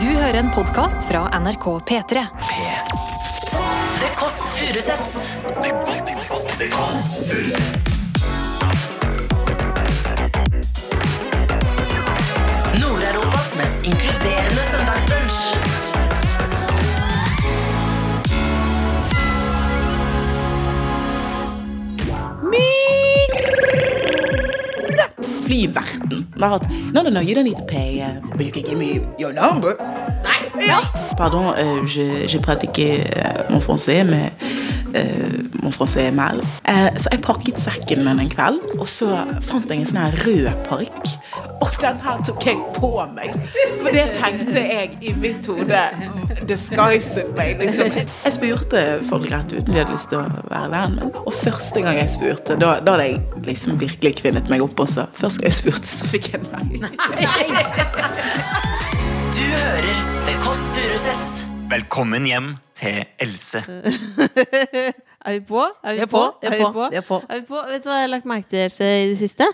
Du 0.00 0.06
hører 0.06 0.34
en 0.34 0.48
podkast 0.50 1.04
fra 1.08 1.28
NRK 1.38 1.64
P3. 1.88 2.22
The 4.00 4.08
Kåss 4.16 4.40
Furuseths. 4.56 5.28
The 6.58 6.68
Kåss 6.72 7.28
Furuseths. 7.28 7.86
Nord-Europas 12.80 13.54
mest 13.56 13.84
inkluderende 13.84 14.62
søndagsbrunch. 14.72 15.54
Flyverten. 25.44 26.26
La 26.36 26.54
at 26.54 26.68
No, 26.92 27.02
no, 27.02 27.10
no, 27.10 27.20
you 27.20 27.34
don't 27.34 27.44
need 27.44 27.56
to 27.56 27.64
pay. 27.64 28.00
uh, 28.00 28.20
but 28.36 28.46
you 28.46 28.52
can 28.52 28.62
give 28.62 28.78
me 28.78 29.00
your 29.18 29.32
number. 29.32 29.76
Nei, 30.24 30.66
ja. 30.66 30.78
Pardon, 31.16 31.52
uh, 31.52 31.86
je, 31.86 32.26
je 32.26 32.38
pratiqué 32.38 33.04
uh, 33.16 33.52
mon 33.52 33.60
français, 33.60 34.04
mais 34.04 34.32
euh, 34.94 35.04
mon 35.62 35.70
français 35.70 36.10
mal. 36.10 36.40
Eh, 36.64 36.88
så 36.96 37.08
jeg 37.12 37.20
pakket 37.20 37.60
sekken 37.60 38.04
min 38.06 38.20
en 38.22 38.30
kveld, 38.30 38.60
og 38.78 38.88
så 38.88 39.24
fant 39.42 39.66
jeg 39.70 39.82
en 39.82 39.88
sånn 39.90 40.02
her 40.04 40.18
rød 40.24 40.50
parykk. 40.68 41.14
Og 41.64 41.76
den 41.80 42.00
her 42.04 42.20
tok 42.26 42.44
jeg 42.46 42.58
på 42.76 42.90
meg. 43.14 43.32
For 43.80 43.94
det 43.94 44.04
tenkte 44.18 44.64
jeg 44.64 44.98
i 45.00 45.12
mitt 45.16 45.46
hode. 45.48 45.82
Disguiset 46.48 47.30
meg, 47.38 47.56
liksom. 47.62 47.94
Jeg 47.96 48.34
spurte 48.36 48.82
folk 49.08 49.30
rett 49.32 49.54
ut 49.54 49.62
om 49.62 49.70
de 49.72 49.80
hadde 49.80 49.94
lyst 49.94 50.10
til 50.12 50.20
å 50.20 50.26
være 50.50 50.68
venn 50.74 50.98
med 50.98 51.16
Og 51.24 51.32
første 51.38 51.84
gang 51.84 51.96
jeg 52.00 52.12
spurte, 52.12 52.58
da, 52.60 52.74
da 52.84 52.96
hadde 52.96 53.08
jeg 53.08 53.46
liksom 53.48 53.78
virkelig 53.80 54.14
kvinnet 54.20 54.52
meg 54.52 54.64
opp 54.64 54.84
også. 54.84 55.06
Første 55.16 55.44
gang 55.44 55.52
jeg 55.52 55.60
spurte, 55.62 55.88
så 55.88 56.10
fikk 56.10 56.32
jeg 56.34 56.44
nei. 56.50 56.82
Du 59.34 59.42
hører 59.54 60.04
The 60.28 60.36
Kåss 60.44 60.68
Furuseths. 60.76 61.42
Velkommen 61.72 62.28
hjem 62.28 62.52
til 62.76 63.04
Else. 63.24 63.64
Er 65.24 65.38
vi 65.38 65.40
på? 65.48 65.60
Er 65.82 65.94
vi, 65.96 66.00
er 66.04 66.06
på, 66.06 66.20
på? 66.20 66.46
er 66.46 66.50
vi 66.52 66.58
på, 66.60 66.82
er 66.92 67.04
på. 67.08 67.18
Er 67.28 67.38
vi 67.40 67.46
på? 67.48 67.60
Vet 67.70 67.84
du 67.84 67.88
hva 67.88 67.96
jeg 67.96 68.04
har 68.04 68.10
lagt 68.12 68.26
merke 68.28 68.50
til 68.50 68.58
Else, 68.66 68.84
i 68.84 69.06
det 69.08 69.18
siste? 69.22 69.46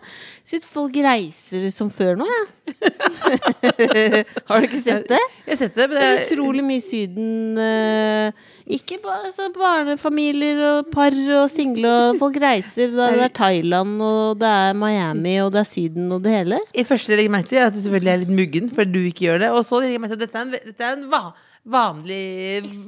Syns 0.50 0.66
folk 0.66 0.96
reiser 1.06 1.68
som 1.70 1.92
før 1.94 2.18
nå, 2.18 2.26
jeg. 2.26 2.48
har 4.50 4.58
du 4.58 4.66
ikke 4.66 4.82
sett 4.82 5.06
det? 5.12 5.20
Jeg 5.44 5.52
har 5.52 5.60
sett 5.62 5.78
det, 5.78 5.86
men 5.92 5.96
Det 6.00 6.08
er 6.08 6.24
utrolig 6.26 6.64
mye 6.66 6.82
Syden. 6.82 7.30
eh, 7.62 8.48
ikke 8.76 8.98
bare 9.02 9.30
så 9.34 9.48
barnefamilier 9.54 10.60
og 10.68 10.90
par 10.94 11.14
og 11.40 11.46
single 11.52 11.90
og 12.10 12.18
folk 12.20 12.38
reiser. 12.42 12.92
Det 12.94 13.08
er, 13.26 13.32
Thailand, 13.34 13.96
og 14.04 14.38
det 14.40 14.48
er 14.48 14.76
Miami, 14.78 15.36
og 15.44 15.52
det 15.54 15.62
er 15.64 15.68
Syden 15.70 16.10
og 16.14 16.22
det 16.24 16.34
hele. 16.38 16.60
i 16.74 16.84
første 16.86 17.14
legger 17.14 17.28
jeg 17.28 17.34
merke 17.36 17.52
til 17.52 17.62
at 17.64 17.74
du 17.76 17.80
selvfølgelig 17.82 18.12
er 18.14 18.22
litt 18.24 18.34
muggen 18.40 18.72
fordi 18.74 18.92
du 18.94 19.00
ikke 19.10 19.26
gjør 19.28 19.42
det. 19.44 19.52
Og 19.54 19.64
så 19.66 19.80
legger 19.82 19.96
jeg 19.98 20.04
merke 20.04 20.16
til 20.16 20.22
at 20.22 20.26
dette 20.26 20.38
er 20.42 20.48
en, 20.48 20.72
dette 20.72 20.88
er 20.90 20.96
en 20.98 21.06
va 21.12 21.22
vanlig, 21.70 22.20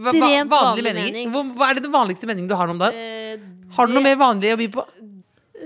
va 0.00 0.12
vanlig 0.16 0.42
vanlig 0.52 0.94
mening. 0.96 1.30
Hvor, 1.34 1.48
hva 1.58 1.70
er 1.70 1.78
det 1.78 1.86
den 1.86 1.94
vanligste 1.94 2.30
meningen 2.30 2.50
du 2.50 2.56
har 2.58 2.72
om 2.72 2.80
dagen? 2.80 2.98
Eh, 2.98 3.48
Har 3.76 3.88
du 3.88 3.96
noe 3.96 4.04
mer 4.04 4.18
vanlig 4.20 4.54
å 4.54 4.60
by 4.60 4.68
på? 4.78 4.86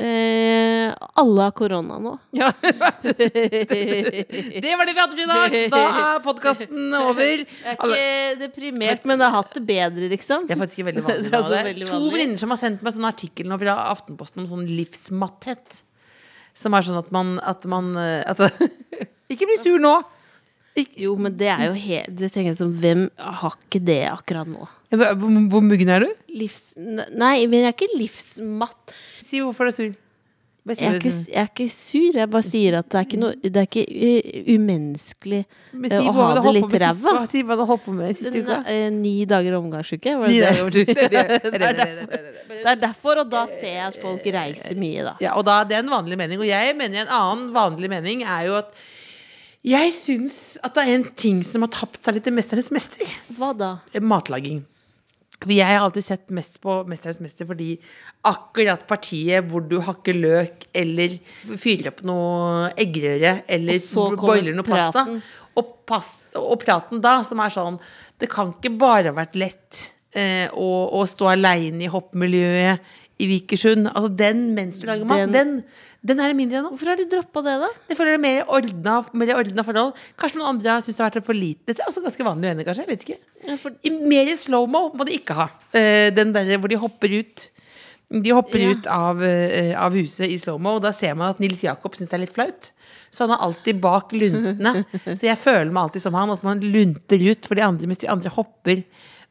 Eh, 0.00 0.94
alle 1.20 1.42
har 1.47 1.52
korona 1.56 1.98
nå. 2.02 2.12
Ja. 2.36 2.50
det 2.62 4.72
var 4.77 4.84
det 4.88 4.94
vi 4.94 5.00
hadde 5.00 5.12
for 5.12 5.22
i 5.22 5.27
dag. 5.30 5.50
Da 5.72 5.83
er 5.86 6.20
podkasten 6.25 6.94
over. 6.98 7.38
Jeg 7.44 7.64
er 7.64 7.72
ikke 7.77 8.06
deprimert, 8.44 9.03
men 9.08 9.16
jeg 9.20 9.28
har 9.28 9.36
hatt 9.38 9.55
det 9.56 9.64
bedre, 9.69 10.05
liksom. 10.12 10.41
Det 10.48 10.55
er 10.56 10.61
faktisk 10.62 10.84
veldig 10.88 11.05
vanlig. 11.06 11.28
Det 11.30 11.33
er 11.33 11.34
nå. 11.41 11.44
så 11.48 11.55
Det 11.56 11.69
veldig 11.70 11.86
to 11.92 12.00
venninner 12.14 12.41
som 12.42 12.50
har 12.55 12.61
sendt 12.61 12.80
meg 12.86 12.92
sånn 12.97 13.08
artikkel 13.08 13.47
nå 13.50 13.56
fra 13.62 13.75
Aftenposten 13.92 14.38
om 14.44 14.50
sånn 14.50 14.66
livsmatthet. 14.69 15.69
Som 16.56 16.70
er 16.77 16.83
sånn 16.86 17.00
at 17.00 17.10
man, 17.14 17.28
at 17.44 17.62
man 17.69 17.84
altså, 17.97 18.44
Ikke 19.33 19.48
bli 19.48 19.58
sur 19.60 19.78
nå! 19.83 19.94
Jo, 21.00 21.16
men 21.16 21.36
det 21.38 21.48
er 21.52 21.66
jo 21.70 21.77
helt 21.80 22.16
Det 22.19 22.28
tenker 22.32 22.52
jeg 22.52 22.58
som 22.58 22.72
Hvem 22.77 23.06
har 23.16 23.55
ikke 23.56 23.80
det 23.84 24.02
akkurat 24.10 24.48
nå? 24.50 24.66
Hvor, 24.92 25.14
hvor 25.50 25.62
muggen 25.64 25.91
er 25.91 26.05
du? 26.05 26.10
Livs... 26.36 26.74
Nei, 26.77 27.46
men 27.50 27.64
jeg 27.64 27.72
er 27.72 27.74
ikke 27.74 27.96
livsmatt. 27.98 28.92
Si 29.25 29.41
hvorfor 29.42 29.66
du 29.66 29.72
er 29.72 29.76
sur. 29.76 29.94
Jeg 30.66 30.82
er, 30.82 30.97
ikke, 30.98 31.10
jeg 31.31 31.38
er 31.38 31.50
ikke 31.50 31.66
sur. 31.70 32.16
Jeg 32.19 32.31
bare 32.31 32.42
sier 32.47 32.76
at 32.81 32.88
det 32.91 32.98
er 32.98 33.04
ikke 33.06 33.19
noe 33.20 33.36
Det 33.38 33.60
er 33.60 33.69
ikke 33.69 33.84
uh, 33.86 34.38
umenneskelig 34.56 35.44
Men 35.76 35.92
eh, 35.92 36.00
si 36.00 36.09
å 36.10 36.15
ha 36.16 36.25
det 36.34 36.54
litt 36.56 36.75
ræva. 36.82 37.12
Si 37.31 37.42
hva 37.47 37.59
du 37.59 37.62
holdt 37.69 37.84
på 37.84 37.94
med 37.94 38.19
siste 38.19 38.42
uka. 38.42 38.59
eh, 38.72 38.88
Ni 38.94 39.12
dager 39.31 39.59
omgangsuke. 39.60 40.16
Var 40.22 40.34
det, 40.34 40.88
det? 40.91 40.97
det, 40.97 41.60
er 41.60 41.78
derfor, 41.78 42.19
det 42.50 42.72
er 42.72 42.82
derfor, 42.82 43.22
og 43.22 43.31
da 43.31 43.44
ser 43.50 43.76
jeg 43.76 43.86
at 43.92 44.00
folk 44.03 44.26
reiser 44.38 44.78
mye, 44.81 45.06
da. 45.06 45.15
Ja, 45.22 45.36
og 45.38 45.47
da, 45.47 45.60
Det 45.69 45.78
er 45.78 45.86
en 45.86 45.94
vanlig 45.94 46.19
mening. 46.19 46.42
Og 46.42 46.50
jeg 46.50 46.75
mener 46.78 47.04
en 47.04 47.15
annen 47.15 47.48
vanlig 47.54 47.92
mening 47.92 48.26
er 48.26 48.48
jo 48.50 48.59
at 48.59 48.75
jeg 49.66 49.93
syns 49.97 50.38
at 50.62 50.77
det 50.77 50.84
er 50.84 50.94
en 50.94 51.04
ting 51.19 51.43
som 51.47 51.65
har 51.66 51.72
tapt 51.75 52.04
seg 52.04 52.16
litt 52.16 52.28
i 52.31 52.34
'Mesternes 52.34 52.71
mester'. 52.75 53.12
Hva 53.34 53.53
da? 53.56 53.71
Matlaging. 54.00 54.65
Jeg 55.44 55.66
har 55.69 55.84
alltid 55.84 56.04
sett 56.04 56.31
mest 56.31 56.60
på 56.62 56.84
'Mesternes 56.88 57.21
mester' 57.21 57.49
fordi 57.49 57.78
akkurat 58.25 58.87
partiet 58.87 59.44
hvor 59.50 59.66
du 59.69 59.81
hakker 59.81 60.15
løk 60.15 60.69
eller 60.72 61.19
fyrer 61.59 61.91
opp 61.91 62.00
noe 62.09 62.71
eggerøre 62.78 63.43
eller 63.49 63.82
boiler 64.16 64.54
noe 64.54 64.65
pasta, 64.65 65.04
og, 65.56 65.75
pas, 65.84 66.27
og 66.34 66.56
praten 66.62 67.03
da, 67.03 67.22
som 67.22 67.41
er 67.41 67.50
sånn 67.50 67.81
Det 68.19 68.31
kan 68.31 68.54
ikke 68.54 68.78
bare 68.78 69.10
ha 69.10 69.19
vært 69.19 69.37
lett 69.37 69.93
eh, 70.15 70.48
å, 70.48 70.71
å 70.97 71.04
stå 71.04 71.28
aleine 71.34 71.84
i 71.84 71.93
hoppmiljøet 71.93 72.81
i 73.19 73.27
Vikersund. 73.31 73.88
Altså 73.93 74.10
den 74.16 74.43
mens 74.54 74.81
du 74.82 74.87
lager 74.87 75.06
mat, 75.09 75.22
Den- 75.25 75.32
den, 75.32 75.65
den 76.06 76.21
er 76.21 76.28
det 76.32 76.37
mindre 76.37 76.59
av 76.59 76.65
nå. 76.66 76.71
Hvorfor 76.75 76.91
har 76.93 76.97
de 77.00 77.06
droppa 77.10 77.43
det, 77.47 77.54
da? 77.62 77.69
Det 77.88 77.97
føler 77.97 78.12
jeg 78.12 78.19
er 78.21 78.25
mer 78.27 78.53
ordna, 78.59 78.97
mer 79.16 79.32
ordna 79.41 79.65
forhold. 79.65 79.94
Kanskje 80.21 80.38
noen 80.43 80.50
andre 80.54 80.77
syns 80.84 80.97
det 80.97 81.04
har 81.06 81.10
vært 81.16 81.25
for 81.27 81.34
lite. 81.34 81.65
Dette 81.66 81.82
er 81.82 81.88
også 81.91 82.03
ganske 82.04 82.27
vanlig 82.28 82.50
venner, 82.53 82.65
kanskje. 82.69 82.84
Jeg 82.87 82.93
vet 82.93 83.04
ikke. 83.06 83.19
Ja, 83.49 83.56
for- 83.56 83.77
I 83.82 83.91
mer 83.91 84.32
slow-mo 84.37 84.91
må 84.94 85.06
de 85.09 85.16
ikke 85.19 85.34
ha. 85.34 85.49
Uh, 85.75 86.10
den 86.15 86.32
der 86.37 86.56
hvor 86.59 86.69
de 86.69 86.77
hopper 86.77 87.19
ut. 87.19 87.49
De 88.12 88.31
hopper 88.31 88.59
Ja. 88.62 88.71
ut 88.71 88.87
av, 88.87 89.19
uh, 89.19 89.72
av 89.83 89.93
huset 89.93 90.28
i 90.31 90.37
slow-mo, 90.38 90.77
og 90.77 90.83
da 90.83 90.93
ser 90.93 91.15
man 91.16 91.31
at 91.33 91.41
Nils 91.41 91.62
Jakob 91.65 91.97
syns 91.97 92.10
det 92.12 92.15
er 92.21 92.22
litt 92.27 92.34
flaut. 92.37 92.71
Så 93.10 93.27
han 93.27 93.31
er 93.34 93.43
alltid 93.43 93.81
bak 93.81 94.12
luntene. 94.12 94.84
Så 95.16 95.25
jeg 95.27 95.38
føler 95.41 95.72
meg 95.72 95.88
alltid 95.88 96.03
som 96.03 96.15
han, 96.15 96.31
at 96.31 96.44
man 96.44 96.60
lunter 96.60 97.19
ut 97.33 97.47
for 97.48 97.54
de 97.56 97.62
andre 97.66 97.87
mens 97.88 97.98
de 97.98 98.06
andre 98.12 98.28
hopper 98.31 98.84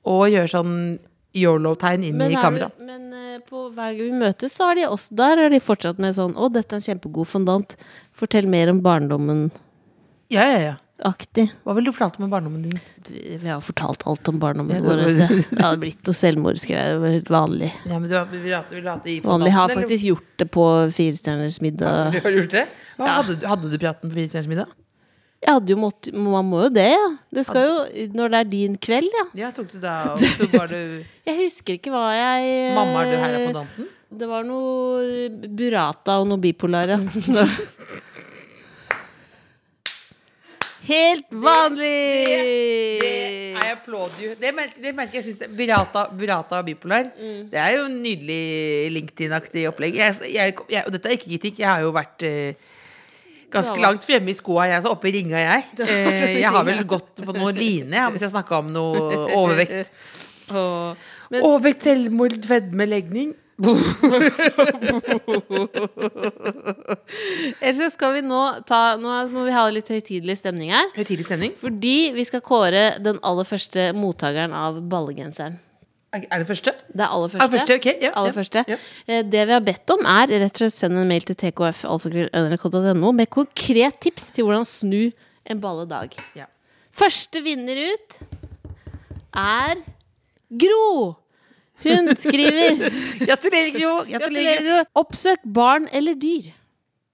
og 0.06 0.28
gjør 0.30 0.50
sånn 0.52 1.00
yolo-tegn 1.36 2.04
inn 2.08 2.18
Men, 2.18 2.32
i 2.32 2.36
er 2.36 2.42
kamera. 2.42 2.70
du- 2.78 2.86
men 2.86 3.14
eh, 3.14 3.40
på 3.50 3.66
hver 3.74 3.92
gang 3.98 4.08
vi 4.12 4.20
møtes, 4.26 4.56
så 4.56 4.70
har 4.70 4.76
de 4.76 4.88
også 4.88 5.16
Der 5.16 5.38
er 5.46 5.50
de 5.50 5.60
fortsatt 5.60 6.00
med 6.00 6.16
sånn 6.16 6.34
Å, 6.36 6.50
dette 6.52 6.74
er 6.74 6.80
en 6.82 6.88
kjempegod 6.88 7.28
fondant. 7.28 7.76
Fortell 8.16 8.48
mer 8.48 8.70
om 8.72 8.82
barndommen. 8.82 9.52
Ja, 10.32 10.46
ja, 10.50 10.60
ja. 10.60 10.76
Aktig. 11.04 11.50
Hva 11.66 11.74
ville 11.76 11.92
du 11.92 11.92
fortalt 11.92 12.22
om 12.24 12.30
barndommen 12.32 12.62
din? 12.64 12.80
Vi 13.12 13.50
har 13.50 13.60
fortalt 13.60 14.06
alt 14.08 14.30
om 14.32 14.38
barndommen 14.40 14.78
Ja, 14.78 14.82
vår. 14.82 15.02
var- 15.04 15.28
Det 15.52 15.60
hadde 15.60 15.80
blitt 15.82 16.08
noe 16.08 16.16
selvmordsgreier. 16.16 16.94
Det 16.96 17.02
var 17.04 17.12
helt 17.18 17.30
vanlig. 17.36 17.72
Ja, 17.86 18.00
men 18.00 18.10
du 18.10 18.16
har, 18.16 18.26
vil 18.32 18.42
du 18.46 18.54
ha 18.56 18.62
det- 18.64 18.72
vil 18.78 18.84
du 18.84 18.90
ha 18.90 18.96
det 19.04 19.12
i 19.12 19.20
Vanlig 19.20 19.52
har 19.52 19.68
faktisk 19.68 19.92
eller? 19.92 20.08
gjort 20.16 20.38
det 20.38 20.48
på 20.52 20.66
Firestjerners 20.96 21.60
middag. 21.62 22.12
Du 22.16 22.20
har 22.22 22.32
gjort 22.32 22.50
det? 22.56 22.68
Hva, 22.98 23.08
hadde, 23.20 23.36
hadde 23.46 23.70
du 23.72 23.78
praten 23.78 24.10
på 24.10 24.16
Firestjerners 24.16 24.48
middag? 24.48 24.68
Jeg 25.46 25.54
hadde 25.54 25.76
jo 25.76 25.78
måttet 25.78 26.16
Man 26.18 26.48
må 26.50 26.64
jo 26.66 26.72
det, 26.74 26.88
ja. 26.96 27.10
Det 27.38 27.46
skal 27.48 27.68
jo 27.68 28.08
Når 28.18 28.34
det 28.34 28.40
er 28.40 28.50
din 28.54 28.80
kveld, 28.82 29.12
ja. 29.20 29.26
Ja, 29.46 29.52
tok 29.56 29.70
du 29.74 29.78
da 29.84 30.00
tok 30.40 30.56
du 30.72 30.80
Jeg 31.28 31.38
husker 31.44 31.78
ikke 31.78 31.94
hva 31.94 32.08
jeg 32.16 32.50
eh, 32.50 32.74
Mamma, 32.78 33.06
er 33.06 33.14
du 33.14 33.22
her 33.22 33.38
på 33.44 33.54
danten? 33.60 33.92
Det 34.16 34.28
var 34.30 34.46
noe 34.48 35.28
burrata 35.58 36.20
og 36.22 36.30
noe 36.30 36.40
bipolar, 36.40 36.94
ja. 36.94 37.00
Helt 40.86 41.26
vanlig! 41.32 41.88
I 43.58 43.72
applaud 43.72 44.20
you. 44.22 44.36
Det 44.38 44.52
merker, 44.54 44.82
det 44.84 44.92
merker 44.94 45.18
jeg 45.18 45.26
synes 45.32 45.56
Burata, 45.58 46.06
burata 46.14 46.60
og 46.62 46.68
bipolar. 46.68 47.08
Mm. 47.18 47.48
Det 47.50 47.58
er 47.58 47.72
jo 47.74 47.88
en 47.88 47.96
nydelig 48.04 48.94
LinkedIn-aktig 48.94 49.66
opplegg. 49.72 49.98
Jeg, 49.98 50.14
jeg, 50.30 50.54
jeg, 50.70 50.84
og 50.86 50.94
dette 50.94 51.10
er 51.10 51.18
ikke 51.18 51.32
kritikk. 51.32 51.64
Jeg 51.64 51.72
har 51.72 51.82
jo 51.82 51.90
vært 51.96 52.28
eh, 52.30 52.76
ganske 53.56 53.80
langt 53.82 54.06
fremme 54.08 54.32
i 54.32 54.38
skoa, 54.38 54.68
jeg. 54.72 54.84
Så 54.86 54.92
oppe 54.94 55.10
i 55.10 55.16
ringa, 55.20 55.40
jeg. 55.42 55.62
Eh, 55.86 56.40
jeg 56.42 56.52
har 56.52 56.64
vel 56.68 56.84
gått 56.88 57.22
på 57.26 57.34
noe 57.36 57.52
line 57.56 58.08
hvis 58.14 58.24
jeg 58.26 58.34
snakka 58.34 58.60
om 58.64 58.68
noe 58.74 59.00
overvekt. 59.40 59.92
Overvekt, 60.52 61.82
selvmord, 61.88 62.38
fedme, 62.46 62.86
legning. 62.90 63.34
ellers 67.64 67.78
så 67.80 67.88
skal 67.94 68.12
vi 68.18 68.22
nå 68.28 68.42
ta 68.68 68.98
Nå 69.00 69.14
må 69.32 69.46
vi 69.48 69.54
ha 69.56 69.62
litt 69.72 69.88
høytidelig 69.94 70.36
stemning 70.42 70.74
her. 70.76 70.90
Høytidlig 70.98 71.24
stemning. 71.30 71.54
Fordi 71.62 72.12
vi 72.18 72.26
skal 72.28 72.44
kåre 72.44 73.00
den 73.00 73.16
aller 73.24 73.48
første 73.48 73.94
mottakeren 73.96 74.52
av 74.52 74.82
ballegenseren. 74.92 75.56
Er 76.16 76.40
det 76.42 76.48
første? 76.48 76.72
Det 76.88 77.04
er 77.04 77.12
aller 77.12 77.28
første. 77.28 77.50
første. 77.50 77.60
første, 77.60 77.76
okay. 77.82 77.96
ja, 78.02 78.12
aller 78.16 78.32
ja, 78.32 78.36
første. 78.36 78.64
ja. 78.72 78.78
Eh, 79.08 79.24
Det 79.24 79.48
vi 79.48 79.52
har 79.52 79.64
bedt 79.66 79.92
om, 79.96 80.06
er 80.06 80.32
rett 80.32 80.54
og 80.56 80.62
slett 80.64 80.78
send 80.78 80.98
en 81.02 81.08
mail 81.10 81.26
til 81.28 81.36
tkf.nrk.no 81.42 83.12
med 83.12 83.30
konkret 83.34 84.00
tips 84.02 84.32
til 84.36 84.48
hvordan 84.48 84.66
snu 84.66 85.12
en 85.46 85.62
balledag. 85.62 86.16
Ja. 86.38 86.48
Første 86.96 87.42
vinner 87.44 87.82
ut 87.92 88.20
er 89.36 89.84
Gro! 90.50 91.16
Hun 91.84 92.14
skriver 92.16 92.86
Gratulerer, 93.28 93.72
Gro. 93.76 93.96
Gratulerer. 94.08 94.86
Oppsøk 94.96 95.44
barn 95.44 95.90
eller 95.92 96.16
dyr. 96.16 96.54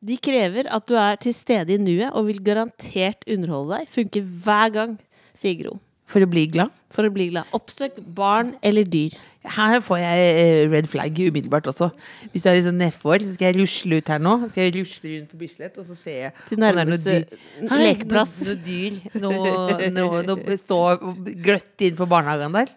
De 0.01 0.18
krever 0.18 0.69
at 0.69 0.86
du 0.89 0.95
er 0.97 1.18
til 1.21 1.33
stede 1.33 1.75
i 1.75 1.81
nuet 1.81 2.13
og 2.13 2.27
vil 2.30 2.42
garantert 2.45 3.25
underholde 3.30 3.80
deg. 3.81 3.89
Funker 3.89 4.21
hver 4.45 4.74
gang. 4.74 5.00
sier 5.38 5.57
Gro. 5.63 5.80
For 6.11 6.23
å 6.23 6.29
bli 6.29 6.45
glad. 6.51 6.73
For 6.91 7.07
å 7.07 7.11
bli 7.13 7.29
glad. 7.31 7.47
Oppsøk 7.55 7.99
barn 8.15 8.55
eller 8.67 8.87
dyr. 8.87 9.15
Her 9.41 9.79
får 9.81 9.97
jeg 9.97 10.25
eh, 10.41 10.65
red 10.69 10.89
flag 10.91 11.17
umiddelbart 11.17 11.69
også. 11.71 11.87
Hvis 12.33 12.43
du 12.43 12.49
er 12.51 12.59
sånn 12.61 12.77
nedfor, 12.77 13.23
så 13.23 13.33
skal 13.33 13.49
jeg 13.49 13.61
rusle 13.61 14.01
ut 14.01 14.11
her 14.13 14.21
nå. 14.21 14.35
Så 14.43 14.51
skal 14.53 14.67
jeg 14.67 14.75
rusle 14.75 15.13
rundt 15.15 15.31
på 15.31 15.39
Bislett, 15.39 15.79
og 15.81 15.87
så 15.87 15.97
ser 15.97 16.19
jeg 16.19 16.35
Til 16.49 16.61
det 16.61 16.69
er 16.69 16.91
noe 16.91 16.99
dyr. 17.05 17.25
Lekeplass. 17.71 18.35
Noe. 18.51 18.91
Noe, 19.23 19.89
noe, 19.95 20.21
noe 20.27 20.59
stå 20.59 20.81
gløtt 21.31 21.87
inn 21.87 21.97
på 21.97 22.09
barnehagen 22.11 22.59
der. 22.59 22.75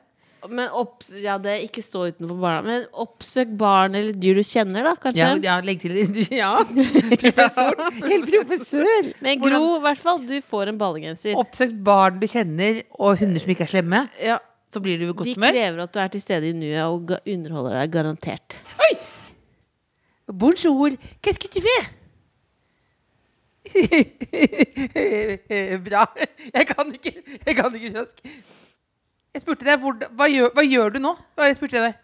Men 0.50 0.72
opp, 0.76 1.04
ja, 1.22 1.36
det 1.40 1.54
ikke 1.64 1.82
stå 1.84 2.08
utenfor 2.12 2.36
barna. 2.40 2.62
Men 2.66 2.86
oppsøk 3.00 3.52
barn 3.60 3.96
eller 3.96 4.16
dyr 4.20 4.40
du 4.40 4.44
kjenner, 4.44 4.84
da, 4.84 4.94
kanskje. 5.00 5.22
Ja, 5.22 5.36
ja 5.40 5.56
legg 5.64 5.80
til 5.82 5.94
Ja, 6.42 6.52
professor. 6.64 7.78
Helt 8.02 8.28
professor. 8.28 9.12
Men 9.24 9.40
Gro, 9.42 9.62
i 9.78 9.82
hvert 9.86 10.02
fall, 10.02 10.20
du 10.28 10.36
får 10.44 10.72
en 10.74 10.80
ballegenser. 10.80 11.38
Oppsøk 11.40 11.72
barn 11.86 12.20
du 12.20 12.28
kjenner, 12.30 12.82
og 12.98 13.22
hunder 13.22 13.40
som 13.44 13.54
ikke 13.54 13.66
er 13.68 13.72
slemme. 13.76 14.04
Ja. 14.22 14.40
Så 14.74 14.82
blir 14.82 14.98
du 14.98 15.06
i 15.06 15.12
godt 15.14 15.28
De 15.28 15.34
krever 15.38 15.84
at 15.84 15.92
du 15.94 16.00
er 16.02 16.08
til 16.10 16.22
stede 16.22 16.48
i 16.50 16.54
nuet 16.56 16.82
og 16.82 17.12
underholder 17.30 17.78
deg, 17.78 17.92
garantert. 17.94 18.58
Oi! 18.82 18.94
Bonjour, 20.26 20.90
qu'est-ce 21.22 21.38
que 21.38 21.48
tu 21.48 21.60
fais? 21.62 21.92
Bra. 25.86 26.04
Jeg 26.54 26.66
kan 26.66 26.92
ikke, 26.92 27.12
jeg 27.46 27.56
kan 27.56 27.74
ikke 27.74 27.92
kiosk. 27.94 28.20
Jeg 29.34 29.42
spurte 29.42 29.66
deg 29.66 29.80
hvor, 29.82 29.96
hva, 29.98 30.26
gjør, 30.30 30.52
hva 30.54 30.62
gjør 30.62 30.94
du 30.94 31.00
nå? 31.02 31.10
Hva 31.34 31.48
jeg 31.50 31.58
spurte 31.58 31.82
deg? 31.82 31.94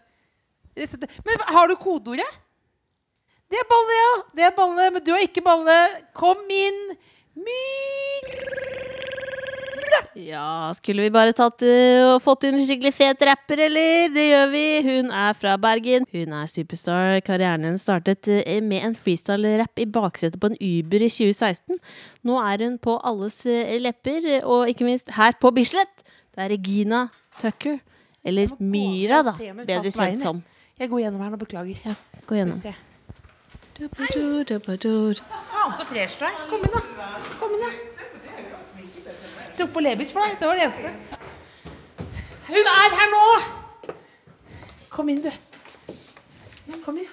Men 1.27 1.43
har 1.47 1.71
du 1.71 1.77
kodeordet? 1.79 2.27
Det 3.51 3.59
er 3.59 3.67
balle, 3.67 3.95
ja. 3.95 4.11
Det 4.35 4.43
er 4.47 4.53
balle, 4.55 4.89
men 4.95 5.03
du 5.03 5.11
har 5.11 5.23
ikke 5.23 5.43
balle. 5.43 5.75
Kom 6.15 6.43
inn. 6.51 6.81
Myrda. 7.35 8.51
Ja, 10.19 10.71
skulle 10.75 11.05
vi 11.05 11.11
bare 11.11 11.31
tatt 11.35 11.63
eh, 11.63 12.03
og 12.03 12.21
fått 12.23 12.43
inn 12.47 12.57
en 12.59 12.65
skikkelig 12.67 12.91
fet 12.95 13.23
rapper, 13.27 13.63
eller? 13.67 14.11
Det 14.11 14.25
gjør 14.27 14.51
vi. 14.51 14.63
Hun 14.87 15.11
er 15.15 15.35
fra 15.39 15.55
Bergen. 15.59 16.07
Hun 16.11 16.35
er 16.35 16.51
superstar. 16.51 17.19
Karrieren 17.27 17.63
hennes 17.67 17.83
startet 17.87 18.27
eh, 18.41 18.59
med 18.63 18.83
en 18.87 18.95
freestyle-rapp 18.99 19.79
i 19.79 19.87
baksetet 19.87 20.39
på 20.39 20.51
en 20.51 20.59
Uber 20.59 21.07
i 21.07 21.11
2016. 21.11 21.79
Nå 22.27 22.39
er 22.43 22.67
hun 22.67 22.75
på 22.83 22.99
alles 23.07 23.45
eh, 23.47 23.79
lepper, 23.79 24.43
og 24.43 24.67
ikke 24.71 24.87
minst 24.87 25.15
her 25.15 25.39
på 25.39 25.51
Bislett. 25.55 25.95
Det 26.31 26.43
er 26.43 26.55
Regina 26.55 27.07
Tucker. 27.41 27.79
Eller 28.23 28.51
Myra, 28.61 29.21
da. 29.25 29.33
Bedre 29.65 29.91
kjent 29.91 30.21
som. 30.21 30.41
Jeg 30.79 30.89
går 30.91 30.99
gjennom 31.05 31.21
her 31.25 31.31
nå, 31.33 31.37
beklager. 31.41 31.77
Ja, 31.85 31.95
gå 32.29 32.37
gjennom. 32.37 32.57
Faen 33.81 35.73
så 35.77 35.85
fresh 35.89 36.19
du 36.19 36.25
er. 36.27 36.35
Kom 36.49 36.61
inn, 36.65 36.73
da. 36.73 36.81
Kom 37.41 37.55
inn, 37.57 37.63
da. 37.65 37.71
Tok 39.57 39.73
på 39.73 39.83
lebis 39.83 40.13
for 40.13 40.21
deg. 40.25 40.37
Det 40.39 40.47
var 40.49 40.55
det 40.59 40.67
eneste. 40.67 40.91
Hun 42.51 42.69
er 42.75 42.95
her 42.99 43.09
nå! 43.15 43.25
Kom 44.91 45.09
inn, 45.09 45.21
du. 45.23 45.31
Kom 46.85 46.97
inn. 46.97 47.09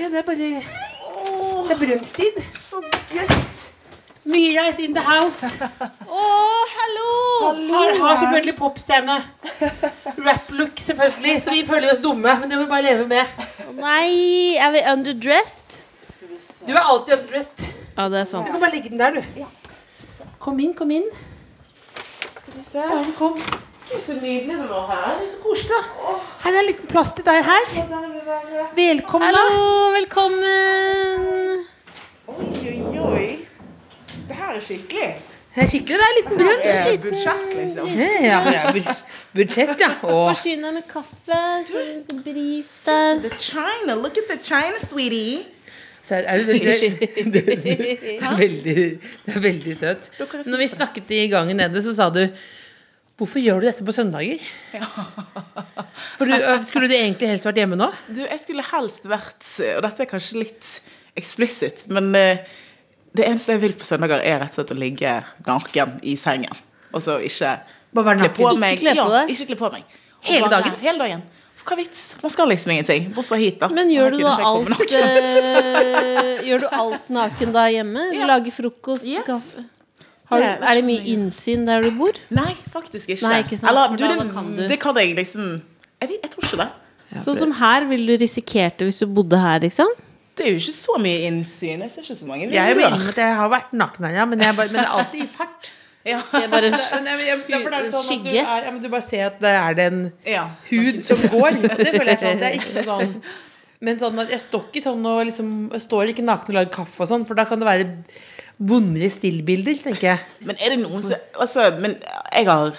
Ja, 0.00 0.08
det 0.10 0.18
er 0.18 0.26
bare 0.26 0.36
Det 0.36 1.74
er 1.74 1.78
brunsjtid. 1.80 2.40
Så 2.60 2.82
gøtt. 3.12 3.53
Myra 4.24 4.68
is 4.70 4.78
in 4.80 4.94
the 4.96 5.02
house. 5.04 5.44
Å, 6.08 6.20
hallo! 6.74 7.08
Har, 7.68 7.90
har 8.00 8.16
selvfølgelig 8.22 8.54
popstjerne. 8.56 9.18
Rap-look, 10.16 10.80
selvfølgelig. 10.80 11.34
Så 11.44 11.52
vi 11.52 11.60
føler 11.68 11.92
oss 11.92 12.00
dumme, 12.00 12.32
men 12.40 12.48
det 12.48 12.56
må 12.56 12.64
vi 12.64 12.70
bare 12.70 12.86
leve 12.86 13.04
med. 13.10 13.44
Nei, 13.76 14.56
er 14.56 14.72
vi 14.72 14.80
underdressed? 14.94 15.76
Du 16.64 16.72
er 16.72 16.80
alltid 16.80 17.18
underdressed. 17.18 17.68
Ja, 17.98 18.08
det 18.08 18.22
er 18.22 18.30
sant. 18.32 18.48
Du 18.48 18.56
kan 18.56 18.64
bare 18.64 18.72
legge 18.78 18.94
den 18.94 19.04
der, 19.04 19.20
du. 19.20 19.44
Kom 20.40 20.56
inn, 20.64 20.72
kom 20.78 20.90
inn. 20.96 21.04
Skal 21.92 22.56
vi 22.56 22.64
se. 22.72 22.80
Ja, 22.80 23.04
kom. 23.20 23.36
Gud, 23.36 24.00
så 24.00 24.16
nydelig 24.16 24.56
det 24.56 24.68
var 24.70 24.88
her. 24.88 25.18
Det 25.20 25.28
er 25.28 25.32
så 25.34 25.40
koselig. 25.44 25.84
Her 26.46 26.54
er 26.54 26.62
en 26.62 26.70
liten 26.72 26.88
plass 26.88 27.12
til 27.12 27.28
deg 27.28 27.44
her. 27.44 27.72
Velkommen. 28.80 29.28
Hallo, 29.28 29.90
velkommen! 30.00 31.66
Oi, 32.32 32.52
oi, 32.64 32.78
oi. 33.12 33.26
Det 34.28 34.36
her 34.36 34.54
er 34.56 34.60
skikkelig. 34.60 35.08
Det 35.54 35.62
er 35.62 35.68
skikkelig. 35.70 35.98
Det 35.98 36.04
er 36.04 36.12
en 36.12 36.16
liten 36.18 36.38
brunsj. 36.40 36.94
Budsjett, 37.02 37.50
liksom. 37.58 37.90
Ja, 38.24 38.38
er 38.50 38.78
budsjett, 39.36 39.74
ja. 39.80 39.90
Og 40.02 40.32
med 40.74 40.86
kaffe, 40.88 41.42
så 41.68 41.82
bris. 42.24 42.72
The 43.24 43.30
China. 43.38 43.94
Look 43.94 44.16
at 44.18 44.30
the 44.30 44.38
China, 44.42 44.80
sweetie. 44.82 45.44
så 46.02 46.14
er 46.14 46.38
det, 46.38 46.46
det, 46.46 47.34
det, 47.34 47.44
det, 47.46 48.18
er 48.20 48.36
veldig, 48.36 48.74
det 49.26 49.36
er 49.36 49.40
veldig 49.40 49.76
søt. 49.76 50.10
Når 50.46 50.58
vi 50.58 50.68
snakket 50.68 51.10
i 51.10 51.28
gangen 51.28 51.56
nede, 51.56 51.82
så 51.82 51.94
sa 51.94 52.10
du 52.10 52.26
Hvorfor 53.16 53.38
gjør 53.38 53.60
du 53.62 53.66
dette 53.68 53.84
på 53.86 53.92
søndager? 53.94 54.42
For 56.18 56.26
du, 56.26 56.34
Skulle 56.66 56.88
du 56.90 56.96
egentlig 56.96 57.28
helst 57.30 57.46
vært 57.46 57.60
hjemme 57.62 57.78
nå? 57.78 57.86
Du, 58.10 58.24
jeg 58.24 58.40
skulle 58.42 58.64
helst 58.72 59.06
vært 59.06 59.46
Og 59.76 59.84
dette 59.86 60.02
er 60.02 60.10
kanskje 60.10 60.40
litt 60.42 60.70
eksplisitt, 61.14 61.84
men 61.94 62.10
eh, 62.18 62.42
det 63.14 63.26
eneste 63.28 63.54
jeg 63.54 63.60
vil 63.62 63.74
på 63.78 63.86
søndager, 63.86 64.22
er 64.26 64.40
rett 64.42 64.54
og 64.54 64.60
slett 64.60 64.72
å 64.74 64.78
ligge 64.78 65.14
naken 65.46 65.98
i 66.02 66.16
sengen. 66.18 66.54
Og 66.94 67.02
så 67.02 67.18
ikke 67.22 67.54
kle 67.94 68.30
på 68.34 68.50
meg. 68.58 68.78
Ikke 68.78 68.90
kle 68.90 68.94
på 68.98 69.14
ja? 69.14 69.24
Ikke 69.30 69.46
kle 69.52 69.58
på 69.60 69.70
meg. 69.76 69.84
Hele 70.24 70.48
dagen? 70.50 70.76
Hele 70.82 70.98
dagen. 70.98 71.22
For 71.54 71.70
hva 71.72 71.76
vits? 71.78 72.00
Man 72.22 72.32
skal 72.34 72.48
liksom 72.50 72.72
ingenting. 72.74 73.06
Bortsett 73.14 73.30
fra 73.36 73.38
hit, 73.40 73.60
da. 73.62 73.68
Men 73.72 73.92
gjør 73.92 74.16
du 74.16 74.18
da 74.24 74.32
alt 74.50 74.68
naken. 74.72 75.04
eh, 75.04 76.42
Gjør 76.48 76.64
du 76.64 76.66
alt 76.74 77.06
naken 77.14 77.54
da 77.54 77.68
hjemme? 77.72 78.08
Ja. 78.18 78.26
Lager 78.30 78.54
frokost? 78.54 79.06
Yes. 79.08 79.24
kaffe? 79.28 79.64
Har 80.32 80.40
du, 80.40 80.46
er 80.64 80.78
det 80.80 80.84
mye 80.86 81.02
innsyn 81.12 81.66
der 81.68 81.84
du 81.84 81.90
bor? 81.98 82.16
Nei, 82.34 82.54
faktisk 82.72 83.10
ikke. 83.12 83.26
Nei, 83.28 83.42
ikke 83.44 83.58
sant, 83.60 83.68
Eller, 83.70 83.92
du, 83.94 84.04
det, 84.08 84.30
kan 84.32 84.46
du. 84.56 84.62
det 84.70 84.78
kan 84.80 84.96
jeg 84.98 85.12
liksom 85.18 85.50
Jeg, 86.02 86.16
jeg 86.16 86.30
tror 86.32 86.46
ikke 86.48 86.60
det. 86.62 86.70
Sånn 87.22 87.36
som 87.38 87.52
her, 87.60 87.84
ville 87.86 88.16
du 88.16 88.24
risikert 88.24 88.80
det 88.80 88.88
hvis 88.88 88.98
du 89.04 89.06
bodde 89.14 89.38
her, 89.38 89.60
liksom? 89.62 89.92
Det 90.34 90.46
er 90.46 90.50
jo 90.50 90.58
ikke 90.58 90.74
så 90.74 90.96
mye 90.98 91.20
innsyn. 91.28 91.82
Jeg 91.86 91.92
ser 91.94 92.02
ikke 92.02 92.16
så 92.18 92.26
mange 92.26 92.48
Jeg 92.50 92.58
er 92.58 92.74
vinduer. 92.74 92.90
enig 92.90 93.00
med 93.04 93.08
at 93.14 93.22
jeg 93.22 93.36
har 93.38 93.48
vært 93.52 93.72
naken 93.72 94.04
ennå, 94.08 94.14
ja, 94.18 94.24
men, 94.26 94.38
men 94.42 94.72
det 94.74 94.82
er 94.82 94.94
alltid 94.98 95.24
i 95.24 95.30
fart. 95.38 95.70
Ja. 96.04 96.18
Det 96.20 96.42
er 96.44 96.48
bare 96.52 96.68
jeg, 96.68 97.38
jeg, 97.48 97.60
er 97.64 97.86
sånn 97.88 98.02
Skygge. 98.04 98.32
er, 98.42 98.64
ja, 98.66 98.70
men 98.74 98.82
du 98.82 98.90
bare 98.92 99.06
ser 99.08 99.22
at 99.30 99.38
det 99.40 99.52
er 99.56 99.76
det 99.78 99.84
en 99.88 100.00
Ja. 100.28 100.42
hud 100.68 100.98
som 101.06 101.16
går. 101.32 101.56
Det 101.64 101.86
føler 101.94 102.10
jeg 102.12 102.18
sånn. 102.20 102.42
Det 102.42 102.50
er 102.50 102.58
ikke 102.58 102.74
noe 102.76 102.84
sånn 102.90 103.14
Men 103.88 103.98
sånn 104.02 104.20
at 104.20 104.28
jeg 104.34 104.42
står 104.44 104.66
ikke 104.68 104.82
sånn 104.84 105.06
og 105.08 105.22
liksom 105.30 105.48
Jeg 105.72 105.80
står 105.86 106.10
ikke 106.12 106.26
naken 106.28 106.52
og 106.52 106.58
lager 106.58 106.74
kaffe 106.76 107.00
og 107.06 107.08
sånn, 107.08 107.24
for 107.24 107.40
da 107.40 107.46
kan 107.48 107.62
det 107.62 107.68
være 107.70 107.86
vondere 108.60 109.08
stillbilder, 109.10 109.80
tenker 109.80 110.10
jeg. 110.10 110.20
Men 110.44 110.60
er 110.60 110.74
det 110.76 110.78
noen 110.84 111.02
som 111.08 111.40
Altså, 111.40 111.70
men 111.80 111.96
jeg 112.36 112.50
har 112.52 112.76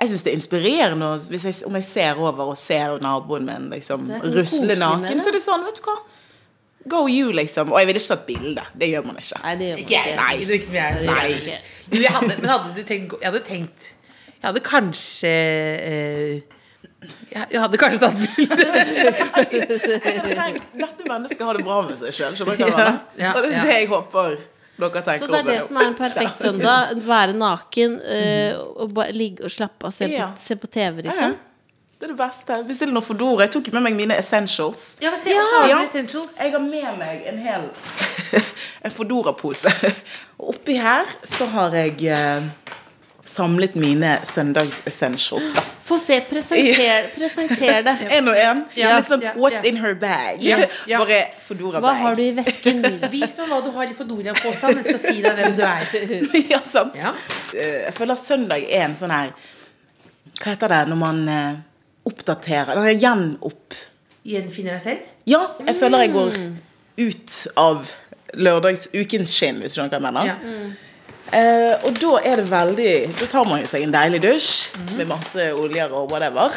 jeg 0.00 0.10
syns 0.10 0.24
det 0.26 0.32
er 0.32 0.38
inspirerende 0.40 1.12
hvis 1.30 1.44
jeg, 1.46 1.60
om 1.68 1.76
jeg 1.78 1.84
ser 1.86 2.18
over 2.18 2.48
og 2.54 2.56
ser 2.58 2.96
naboen 3.04 3.44
min 3.46 3.68
liksom, 3.76 4.08
Så 4.08 4.32
rusle 4.40 4.74
naken. 4.80 5.04
det. 5.12 5.20
Så 5.22 5.30
er 5.30 5.36
det 5.36 5.44
sånn, 5.44 5.68
vet 5.68 5.76
du 5.78 5.84
hva 5.86 6.00
Go 6.90 7.08
you, 7.08 7.32
liksom. 7.32 7.72
Og 7.72 7.78
jeg 7.80 7.86
ville 7.88 8.00
ikke 8.00 8.14
tatt 8.14 8.26
bilde. 8.28 8.62
Det 8.80 8.88
gjør 8.90 9.02
man 9.08 9.16
ikke. 9.20 9.38
Nei, 9.44 9.54
det 9.60 9.66
gjør 9.68 9.76
man 9.78 9.84
Ikke. 9.84 10.02
Nei, 10.20 10.34
det 10.44 10.52
ikke 10.60 10.74
jeg. 10.76 10.90
Nei. 11.08 11.30
Nei. 11.48 11.58
Du, 11.84 11.96
jeg 12.00 12.12
hadde, 12.16 12.34
men 12.40 12.48
hadde 12.50 12.68
du 12.76 12.82
tenkt 12.88 13.10
Jeg 13.20 13.28
hadde 13.30 13.42
tenkt 13.44 13.80
Jeg 14.40 14.46
hadde 14.48 14.62
kanskje 14.64 15.30
eh, 15.30 16.34
jeg, 17.34 17.60
hadde 17.60 17.76
kanskje 17.76 17.98
tatt 18.00 18.16
bilde. 18.16 18.64
Dette 20.80 21.04
mennesket 21.04 21.42
har 21.44 21.52
det 21.58 21.64
bra 21.66 21.82
med 21.84 21.98
seg 22.00 22.14
sjøl. 22.16 22.32
Skjønner 22.38 22.56
du 22.56 22.62
hva 22.64 22.70
jeg? 22.86 22.94
Ja, 23.20 23.32
det 23.36 23.50
er 23.50 23.68
det 23.68 23.74
jeg 23.74 23.88
håper 23.90 24.38
dere 24.74 25.02
tenker 25.06 25.20
Så 25.20 25.26
det 25.30 25.38
er 25.38 25.44
det 25.48 25.64
som 25.68 25.76
er 25.78 25.86
en 25.90 25.96
perfekt 25.98 26.38
søndag? 26.42 26.78
Være 27.06 27.34
naken 27.38 27.90
eh, 28.02 28.52
og 28.58 28.94
bare 28.96 29.12
ligge 29.14 29.44
og 29.46 29.52
slappe 29.54 29.86
av, 29.86 29.92
se 29.94 30.08
på, 30.10 30.24
se 30.40 30.54
på 30.58 30.66
TV, 30.70 31.04
Ja, 31.04 31.10
liksom? 31.10 31.36
Det 32.00 32.08
er 32.08 32.12
det 32.12 32.18
beste. 32.18 32.56
Bestill 32.68 32.90
noe 32.92 33.02
Fodora. 33.06 33.44
Jeg 33.46 33.52
tok 33.54 33.68
med 33.72 33.84
meg 33.86 33.94
mine 33.96 34.16
essentials. 34.18 34.96
Ja, 35.00 35.10
har 35.14 35.68
Ja. 35.70 35.78
essentials? 35.86 36.36
Jeg 36.40 36.52
har 36.52 36.60
med 36.60 36.98
meg 36.98 37.22
en 37.30 37.38
hel 37.38 37.68
En 38.84 38.90
Fodora-pose. 38.90 39.70
Og 40.38 40.48
oppi 40.56 40.74
her 40.76 41.06
så 41.24 41.46
har 41.54 41.70
jeg 41.78 42.02
eh, 42.10 42.42
samlet 43.24 43.76
mine 43.80 44.18
søndags-essentials. 44.26 45.54
Få 45.84 45.98
se, 46.02 46.18
presenter, 46.28 47.06
presenter 47.16 47.82
det. 47.86 47.94
En 48.18 48.28
og 48.28 48.36
en. 48.36 48.64
Ja, 48.76 48.96
liksom 48.98 49.22
ja, 49.22 49.32
What's 49.38 49.62
ja. 49.64 49.68
in 49.70 49.76
her 49.80 49.94
bag? 49.94 50.42
Yes. 50.44 50.74
ja. 50.90 50.98
Bare 50.98 51.22
Fodora-bag. 51.46 51.86
Hva 51.88 51.94
har 52.02 52.14
du 52.18 52.22
i 52.26 52.32
vesken? 52.36 52.82
Vis 53.12 53.38
meg 53.38 53.48
hva 53.54 53.60
du 53.64 53.70
har 53.78 53.84
i 53.86 53.94
Fodora-posen. 53.96 54.80
Jeg 54.82 54.84
skal 54.84 55.00
si 55.14 55.22
deg 55.24 55.38
hvem 55.40 55.56
du 55.56 55.62
er. 55.62 56.42
ja, 56.50 56.60
sant. 56.66 56.98
Ja. 57.00 57.14
Eh, 57.54 57.84
Jeg 57.86 57.94
føler 57.96 58.18
søndag 58.18 58.66
er 58.68 58.88
en 58.90 58.98
sånn 58.98 59.14
her 59.14 59.30
Hva 60.42 60.50
heter 60.56 60.68
det 60.74 60.82
når 60.90 60.98
man 61.00 61.24
oppdaterer 62.08 62.72
Eller 62.76 62.94
gjenopp... 63.00 63.74
Gjenfinner 64.24 64.72
deg 64.78 64.82
selv? 64.84 64.98
Ja, 65.28 65.42
jeg 65.66 65.76
føler 65.76 65.98
jeg 66.06 66.12
går 66.14 66.30
ut 67.04 67.30
av 67.60 67.76
lørdagsukens 68.34 69.30
skinn, 69.36 69.58
hvis 69.62 69.72
du 69.74 69.78
skjønner 69.80 69.92
hva 69.92 69.98
jeg 70.00 70.06
mener. 70.08 70.24
Ja. 70.30 70.36
Eh, 71.34 71.74
og 71.88 71.92
da 71.98 72.12
er 72.28 72.36
det 72.42 72.50
veldig 72.50 72.90
Da 73.16 73.26
tar 73.32 73.44
man 73.48 73.60
jo 73.62 73.66
seg 73.66 73.82
en 73.86 73.94
deilig 73.94 74.20
dusj 74.22 74.48
med 74.98 75.06
masse 75.08 75.42
oljer 75.56 75.88
og 75.96 76.10
whatever. 76.12 76.50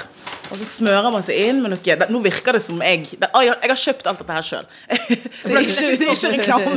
Og 0.48 0.56
så 0.60 0.66
smører 0.68 1.10
man 1.12 1.24
seg 1.26 1.36
inn 1.50 1.58
med 1.64 1.70
noe 1.74 1.96
det, 2.00 2.08
Nå 2.14 2.20
virker 2.24 2.52
det 2.56 2.62
som 2.64 2.80
jeg 2.84 3.00
det, 3.20 3.28
ah, 3.36 3.44
jeg, 3.44 3.54
har 3.64 3.76
kjøpt 3.82 4.08
alt 4.12 4.20
dette 4.22 4.34
her 4.38 4.46
sjøl. 4.48 4.66
Det, 4.88 5.54
er 5.54 5.60
ikke- 5.64 5.98
det 5.98 6.06
er 6.08 6.12
ikke 6.16 6.34
reklame. 6.36 6.68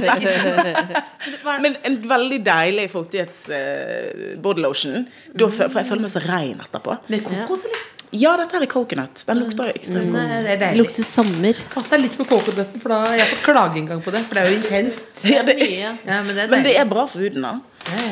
Men 1.65 1.73
en 1.87 1.97
veldig 2.11 2.41
deilig 2.47 2.87
fuktighets 2.95 3.39
eh, 3.55 4.09
bodylotion. 4.43 4.95
Da 5.35 5.45
For 5.51 5.79
jeg 5.83 5.89
føler 5.91 6.03
meg 6.07 6.13
så 6.15 6.23
rein 6.27 6.59
etterpå. 6.63 6.91
Med 7.11 7.21
kokos, 7.27 7.63
eller? 7.69 7.81
Ja, 8.11 8.33
dette 8.41 8.57
her 8.57 8.65
er 8.67 8.71
coconut. 8.71 9.23
Den 9.29 9.39
lukter 9.39 9.69
ekstremt 9.71 10.11
Nei, 10.11 10.25
godt. 10.27 10.45
det 10.47 10.53
er 10.57 10.61
Det 10.65 10.71
lukter 10.81 11.07
sommer. 11.07 11.61
Pass 11.71 11.87
deg 11.93 12.03
litt 12.03 12.17
på 12.19 12.27
coconuten, 12.27 12.81
for 12.83 12.91
da 12.91 12.99
har 13.05 13.17
jeg 13.21 13.29
fått 13.31 13.45
klage 13.47 13.79
en 13.79 13.87
gang 13.93 14.01
på 14.03 14.15
det. 14.15 14.25
For 14.27 14.35
det 14.39 14.43
er 14.43 14.51
jo 14.51 14.59
intenst. 14.59 15.23
Ja, 15.31 15.45
det, 15.47 15.55
Mye. 15.61 15.93
Ja, 16.09 16.21
men 16.27 16.35
det 16.35 16.43
er 16.45 16.51
men 16.51 16.65
det 16.67 16.75
er 16.81 16.89
bra 16.91 17.05
for 17.11 17.23
huden, 17.23 17.47
da. 17.47 17.53
Ja. 17.93 18.09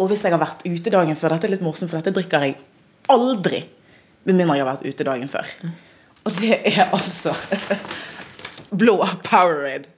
Og 0.00 0.10
hvis 0.12 0.24
jeg 0.24 0.34
har 0.34 0.40
vært 0.42 0.64
ute 0.66 0.92
dagen 0.92 1.16
før 1.16 1.34
Dette 1.36 1.48
er 1.48 1.54
litt 1.54 1.64
morsomt, 1.64 1.92
for 1.92 2.00
dette 2.00 2.12
drikker 2.16 2.44
jeg 2.48 2.58
aldri. 3.12 3.62
Med 4.28 4.36
mindre 4.36 4.58
jeg 4.58 4.66
har 4.66 4.74
vært 4.74 4.84
ute 4.88 5.06
dagen 5.08 5.32
før. 5.32 5.48
Og 6.28 6.36
det 6.36 6.60
er 6.68 6.82
altså 6.92 7.32
blå 8.80 8.98
Powerade. 9.24 9.88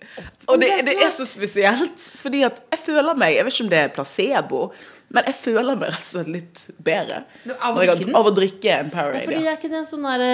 Og 0.50 0.58
det, 0.60 0.70
det 0.86 0.94
er 1.02 1.10
så 1.16 1.26
spesielt, 1.26 2.02
fordi 2.20 2.42
at 2.46 2.58
jeg 2.72 2.80
føler 2.82 3.16
meg 3.16 3.36
Jeg 3.36 3.46
vet 3.46 3.54
ikke 3.54 3.64
om 3.64 3.70
det 3.72 3.78
er 3.80 3.92
placebo, 3.94 4.62
men 5.12 5.24
jeg 5.28 5.34
føler 5.36 5.76
meg 5.76 5.90
rett 5.92 6.06
og 6.06 6.10
slett 6.12 6.30
litt 6.32 6.60
bedre 6.82 7.18
av 7.68 7.80
jeg 7.84 8.14
av 8.16 8.26
å 8.30 8.32
drikke 8.34 8.70
en 8.78 8.86
Ja, 8.88 8.94
Powerade. 8.94 9.24
fordi 9.26 9.42
det 9.42 9.50
er 9.52 9.58
ikke 9.58 9.70
den 9.72 9.82
en 9.82 9.88
sånn 9.90 10.06
derre 10.08 10.30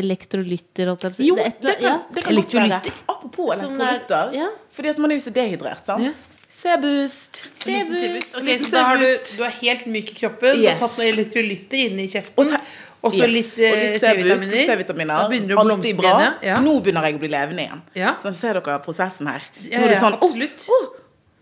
elektrolytter, 0.00 0.90
holdt 0.90 1.06
jeg 1.06 1.12
på 1.12 1.16
å 1.16 1.20
si? 1.20 1.28
Jo, 1.30 1.36
Det 1.36 1.52
kan, 1.62 1.84
ja. 1.84 1.94
det 2.12 2.24
kan 2.24 2.32
elektrolytter. 2.34 2.90
være. 2.90 3.06
Apropos 3.14 3.52
er- 3.54 3.62
elektrolytter. 3.64 4.34
ja. 4.34 4.48
Fordi 4.72 4.88
at 4.90 4.98
man 4.98 5.10
er 5.10 5.14
jo 5.20 5.24
så 5.30 5.32
dehydrert, 5.34 5.84
sant? 5.86 6.04
Ja. 6.04 6.12
C-boost. 6.60 7.40
Sebus. 7.62 8.34
Ok, 8.36 8.42
Liten 8.44 8.66
så 8.66 8.70
da 8.74 8.82
har 8.90 8.98
du, 8.98 9.06
du 9.36 9.42
er 9.46 9.54
helt 9.62 9.86
myk 9.86 10.10
i 10.10 10.14
kroppen, 10.18 10.56
du 10.60 10.66
har 10.66 10.74
Yes. 10.74 10.80
tatt 10.80 10.98
noen 10.98 11.12
elektrolytter 11.14 11.78
inni 11.88 12.08
kjeften, 12.08 12.60
Og 13.02 13.12
så 13.14 13.24
Yes, 13.24 13.30
litt, 13.32 13.64
eh, 13.64 13.98
C-boost, 13.98 14.44
C-vitaminer. 14.44 14.66
C-vitaminer. 14.66 15.16
Da 15.16 15.28
begynner 15.30 15.48
du 15.48 15.54
å 15.56 15.64
blomstre 15.64 15.94
igjen. 15.94 16.34
Ja. 16.42 16.56
Nå 16.60 16.82
begynner 16.84 17.02
jeg 17.06 17.14
å 17.14 17.18
bli 17.18 17.28
levende 17.28 17.62
igjen. 17.64 17.80
Ja. 17.94 18.16
Så 18.20 18.30
ser 18.30 18.52
dere 18.60 18.78
prosessen 18.84 19.26
her. 19.26 19.40
Nå 19.62 19.72
er 19.72 19.88
det 19.88 19.94
ja, 19.94 20.00
sånn, 20.02 20.18
oh, 20.20 20.28
absolutt. 20.28 20.66
oh, 20.68 20.86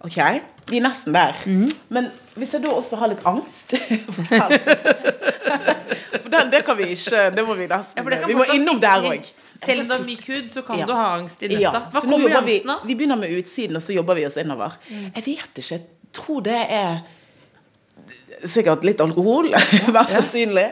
ok, 0.05 0.19
vi 0.71 0.77
er 0.79 0.85
nesten 0.85 1.15
der. 1.17 1.35
Mhm. 1.47 1.73
Men 1.89 2.11
hvis 2.39 2.53
jeg 2.55 2.63
da 2.65 2.71
også 2.77 2.97
har 3.01 3.09
litt 3.09 3.25
angst 3.27 3.75
For 6.23 6.31
den, 6.33 6.51
det 6.53 6.61
kan 6.67 6.77
vi 6.79 6.91
ikke 6.95 7.23
Det 7.37 7.45
må 7.47 7.55
vi 7.59 7.67
nesten 7.71 7.99
Ja, 8.13 8.27
Vi 8.29 8.37
må 8.37 8.45
innom 8.55 8.81
der 8.83 9.07
òg. 9.11 9.29
Selv 9.59 9.81
om 9.83 9.89
du 9.89 9.95
har 9.97 10.05
myk 10.07 10.27
hud, 10.29 10.51
så 10.55 10.63
kan 10.63 10.79
Ja. 10.79 10.87
du 10.87 10.93
ha 10.95 11.07
angst 11.17 11.43
i 11.43 11.49
dette. 11.51 11.63
Ja, 11.65 11.73
Hva 11.73 11.91
så 11.91 12.01
kommer 12.07 12.31
angsten 12.39 12.71
av? 12.71 12.83
vi, 12.85 12.93
vi 12.93 12.95
begynner 13.01 13.17
med 13.19 13.33
utsiden, 13.35 13.75
og 13.77 13.83
så 13.83 13.93
jobber 13.97 14.15
vi 14.15 14.27
oss 14.29 14.37
innover. 14.39 14.77
Mm. 14.89 15.09
Jeg 15.17 15.25
vet 15.27 15.59
ikke. 15.59 15.75
Jeg 15.75 15.83
tror 16.15 16.41
det 16.47 16.61
er 16.71 17.01
sikkert 18.47 18.85
litt 18.87 19.01
alkohol. 19.03 19.51
Mest 19.97 20.15
sannsynlig. 20.15 20.69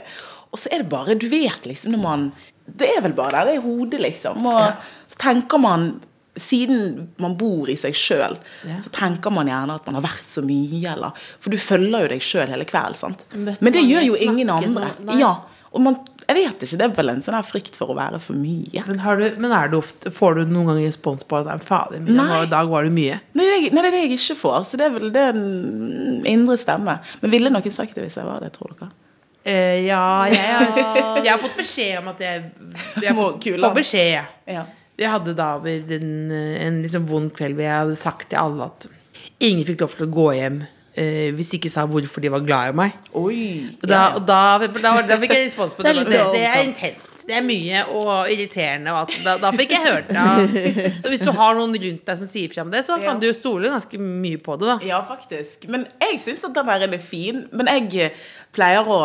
Og 0.53 0.59
så 0.63 0.71
er 0.73 0.85
det 0.85 0.89
bare 0.93 1.17
Du 1.19 1.27
vet 1.29 1.67
liksom 1.67 1.97
når 1.97 2.03
man 2.05 2.29
Det 2.67 2.89
er 2.97 3.01
vel 3.03 3.13
bare 3.19 3.31
der. 3.41 3.45
Det 3.51 3.57
er 3.57 3.61
hodet, 3.67 4.01
liksom. 4.01 4.47
Og 4.47 4.73
så 5.11 5.19
tenker 5.19 5.59
man 5.59 6.01
siden 6.37 7.09
man 7.23 7.37
bor 7.41 7.69
i 7.73 7.77
seg 7.81 7.97
sjøl, 7.97 8.37
så 8.83 8.93
tenker 8.95 9.33
man 9.35 9.49
gjerne 9.51 9.77
at 9.79 9.87
man 9.89 9.99
har 9.99 10.05
vært 10.07 10.29
så 10.29 10.43
mye, 10.47 10.83
eller 10.93 11.17
For 11.41 11.51
du 11.55 11.59
følger 11.61 12.07
jo 12.07 12.11
deg 12.15 12.25
sjøl 12.25 12.53
hele 12.53 12.67
kvelden, 12.69 12.99
sant. 12.99 13.25
Møtte 13.35 13.65
Men 13.65 13.77
det 13.77 13.85
gjør 13.87 14.09
jo 14.11 14.19
ingen 14.29 14.51
andre. 14.53 14.91
Ja. 15.19 15.35
Og 15.77 15.83
man 15.85 15.97
Jeg 16.27 16.35
vet 16.41 16.63
ikke, 16.65 16.77
det 16.81 16.85
er 16.89 16.95
vel 16.97 17.11
en 17.13 17.21
sånn 17.23 17.37
frykt 17.47 17.77
for 17.79 17.93
å 17.93 17.95
være 17.95 18.19
for 18.19 18.35
mye. 18.35 18.83
Men, 18.89 18.99
har 19.05 19.21
du, 19.21 19.27
men 19.39 19.53
du 19.71 19.77
ofte, 19.79 20.11
får 20.11 20.41
du 20.41 20.45
noen 20.51 20.73
ganger 20.73 20.89
respons 20.89 21.23
på 21.23 21.39
at 21.39 21.47
«Nei, 21.47 21.59
fader, 21.63 22.01
Nei. 22.03 22.25
i 22.43 22.49
dag 22.51 22.67
var 22.73 22.83
det 22.83 22.91
mye? 22.97 23.21
Nei, 23.39 23.45
det 23.47 23.53
er, 23.55 23.67
nei, 23.77 23.83
det 23.85 23.91
er 23.93 23.95
det 23.95 24.01
jeg 24.09 24.17
ikke 24.17 24.37
får. 24.41 24.65
Så 24.67 24.81
det 24.81 24.89
er 24.89 24.95
vel 24.97 25.13
det 25.15 25.23
er 25.23 25.39
en 25.39 26.25
indre 26.27 26.57
stemme. 26.59 26.97
Men 27.23 27.31
ville 27.31 27.53
noen 27.55 27.71
sagt 27.77 27.95
det 27.95 28.09
hvis 28.09 28.19
jeg 28.19 28.27
var 28.27 28.43
det, 28.43 28.51
tror 28.57 28.75
dere? 28.75 28.91
Eh, 29.47 29.85
ja, 29.87 30.03
jeg, 30.27 30.43
har- 30.43 31.21
jeg 31.25 31.31
har 31.31 31.39
fått 31.39 31.55
beskjed 31.61 32.01
om 32.01 32.11
at 32.11 32.25
jeg, 32.27 32.43
jeg 33.07 33.15
får, 33.15 33.39
får 33.63 33.77
beskjed. 33.79 34.35
Ja. 34.51 34.65
Jeg 34.97 35.13
hadde 35.13 35.35
da 35.37 35.51
en, 35.61 36.13
en 36.33 36.79
liksom 36.85 37.09
vond 37.09 37.33
kveld 37.37 37.59
hvor 37.59 37.67
jeg 37.67 37.81
hadde 37.83 37.99
sagt 38.01 38.31
til 38.31 38.41
alle 38.41 38.71
at 38.71 38.89
ingen 39.45 39.67
fikk 39.69 39.85
lov 39.85 39.97
til 39.97 40.07
å 40.07 40.13
gå 40.13 40.31
hjem 40.39 40.63
eh, 40.97 41.29
hvis 41.37 41.53
de 41.53 41.61
ikke 41.61 41.73
sa 41.73 41.85
hvorfor 41.89 42.25
de 42.25 42.33
var 42.33 42.45
glad 42.47 42.73
i 42.73 42.77
meg. 42.81 42.97
Oi. 43.13 43.43
Og 43.77 43.87
da, 43.91 44.01
og 44.17 44.25
da, 44.29 44.41
da, 44.65 44.95
da 45.11 45.19
fikk 45.21 45.37
jeg 45.37 45.51
respons 45.51 45.77
på 45.77 45.85
Det 45.85 45.95
det. 45.97 46.07
er 46.07 46.11
Det, 46.11 46.25
det, 46.39 46.47
er 46.49 46.65
intenst. 46.65 47.16
Det 47.27 47.35
er 47.35 47.45
mye 47.45 47.83
og 47.91 48.31
irriterende. 48.31 48.93
Og 48.95 49.01
alt. 49.03 49.17
Da, 49.25 49.35
da 49.43 49.51
fikk 49.57 49.75
jeg 49.75 49.83
hørt 49.87 50.11
det. 50.13 50.63
Så 51.03 51.11
hvis 51.11 51.25
du 51.25 51.33
har 51.35 51.57
noen 51.59 51.75
rundt 51.75 52.07
deg 52.07 52.21
som 52.21 52.31
sier 52.31 52.53
fra 52.53 52.63
om 52.63 52.71
det, 52.73 52.85
så 52.87 52.99
kan 53.03 53.21
du 53.21 53.27
jo 53.29 53.35
stole 53.37 53.73
ganske 53.73 54.01
mye 54.01 54.39
på 54.43 54.59
det. 54.61 54.69
da 54.71 54.77
Ja, 54.87 55.01
faktisk. 55.07 55.67
Men 55.73 55.89
jeg 56.03 56.21
syns 56.23 56.47
at 56.47 56.55
den 56.57 56.71
der 56.71 56.87
er 56.87 57.03
fin. 57.03 57.45
Men 57.57 57.71
jeg 57.73 57.89
eh, 58.07 58.29
pleier 58.55 58.87
å 58.87 59.01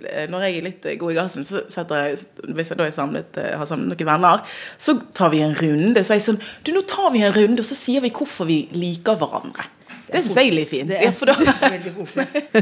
eh, 0.00 0.24
Når 0.32 0.46
jeg 0.46 0.56
er 0.58 0.66
litt 0.68 0.88
eh, 0.88 0.96
god 1.00 1.12
i 1.12 1.18
gassen, 1.20 1.46
så 1.46 1.64
setter 1.72 2.06
jeg 2.06 2.54
Hvis 2.56 2.72
jeg 2.72 2.80
da 2.80 2.88
er 2.88 2.96
samlet, 2.96 3.42
har 3.60 3.68
samlet 3.68 3.92
noen 3.92 4.10
venner, 4.14 4.46
så 4.80 4.96
tar 5.14 5.34
vi 5.34 5.44
en 5.44 5.56
runde. 5.58 6.02
Så 6.02 6.16
er 6.16 6.22
jeg 6.22 6.28
sånn 6.30 6.40
Du, 6.64 6.72
nå 6.74 6.84
tar 6.88 7.12
vi 7.14 7.24
en 7.26 7.36
runde, 7.36 7.60
og 7.60 7.68
så 7.68 7.78
sier 7.78 8.04
vi 8.04 8.12
hvorfor 8.14 8.48
vi 8.48 8.64
liker 8.76 9.20
hverandre. 9.20 9.68
Det 10.12 10.20
syns 10.20 10.36
jeg 10.36 10.50
er 10.50 10.56
litt 10.56 10.68
fint. 10.68 10.92
Ja, 10.92 11.12
for 11.16 11.30
da, 11.30 11.36
Veldig 11.72 11.92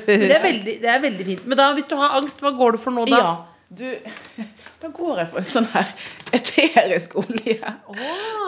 Det 0.07 0.35
er 0.37 0.43
veldig, 0.45 0.75
det 0.83 0.91
er 0.91 1.01
veldig 1.03 1.25
fint. 1.33 1.47
Men 1.51 1.59
da, 1.59 1.71
hvis 1.75 1.89
du 1.91 1.97
har 1.99 2.19
angst, 2.21 2.43
hva 2.45 2.53
går 2.55 2.77
du 2.77 2.83
for 2.83 2.95
nå, 2.95 3.07
da? 3.11 3.23
ja, 3.23 3.33
du, 3.71 3.87
da 4.81 4.89
går 4.89 5.19
jeg 5.21 5.29
for 5.29 5.43
en 5.43 5.49
sånn 5.49 5.67
her 5.75 5.89
eterisk 6.33 7.17
olje 7.21 7.73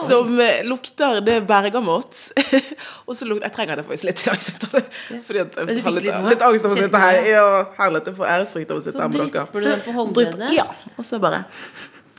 som 0.06 0.30
eh, 0.40 0.62
lukter 0.64 1.20
det 1.24 1.42
bergamott. 1.48 2.22
og 3.06 3.12
så 3.18 3.28
lukter 3.28 3.50
Jeg 3.50 3.54
trenger 3.58 3.80
det 3.80 3.84
faktisk 3.88 4.08
litt 4.08 4.22
i 4.22 4.30
dag, 4.30 4.40
så. 4.40 4.82
Fordi 5.28 5.42
at 5.42 5.60
jeg 5.60 5.84
har 5.84 5.96
litt, 5.98 6.08
litt 6.30 6.46
angst 6.48 6.68
av 6.68 6.72
å 6.72 6.78
sitte 6.78 7.04
her. 7.04 7.20
Ja, 7.28 7.46
herlighet, 7.76 8.08
jeg 8.12 8.20
får 8.22 8.32
æresfrykt 8.38 8.72
av 8.72 8.80
å 8.80 8.84
sitte 8.86 9.02
her 9.02 9.12
med 9.12 9.26
drypper 9.26 9.60
du 9.60 9.68
den 9.68 9.84
på 9.84 9.96
håndleddet? 9.98 10.56
Ja, 10.56 10.68
og 10.96 11.04
så 11.04 11.20
bare 11.20 11.44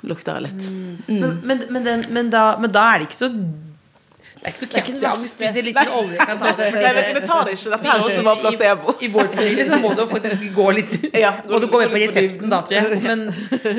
lukter 0.05 0.37
jeg 0.37 0.49
litt. 0.51 0.69
Men, 1.09 1.37
men, 1.41 1.67
men, 1.73 1.85
den, 1.87 2.07
men, 2.13 2.29
da, 2.33 2.51
men 2.61 2.73
da 2.75 2.85
er 2.91 3.01
det 3.01 3.09
ikke 3.09 3.23
så 3.23 3.31
Det 4.43 4.49
er 4.49 4.51
ikke 4.51 4.59
så 4.59 4.67
det 4.91 5.01
verste. 5.01 5.39
hvis 5.39 5.57
en 5.61 5.65
liten 5.65 5.91
olje 5.95 6.17
kan 6.27 6.39
ta 6.41 6.49
det. 6.57 6.65
Nei, 6.75 6.89
vet 6.97 7.09
det 7.15 7.21
tar 7.29 7.45
det 7.47 7.53
ikke. 7.55 7.69
Dette 7.73 7.87
her 7.87 7.99
er 8.01 8.07
også 8.09 8.23
bare 8.27 8.41
placebo. 8.41 8.95
I, 8.99 9.05
I 9.05 9.09
vår 9.13 9.29
familie 9.37 9.65
så 9.69 9.77
må 9.79 9.91
du 9.95 10.01
faktisk 10.11 10.43
gå 10.57 10.65
litt 10.75 10.97
Ja, 11.23 11.29
Må 11.47 11.59
du 11.63 11.67
gå 11.71 11.79
med 11.79 11.93
på 11.93 12.01
resepten 12.01 12.51
da, 12.51 12.59
tror 12.67 12.75
jeg. 12.75 12.99
Men, 13.05 13.23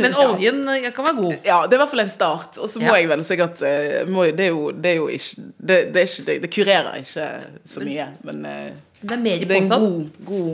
men 0.01 0.17
oljen 0.25 0.63
kan 0.97 1.09
være 1.11 1.17
god. 1.21 1.35
Ja, 1.45 1.59
det 1.69 1.77
er 1.77 1.79
i 1.79 1.83
hvert 1.85 1.93
fall 1.93 2.05
en 2.07 2.13
start. 2.15 2.57
Og 2.65 2.73
så 2.73 2.81
må 2.81 2.89
Ja. 2.89 2.97
jeg 3.03 3.11
vel 3.13 3.25
sikkert 3.29 3.61
eh, 3.69 4.09
må, 4.09 4.25
det, 4.33 4.47
er 4.49 4.53
jo, 4.57 4.71
det 4.73 4.91
er 4.95 4.99
jo 5.03 5.09
ikke 5.13 5.47
det, 5.59 5.79
det, 5.95 6.07
ikke 6.09 6.27
det, 6.31 6.37
det 6.47 6.53
kurerer 6.57 7.01
ikke 7.03 7.29
så 7.75 7.85
mye, 7.85 8.09
men 8.25 8.45
eh, 8.49 8.71
Det 9.05 9.13
er 9.19 9.25
mer 9.29 9.37
i 9.37 9.43
en 9.45 9.49
posen. 9.69 9.85
god, 9.85 10.27
god 10.33 10.51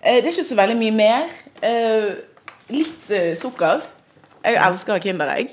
eh, 0.00 0.16
Det 0.16 0.24
er 0.24 0.32
ikke 0.32 0.48
så 0.48 0.60
veldig 0.64 0.78
mye 0.80 0.96
mer. 1.04 1.32
Litt 2.72 3.10
sukker. 3.36 3.82
Jeg 4.42 4.58
elsker 4.58 4.98
Kinderegg. 5.02 5.52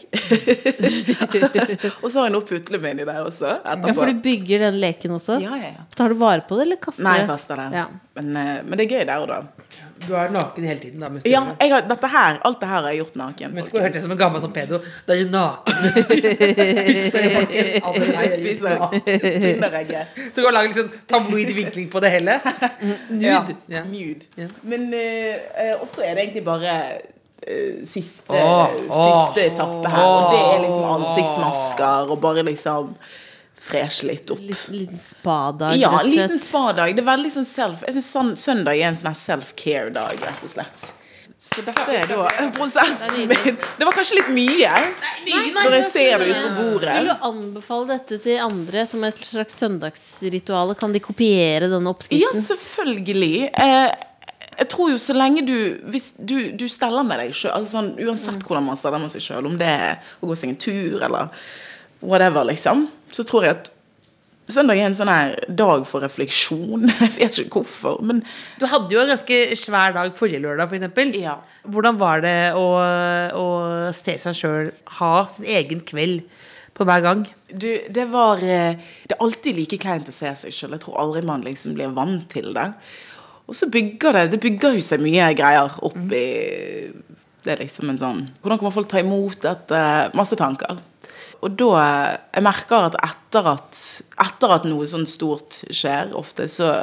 og 2.04 2.10
så 2.10 2.20
har 2.20 2.28
jeg 2.28 2.34
noe 2.34 2.46
putlem 2.50 2.88
inni 2.90 3.06
der 3.06 3.22
også. 3.22 3.60
Ja, 3.62 3.94
for 3.94 4.10
du 4.10 4.22
bygger 4.24 4.66
den 4.66 4.80
leken 4.82 5.14
også? 5.18 5.38
ja, 5.44 5.54
ja, 5.60 5.74
ja. 5.78 5.86
Tar 5.96 6.14
du 6.14 6.18
vare 6.20 6.44
på 6.48 6.58
det, 6.58 6.68
eller 6.68 6.82
kaster 6.82 7.06
Nei, 7.06 7.20
jeg 7.22 7.30
kaster 7.30 7.62
det. 7.62 7.70
Ja. 7.78 7.86
Men, 8.18 8.36
eh, 8.36 8.58
men 8.66 8.80
det 8.80 8.88
er 8.88 8.98
gøy 8.98 9.06
der 9.08 9.24
og 9.24 9.30
da. 9.30 9.44
Du 10.08 10.14
er 10.16 10.30
naken 10.34 10.64
hele 10.66 10.80
tiden, 10.80 11.04
da. 11.04 11.10
Ja, 11.28 11.42
har, 11.60 11.82
dette 11.88 12.08
her, 12.10 12.40
alt 12.48 12.62
det 12.62 12.68
her 12.70 12.82
har 12.82 12.90
jeg 12.90 12.98
gjort 13.04 13.16
naken. 13.20 13.56
Vet 13.58 13.66
du 13.68 13.72
hva, 13.76 13.82
hørte 13.84 13.98
det 13.98 14.04
som 14.06 14.12
en 14.16 14.20
gammel 14.20 14.42
som 14.42 14.52
pedo. 14.56 14.76
Da 15.06 15.14
er 15.14 15.18
du 15.24 15.30
naken. 15.34 15.74
Så 20.34 20.42
kan 20.42 20.50
du 20.50 20.56
lage 20.56 20.74
sånn 20.78 20.92
tabloid 21.10 21.50
vinkling 21.58 21.88
på 21.92 22.00
det 22.04 22.10
hele. 22.16 22.34
Nude. 23.22 23.54
Ja. 23.70 23.82
Nude. 23.86 24.26
Men 24.64 24.82
eh, 24.96 25.36
eh, 25.54 25.76
også 25.78 26.02
er 26.08 26.12
det 26.16 26.22
egentlig 26.30 26.46
bare 26.48 26.72
siste, 27.88 28.36
Åh, 28.36 28.76
åh, 28.90 29.10
siste 29.30 29.46
etappe 29.54 29.90
her. 29.94 30.06
Og 30.06 30.30
det 30.34 30.44
er 30.44 30.62
liksom 30.66 30.86
ansiktsmasker 30.98 32.14
og 32.14 32.22
bare 32.24 32.46
liksom 32.48 32.94
freshe 33.60 34.08
litt 34.08 34.32
opp. 34.32 34.40
Litt, 34.44 34.68
liten 34.72 35.00
spadag, 35.00 35.76
Ja, 35.80 35.90
rett 35.90 36.06
en 36.06 36.12
og 36.12 36.16
liten 36.16 36.40
spadag. 36.40 36.96
Det 36.96 37.04
er 37.04 37.10
veldig 37.12 37.34
sånn 37.34 37.50
self 37.50 37.84
Jeg 37.88 37.98
syns 38.00 38.40
søndag 38.44 38.80
er 38.80 38.88
en 38.92 39.00
sånn 39.00 39.18
self-care-dag, 39.18 40.24
rett 40.24 40.48
og 40.48 40.54
slett. 40.56 40.88
Så 41.40 41.62
dette 41.64 41.86
er 41.96 42.04
da 42.04 42.26
prosessen 42.52 43.22
min. 43.30 43.56
Det 43.80 43.86
var 43.88 43.96
kanskje 43.96 44.18
litt 44.18 44.32
mye 44.36 44.72
når 45.56 45.76
jeg 45.78 45.86
ser 45.88 46.20
det 46.20 46.34
ut 46.34 46.42
på 46.42 46.50
bordet. 46.58 46.96
Vil 46.98 47.08
du 47.08 47.28
anbefale 47.30 47.88
dette 47.94 48.18
til 48.26 48.42
andre 48.44 48.84
som 48.90 49.06
et 49.08 49.22
slags 49.24 49.56
søndagsritual? 49.62 50.74
Kan 50.80 50.92
de 50.92 51.00
kopiere 51.00 51.70
denne 51.72 51.94
Ja, 52.12 52.34
selvfølgelig. 52.36 53.54
Eh, 53.56 54.09
jeg 54.60 54.70
tror 54.74 54.92
jo 54.92 55.00
så 55.02 55.16
lenge 55.16 55.46
du 55.48 55.56
Hvis 55.92 56.14
du, 56.18 56.52
du 56.58 56.68
steller 56.72 57.06
med 57.08 57.22
deg 57.22 57.34
sjøl, 57.34 57.54
altså 57.56 57.80
sånn, 57.80 57.92
uansett 58.04 58.46
hvordan 58.46 58.68
man 58.68 58.80
steller 58.80 59.02
med 59.02 59.14
seg 59.14 59.26
sjøl, 59.26 59.50
om 59.50 59.58
det 59.60 59.70
er 59.72 60.16
å 60.20 60.30
gå 60.30 60.38
seg 60.40 60.54
en 60.54 60.62
tur 60.62 61.04
eller 61.06 61.34
whatever, 62.00 62.48
liksom, 62.48 62.88
så 63.12 63.26
tror 63.28 63.46
jeg 63.46 63.58
at 63.58 63.72
søndag 64.50 64.80
er 64.80 64.88
en 64.88 64.96
sånn 64.98 65.12
her 65.12 65.34
dag 65.54 65.84
for 65.86 66.02
refleksjon. 66.02 66.88
Jeg 67.04 67.12
vet 67.18 67.40
ikke 67.44 67.60
hvorfor, 67.60 68.00
men 68.02 68.24
Du 68.58 68.66
hadde 68.72 68.96
jo 68.96 69.02
en 69.04 69.12
ganske 69.12 69.40
svær 69.60 69.94
dag 69.94 70.16
forrige 70.18 70.42
lørdag, 70.42 70.72
f.eks. 70.72 71.18
Ja. 71.20 71.36
Hvordan 71.70 72.00
var 72.02 72.24
det 72.26 72.38
å, 72.58 72.66
å 73.38 73.48
se 73.94 74.16
seg 74.22 74.40
sjøl 74.40 74.72
ha 74.98 75.14
sin 75.36 75.46
egen 75.60 75.84
kveld 75.86 76.24
på 76.74 76.88
hver 76.88 77.04
gang? 77.06 77.28
du, 77.52 77.70
det 77.90 78.06
var 78.06 78.44
eh, 78.44 78.78
Det 79.04 79.16
er 79.16 79.24
alltid 79.24 79.58
like 79.58 79.80
kleint 79.82 80.10
å 80.10 80.16
se 80.16 80.32
seg 80.44 80.54
sjøl. 80.54 80.76
Jeg 80.76 80.84
tror 80.86 81.00
aldri 81.02 81.24
man 81.26 81.46
liksom 81.46 81.76
blir 81.78 81.94
vant 81.96 82.28
til 82.32 82.52
det. 82.56 82.70
Og 83.50 83.58
så 83.58 83.70
bygger 83.72 84.14
det 84.16 84.26
Det 84.36 84.42
bygger 84.44 84.78
jo 84.78 84.86
seg 84.86 85.02
mye 85.02 85.32
greier 85.38 85.74
opp 85.86 85.98
i 86.14 86.26
Det 87.42 87.56
er 87.56 87.64
liksom 87.64 87.90
en 87.92 88.02
sånn 88.02 88.22
Hvordan 88.44 88.62
kommer 88.62 88.76
folk 88.76 88.92
ta 88.92 89.02
imot 89.02 89.42
dette? 89.46 89.82
Masse 90.18 90.38
tanker. 90.40 90.78
Og 91.42 91.56
da 91.58 91.72
Jeg 92.36 92.46
merker 92.46 92.90
at 92.90 93.00
etter 93.02 93.50
at, 93.56 93.82
etter 94.22 94.56
at 94.56 94.68
noe 94.68 94.88
sånn 94.90 95.08
stort 95.10 95.62
skjer, 95.72 96.14
ofte, 96.18 96.50
så 96.52 96.80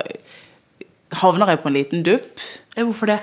havner 1.21 1.53
jeg 1.53 1.61
på 1.63 1.69
en 1.71 1.77
liten 1.77 2.05
dupp. 2.07 2.43
Hvorfor 2.77 3.11
det? 3.11 3.19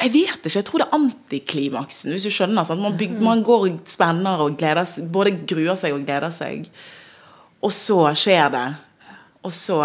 Jeg 0.00 0.12
vet 0.14 0.46
ikke, 0.46 0.52
jeg 0.56 0.66
tror 0.66 0.80
det 0.82 0.86
er 0.86 0.96
antiklimaksen, 0.96 2.12
hvis 2.14 2.26
du 2.26 2.32
skjønner. 2.32 2.68
Man, 2.80 2.96
bygger, 2.96 3.24
man 3.24 3.42
går 3.44 3.66
og 3.66 3.80
spenner 3.90 4.40
og 4.44 4.56
gleder 4.60 4.88
seg, 4.88 5.08
både 5.12 5.34
gruer 5.48 5.76
seg 5.80 5.96
og 5.96 6.06
gleder 6.08 6.32
seg. 6.32 6.68
Og 7.60 7.74
så 7.76 7.98
skjer 8.16 8.48
det. 8.54 8.66
Og 9.44 9.52
så 9.56 9.80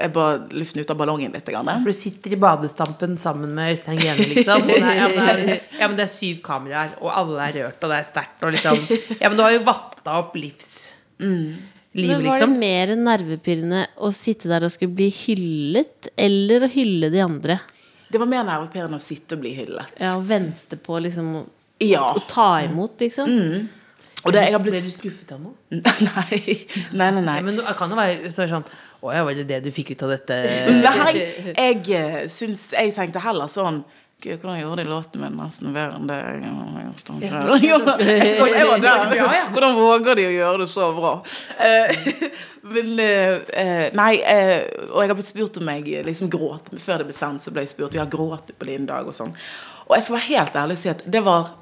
er 0.00 0.10
bare 0.14 0.38
luften 0.56 0.80
ut 0.82 0.90
av 0.90 0.96
ballongen 1.00 1.32
litt. 1.34 1.46
Grann. 1.52 1.68
For 1.82 1.90
du 1.92 1.96
sitter 1.96 2.32
i 2.34 2.38
badestampen 2.40 3.16
sammen 3.20 3.52
med 3.56 3.74
Øystein 3.74 3.98
Grene, 4.00 4.26
liksom. 4.32 4.62
Og 4.64 4.68
det 4.72 4.80
er, 4.80 4.96
ja, 4.98 5.08
men 5.12 5.20
det 5.20 5.54
er, 5.54 5.60
ja, 5.80 5.88
men 5.88 5.96
det 5.98 6.06
er 6.06 6.12
syv 6.14 6.40
kameraer, 6.46 6.96
og 7.00 7.12
alle 7.14 7.46
er 7.50 7.58
rørt, 7.60 7.78
og 7.84 7.92
det 7.94 8.00
er 8.00 8.08
sterkt, 8.08 8.42
og 8.42 8.54
liksom 8.56 8.80
Ja, 9.20 9.28
men 9.28 9.36
du 9.38 9.44
har 9.46 9.54
jo 9.56 9.62
vatta 9.66 10.18
opp 10.22 10.34
livs... 10.40 10.72
Liv, 11.94 12.08
Men 12.10 12.24
var 12.26 12.32
liksom. 12.40 12.50
det 12.56 12.58
mer 12.58 12.90
nervepirrende 12.98 13.84
å 14.02 14.08
sitte 14.10 14.48
der 14.50 14.64
og 14.66 14.72
skulle 14.74 14.96
bli 14.98 15.06
hyllet, 15.14 16.08
eller 16.18 16.64
å 16.66 16.70
hylle 16.72 17.06
de 17.12 17.20
andre? 17.22 17.60
Det 18.10 18.18
var 18.18 18.26
mer 18.26 18.42
nervepirrende 18.48 18.98
å 18.98 19.02
sitte 19.02 19.36
og 19.36 19.44
bli 19.44 19.52
hyllet. 19.60 19.92
Ja, 20.02 20.16
Å 20.18 20.24
vente 20.26 20.74
på 20.82 20.98
liksom 21.04 21.28
å, 21.38 21.44
Ja. 21.86 22.08
å 22.10 22.18
ta 22.26 22.48
imot, 22.66 22.98
liksom? 22.98 23.30
Og 24.24 24.32
det, 24.32 24.42
jeg 24.48 24.54
har 24.56 24.62
Ble 24.64 24.72
du 24.74 24.80
skuffet 24.80 25.32
av 25.36 25.40
noe? 25.44 25.54
Nei, 25.70 26.40
nei, 26.96 27.10
nei. 27.12 27.22
nei. 27.22 27.36
Ja, 27.38 27.44
men 27.46 27.58
det 27.60 27.74
kan 27.78 27.92
jo 27.92 27.98
være 27.98 28.30
sånn 28.32 28.64
Å 29.04 29.12
ja, 29.12 29.24
var 29.26 29.36
det 29.36 29.44
det 29.50 29.60
du 29.66 29.68
fikk 29.74 29.92
ut 29.92 30.06
av 30.06 30.14
dette? 30.14 30.38
Nei, 30.86 31.12
jeg 31.52 31.82
eh, 31.92 32.22
syns 32.32 32.70
Jeg 32.72 32.94
tenkte 32.96 33.22
heller 33.24 33.50
sånn 33.52 33.82
Gud, 34.24 34.38
hvordan 34.38 34.60
gjorde 34.60 34.78
de 34.80 34.88
låten 34.88 35.20
min 35.20 35.34
nesten 35.36 35.74
bedre 35.74 35.98
enn 35.98 36.06
det 36.08 36.16
jeg 36.16 36.52
har 36.54 36.84
gjort 36.86 37.08
den 37.10 37.24
selv? 37.34 37.88
Der. 38.80 39.24
Hvordan 39.52 39.74
våger 39.76 40.16
de 40.16 40.24
å 40.30 40.30
gjøre 40.32 40.60
det 40.62 40.68
så 40.72 40.86
bra? 40.96 41.10
Eh, 41.58 42.06
Men 42.74 43.02
eh, 43.02 43.90
Nei, 43.98 44.14
og 44.86 45.02
jeg 45.02 45.10
har 45.10 45.18
blitt 45.18 45.28
spurt 45.28 45.58
om 45.60 45.68
jeg 45.74 46.06
liksom 46.06 46.30
gråt 46.32 46.70
Før 46.80 47.02
det 47.02 47.10
ble 47.10 47.16
sendt, 47.18 47.44
så 47.44 47.52
ble 47.52 47.66
jeg 47.66 47.74
spurt 47.74 47.98
Ja, 47.98 48.06
gråt 48.08 48.48
du 48.48 48.54
på 48.56 48.70
din 48.70 48.88
dag 48.88 49.10
og 49.10 49.16
sånn. 49.18 49.34
Og 49.90 49.98
jeg 49.98 50.06
skal 50.06 50.16
være 50.16 50.28
helt 50.30 50.56
ærlig 50.62 50.78
og 50.78 50.82
si 50.86 50.92
at 50.94 51.04
det 51.04 51.22
var 51.26 51.52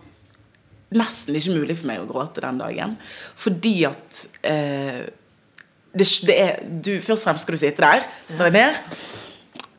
nesten 0.93 1.41
ikke 1.41 1.57
mulig 1.57 1.81
for 1.81 1.89
meg 1.91 2.05
å 2.05 2.07
gråte 2.07 2.45
den 2.45 2.61
dagen. 2.61 2.95
Fordi 3.41 3.75
at 3.89 4.23
eh, 4.47 5.03
det, 5.93 6.07
det 6.29 6.37
er, 6.41 6.61
du, 6.63 6.93
Først 7.01 7.23
og 7.23 7.27
fremst 7.31 7.47
skal 7.47 7.57
du 7.57 7.61
sitte 7.61 7.85
der, 7.85 8.07
ta 8.33 8.49
deg 8.49 8.57
ned. 8.57 8.99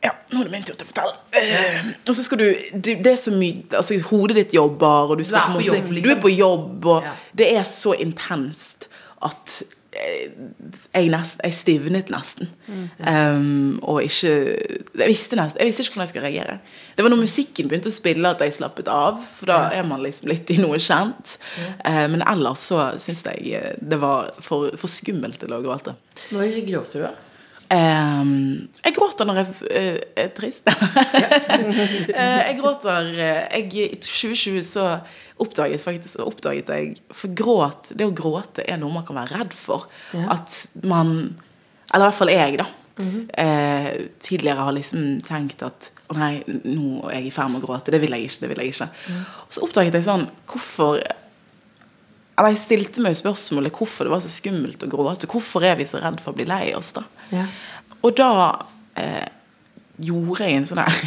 Ja, 0.04 0.10
nå 0.30 0.42
er 0.42 0.48
det 0.48 0.52
min 0.52 0.64
tur 0.66 0.74
til 0.76 0.84
å 0.84 0.90
fortelle. 0.90 1.14
Uh, 1.32 1.92
og 2.10 2.16
så 2.18 2.24
skal 2.26 2.42
du 2.42 2.46
det, 2.74 2.98
det 3.02 3.12
er 3.14 3.20
så 3.20 3.32
mye 3.32 3.78
altså 3.78 3.96
Hodet 4.10 4.36
ditt 4.42 4.52
jobber, 4.56 5.14
og 5.14 5.20
du, 5.20 5.24
skal 5.24 5.40
er 5.40 5.46
på, 5.46 5.54
måte, 5.56 5.68
jobb, 5.70 5.94
liksom. 5.96 6.04
du 6.04 6.12
er 6.12 6.20
på 6.26 6.32
jobb, 6.34 6.90
og 6.92 7.06
Ja. 7.08 7.14
det 7.40 7.48
er 7.56 7.64
så 7.68 7.94
intenst 7.96 8.88
at 9.24 9.62
jeg, 9.94 11.08
nest, 11.12 11.40
jeg 11.42 11.56
stivnet 11.56 12.10
nesten. 12.12 12.50
Um, 12.98 13.78
og 13.82 14.02
ikke 14.04 14.32
jeg 14.34 15.10
visste, 15.10 15.38
nest, 15.38 15.58
jeg 15.58 15.68
visste 15.68 15.84
ikke 15.84 15.96
hvordan 15.96 16.06
jeg 16.06 16.12
skulle 16.12 16.28
reagere. 16.28 16.58
Det 16.94 17.04
var 17.04 17.12
når 17.12 17.22
musikken 17.24 17.70
begynte 17.70 17.90
å 17.90 17.94
spille 17.94 18.30
at 18.30 18.42
jeg 18.44 18.56
slappet 18.56 18.90
av. 18.92 19.20
For 19.38 19.50
da 19.50 19.60
er 19.74 19.86
man 19.88 20.02
liksom 20.04 20.30
litt 20.30 20.50
i 20.54 20.58
noe 20.62 20.80
kjent. 20.82 21.36
Eh, 21.84 22.04
men 22.10 22.24
ellers 22.26 22.68
så 22.70 22.88
syns 23.02 23.24
jeg 23.28 23.54
eh, 23.58 23.70
det 23.80 24.00
var 24.02 24.32
for, 24.44 24.74
for 24.78 24.90
skummelt 24.90 25.40
til 25.42 25.54
å 25.54 25.62
gråte. 25.64 25.96
Når 26.34 26.60
gråter 26.68 27.00
du, 27.00 27.06
da? 27.08 27.14
Ehm, 27.72 28.68
jeg 28.84 28.94
gråter 28.96 29.28
når 29.28 29.38
jeg 29.40 29.54
eh, 29.70 29.98
er 30.24 30.32
trist. 30.36 30.68
Eh, 32.14 32.40
jeg 32.48 32.56
gråter 32.58 33.08
eh, 33.14 33.60
jeg, 33.64 33.94
I 33.94 33.98
2020 34.02 34.62
så 34.66 34.84
oppdaget, 35.40 35.80
faktisk, 35.82 36.20
oppdaget 36.22 36.70
jeg 36.70 36.90
For 37.14 37.32
gråt, 37.36 37.90
det 37.96 38.06
å 38.06 38.14
gråte 38.14 38.64
er 38.68 38.78
noe 38.80 38.92
man 38.94 39.06
kan 39.06 39.18
være 39.18 39.40
redd 39.40 39.56
for. 39.56 39.88
At 40.12 40.60
man 40.84 41.34
Eller 41.90 42.04
i 42.04 42.08
hvert 42.08 42.18
fall 42.20 42.32
jeg, 42.34 42.58
da. 42.60 42.68
eh, 43.42 43.90
tidligere 44.22 44.68
har 44.68 44.76
liksom 44.76 45.18
tenkt 45.26 45.64
at 45.66 45.90
å 46.12 46.18
nei, 46.18 46.44
nå 46.46 47.08
er 47.08 47.18
jeg 47.18 47.32
i 47.32 47.34
ferd 47.34 47.50
med 47.50 47.62
å 47.62 47.66
gråte. 47.66 47.94
Det 47.94 48.00
vil 48.02 48.14
jeg 48.14 48.28
ikke. 48.28 48.44
det 48.44 48.52
vil 48.52 48.62
jeg 48.62 48.74
ikke 48.74 48.88
Og 49.46 49.56
så 49.56 49.66
oppdaget 49.66 49.98
jeg 49.98 50.06
sånn 50.06 50.26
Hvorfor 50.50 51.00
eller 52.34 52.50
Jeg 52.50 52.64
stilte 52.64 53.02
meg 53.02 53.14
spørsmålet 53.14 53.74
hvorfor 53.78 54.08
det 54.08 54.10
var 54.10 54.22
så 54.24 54.30
skummelt 54.32 54.82
å 54.82 54.90
gråte. 54.90 55.28
Hvorfor 55.30 55.62
er 55.66 55.76
vi 55.78 55.86
så 55.86 56.00
redd 56.02 56.18
for 56.22 56.32
å 56.32 56.38
bli 56.38 56.46
lei 56.50 56.72
oss, 56.74 56.90
da? 56.96 57.04
Ja. 57.32 57.46
Og 58.04 58.16
da 58.18 58.30
eh, 59.00 59.26
gjorde 60.02 60.44
jeg 60.44 60.58
en 60.58 60.66
sånn 60.68 60.82
her 60.82 61.00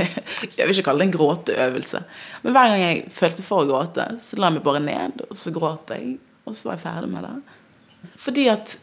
Jeg 0.58 0.66
vil 0.66 0.74
ikke 0.74 0.86
kalle 0.90 1.02
det 1.02 1.08
en 1.08 1.16
gråteøvelse. 1.16 2.00
Men 2.44 2.54
hver 2.54 2.70
gang 2.70 2.82
jeg 2.82 3.02
følte 3.16 3.44
for 3.46 3.64
å 3.64 3.68
gråte, 3.68 4.06
så 4.20 4.38
la 4.38 4.50
jeg 4.50 4.58
meg 4.58 4.66
bare 4.66 4.82
ned, 4.84 5.22
og 5.28 5.38
så 5.38 5.52
gråt 5.54 5.92
jeg. 5.94 6.16
Og 6.44 6.56
så 6.56 6.68
var 6.68 6.76
jeg 6.76 6.84
ferdig 6.84 7.12
med 7.14 7.24
det. 7.24 8.10
Fordi 8.20 8.48
at 8.52 8.80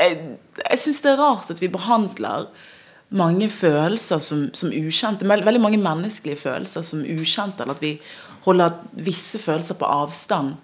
Jeg, 0.00 0.16
jeg 0.56 0.80
syns 0.80 1.02
det 1.04 1.10
er 1.10 1.18
rart 1.20 1.50
at 1.52 1.58
vi 1.60 1.68
behandler 1.68 2.46
mange 3.10 3.50
følelser 3.52 4.22
som, 4.22 4.46
som 4.56 4.70
ukjente. 4.72 5.26
Veldig 5.28 5.60
mange 5.60 5.80
menneskelige 5.82 6.40
følelser 6.40 6.86
som 6.86 7.02
ukjente. 7.04 7.66
Eller 7.66 7.76
at 7.76 7.82
vi 7.82 7.98
holder 8.46 8.78
visse 8.96 9.38
følelser 9.42 9.76
på 9.76 9.90
avstand 9.90 10.54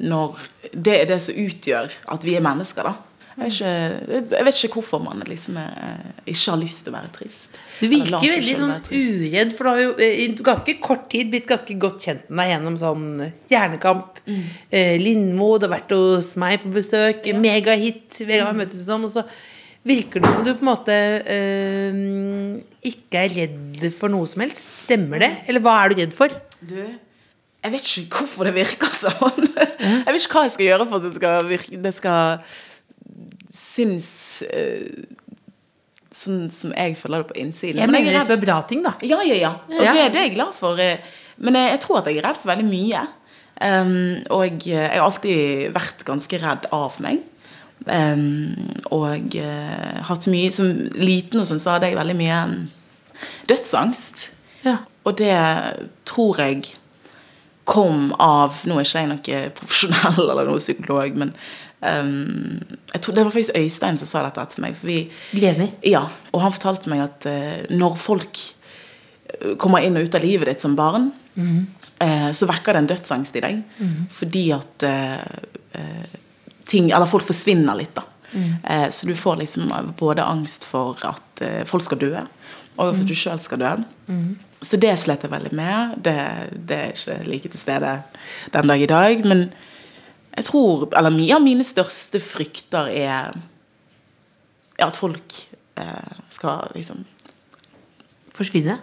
når 0.00 0.40
det 0.72 0.96
er 0.96 1.06
det 1.12 1.20
som 1.22 1.38
utgjør 1.38 1.92
at 2.10 2.26
vi 2.26 2.34
er 2.34 2.42
mennesker. 2.42 2.88
da 2.88 3.09
jeg 3.40 3.48
vet, 3.48 3.56
ikke, 3.56 4.36
jeg 4.36 4.44
vet 4.46 4.58
ikke 4.66 4.74
hvorfor 4.76 5.00
man 5.02 5.22
liksom 5.26 5.56
er, 5.62 6.00
ikke 6.28 6.50
har 6.52 6.58
lyst 6.60 6.82
til 6.84 6.92
å 6.92 6.96
være 6.98 7.10
trist. 7.14 7.58
Du 7.80 7.86
virker 7.88 8.26
jo 8.26 8.32
veldig 8.36 8.56
sånn 8.58 8.72
uredd, 8.92 9.54
for 9.56 9.64
du 9.64 9.70
har 9.70 9.80
jo 9.80 9.92
eh, 10.04 10.18
i 10.24 10.26
ganske 10.44 10.74
kort 10.84 11.06
tid 11.12 11.30
blitt 11.32 11.46
ganske 11.48 11.76
godt 11.80 12.04
kjent 12.04 12.26
med 12.28 12.44
deg 12.44 12.52
gjennom 12.54 12.76
sånn 12.82 13.06
Stjernekamp, 13.46 14.18
Mm. 14.30 14.42
eh, 14.76 14.96
Lindmo, 15.00 15.46
du 15.58 15.64
har 15.66 15.72
vært 15.78 15.94
hos 15.96 16.34
meg 16.38 16.60
på 16.62 16.70
besøk, 16.74 17.24
megahit, 17.40 18.20
Vega 18.28 18.50
har 18.50 18.54
møttes 18.58 18.82
og 18.84 18.90
sånn, 18.92 19.06
og 19.08 19.14
så 19.14 19.24
virker 19.88 20.20
det 20.20 20.28
som 20.34 20.44
du 20.44 20.50
på 20.52 20.60
en 20.60 20.68
måte 20.68 20.96
eh, 21.64 22.90
ikke 22.90 23.22
er 23.24 23.32
redd 23.38 23.86
for 23.96 24.12
noe 24.12 24.28
som 24.28 24.42
helst. 24.44 24.60
Stemmer 24.84 25.22
det? 25.24 25.30
Eller 25.48 25.64
hva 25.64 25.78
er 25.86 25.94
du 25.94 26.02
redd 26.02 26.12
for? 26.16 26.32
Du, 26.60 26.76
jeg 27.64 27.72
vet 27.74 27.88
ikke 28.04 28.20
hvorfor 28.22 28.48
det 28.48 28.54
virker 28.60 28.92
sånn. 28.96 29.48
Jeg 29.56 30.04
vet 30.12 30.20
ikke 30.22 30.36
hva 30.36 30.44
jeg 30.46 30.54
skal 30.56 30.66
gjøre 30.68 30.86
for 30.90 31.00
at 31.00 31.08
det 31.08 31.14
skal, 31.16 31.48
virke, 31.48 31.80
det 31.88 31.94
skal 31.96 32.44
synes 33.54 34.42
eh, 34.50 35.04
sånn 36.14 36.50
som 36.54 36.72
jeg 36.76 36.96
føler 37.00 37.22
det 37.24 37.30
på 37.32 37.38
innsiden. 37.40 37.80
Jeg 37.80 37.86
Men 37.90 37.96
mener 37.96 38.12
er 38.14 38.20
redd- 38.20 38.28
være 38.34 38.44
bra 38.44 38.58
ting, 38.68 38.82
da. 38.84 38.92
Ja, 39.02 39.20
ja, 39.26 39.34
ja. 39.38 39.50
Og 39.70 39.82
Ja. 39.84 39.92
det, 39.94 40.12
det 40.12 40.20
er 40.20 40.28
jeg 40.28 40.34
glad 40.36 40.54
for. 40.54 40.78
eh, 40.78 40.98
Men 41.38 41.54
jeg, 41.54 41.70
jeg 41.72 41.80
tror 41.80 41.98
at 41.98 42.06
jeg 42.10 42.18
er 42.18 42.26
redd 42.28 42.36
for 42.42 42.50
veldig 42.54 42.68
mye. 42.68 43.06
Um, 43.60 44.22
og 44.30 44.42
jeg, 44.46 44.66
jeg 44.72 44.88
har 44.96 45.04
alltid 45.04 45.72
vært 45.74 46.04
ganske 46.04 46.38
redd 46.40 46.66
av 46.72 46.94
meg. 47.00 47.20
Um, 47.86 48.56
og 48.92 49.36
uh, 49.40 50.02
hatt 50.04 50.26
mye 50.28 50.50
Som 50.52 50.66
liten 51.00 51.40
og 51.40 51.46
sånn, 51.48 51.60
så 51.60 51.74
hadde 51.78 51.88
jeg 51.88 51.96
veldig 51.96 52.16
mye 52.18 52.40
um, 52.44 52.58
dødsangst. 53.48 54.26
Ja. 54.64 54.78
Og 55.08 55.16
det 55.16 55.32
tror 56.04 56.36
jeg 56.42 56.74
kom 57.64 58.10
av 58.20 58.64
Nå 58.68 58.76
er 58.80 58.84
ikke 58.84 59.00
jeg 59.00 59.08
noe 59.08 59.50
profesjonell 59.56 60.30
eller 60.30 60.48
noe 60.50 60.60
psykolog, 60.60 61.16
men 61.16 61.32
um, 61.80 62.60
jeg 62.92 63.02
tror, 63.02 63.14
det 63.16 63.24
var 63.24 63.34
faktisk 63.34 63.56
Øystein 63.56 63.98
som 64.00 64.08
sa 64.08 64.22
dette 64.26 64.46
til 64.54 64.64
meg. 64.64 64.78
Vi, 64.84 65.00
Greni. 65.32 65.70
ja, 65.90 66.04
og 66.32 66.44
han 66.44 66.54
fortalte 66.54 66.90
meg 66.92 67.04
at 67.06 67.28
uh, 67.30 67.58
når 67.72 67.98
folk 68.00 68.40
eh, 69.30 69.54
kommer 69.60 69.84
inn 69.84 69.98
og 69.98 70.08
ut 70.08 70.16
av 70.18 70.24
livet 70.24 70.50
ditt 70.50 70.64
som 70.64 70.76
barn, 70.78 71.10
eh, 72.00 72.30
så 72.32 72.48
vekker 72.50 72.72
det 72.74 72.82
en 72.82 72.90
dødsangst 72.90 73.36
i 73.36 73.44
deg. 73.44 73.62
Fordi 74.12 74.44
at 74.56 74.86
eh, 74.88 76.16
ting 76.70 76.90
Eller 76.90 77.06
folk 77.10 77.26
forsvinner 77.26 77.74
litt, 77.74 77.96
da. 77.96 78.04
Eh, 78.62 78.88
så 78.94 79.06
du 79.06 79.14
får 79.18 79.40
liksom 79.40 79.72
både 79.98 80.22
angst 80.22 80.64
for 80.64 80.98
at 81.02 81.42
folk 81.66 81.82
skal 81.82 81.98
dø, 81.98 82.12
og 82.76 82.92
for 82.92 83.00
at 83.02 83.08
du 83.08 83.16
sjøl 83.16 83.40
skal 83.42 83.58
dø. 83.58 83.72
Så 84.62 84.76
det 84.76 84.92
slet 85.00 85.24
jeg 85.24 85.32
veldig 85.32 85.50
med. 85.56 85.96
Det, 86.04 86.14
det 86.68 86.76
er 86.76 86.92
ikke 86.92 87.16
like 87.26 87.48
til 87.48 87.62
stede 87.62 87.94
den 88.52 88.70
dag 88.70 88.82
i 88.84 88.88
dag. 88.90 89.24
Men 89.26 89.48
jeg 90.36 90.46
tror 90.46 90.88
Eller 90.96 91.10
mye 91.10 91.34
av 91.34 91.42
mine 91.42 91.64
største 91.66 92.20
frykter 92.22 92.90
er 92.92 93.34
ja, 94.78 94.86
at 94.86 94.96
folk 94.96 95.36
eh, 95.76 96.18
skal 96.32 96.70
liksom 96.74 97.04
Forsvinne. 98.30 98.78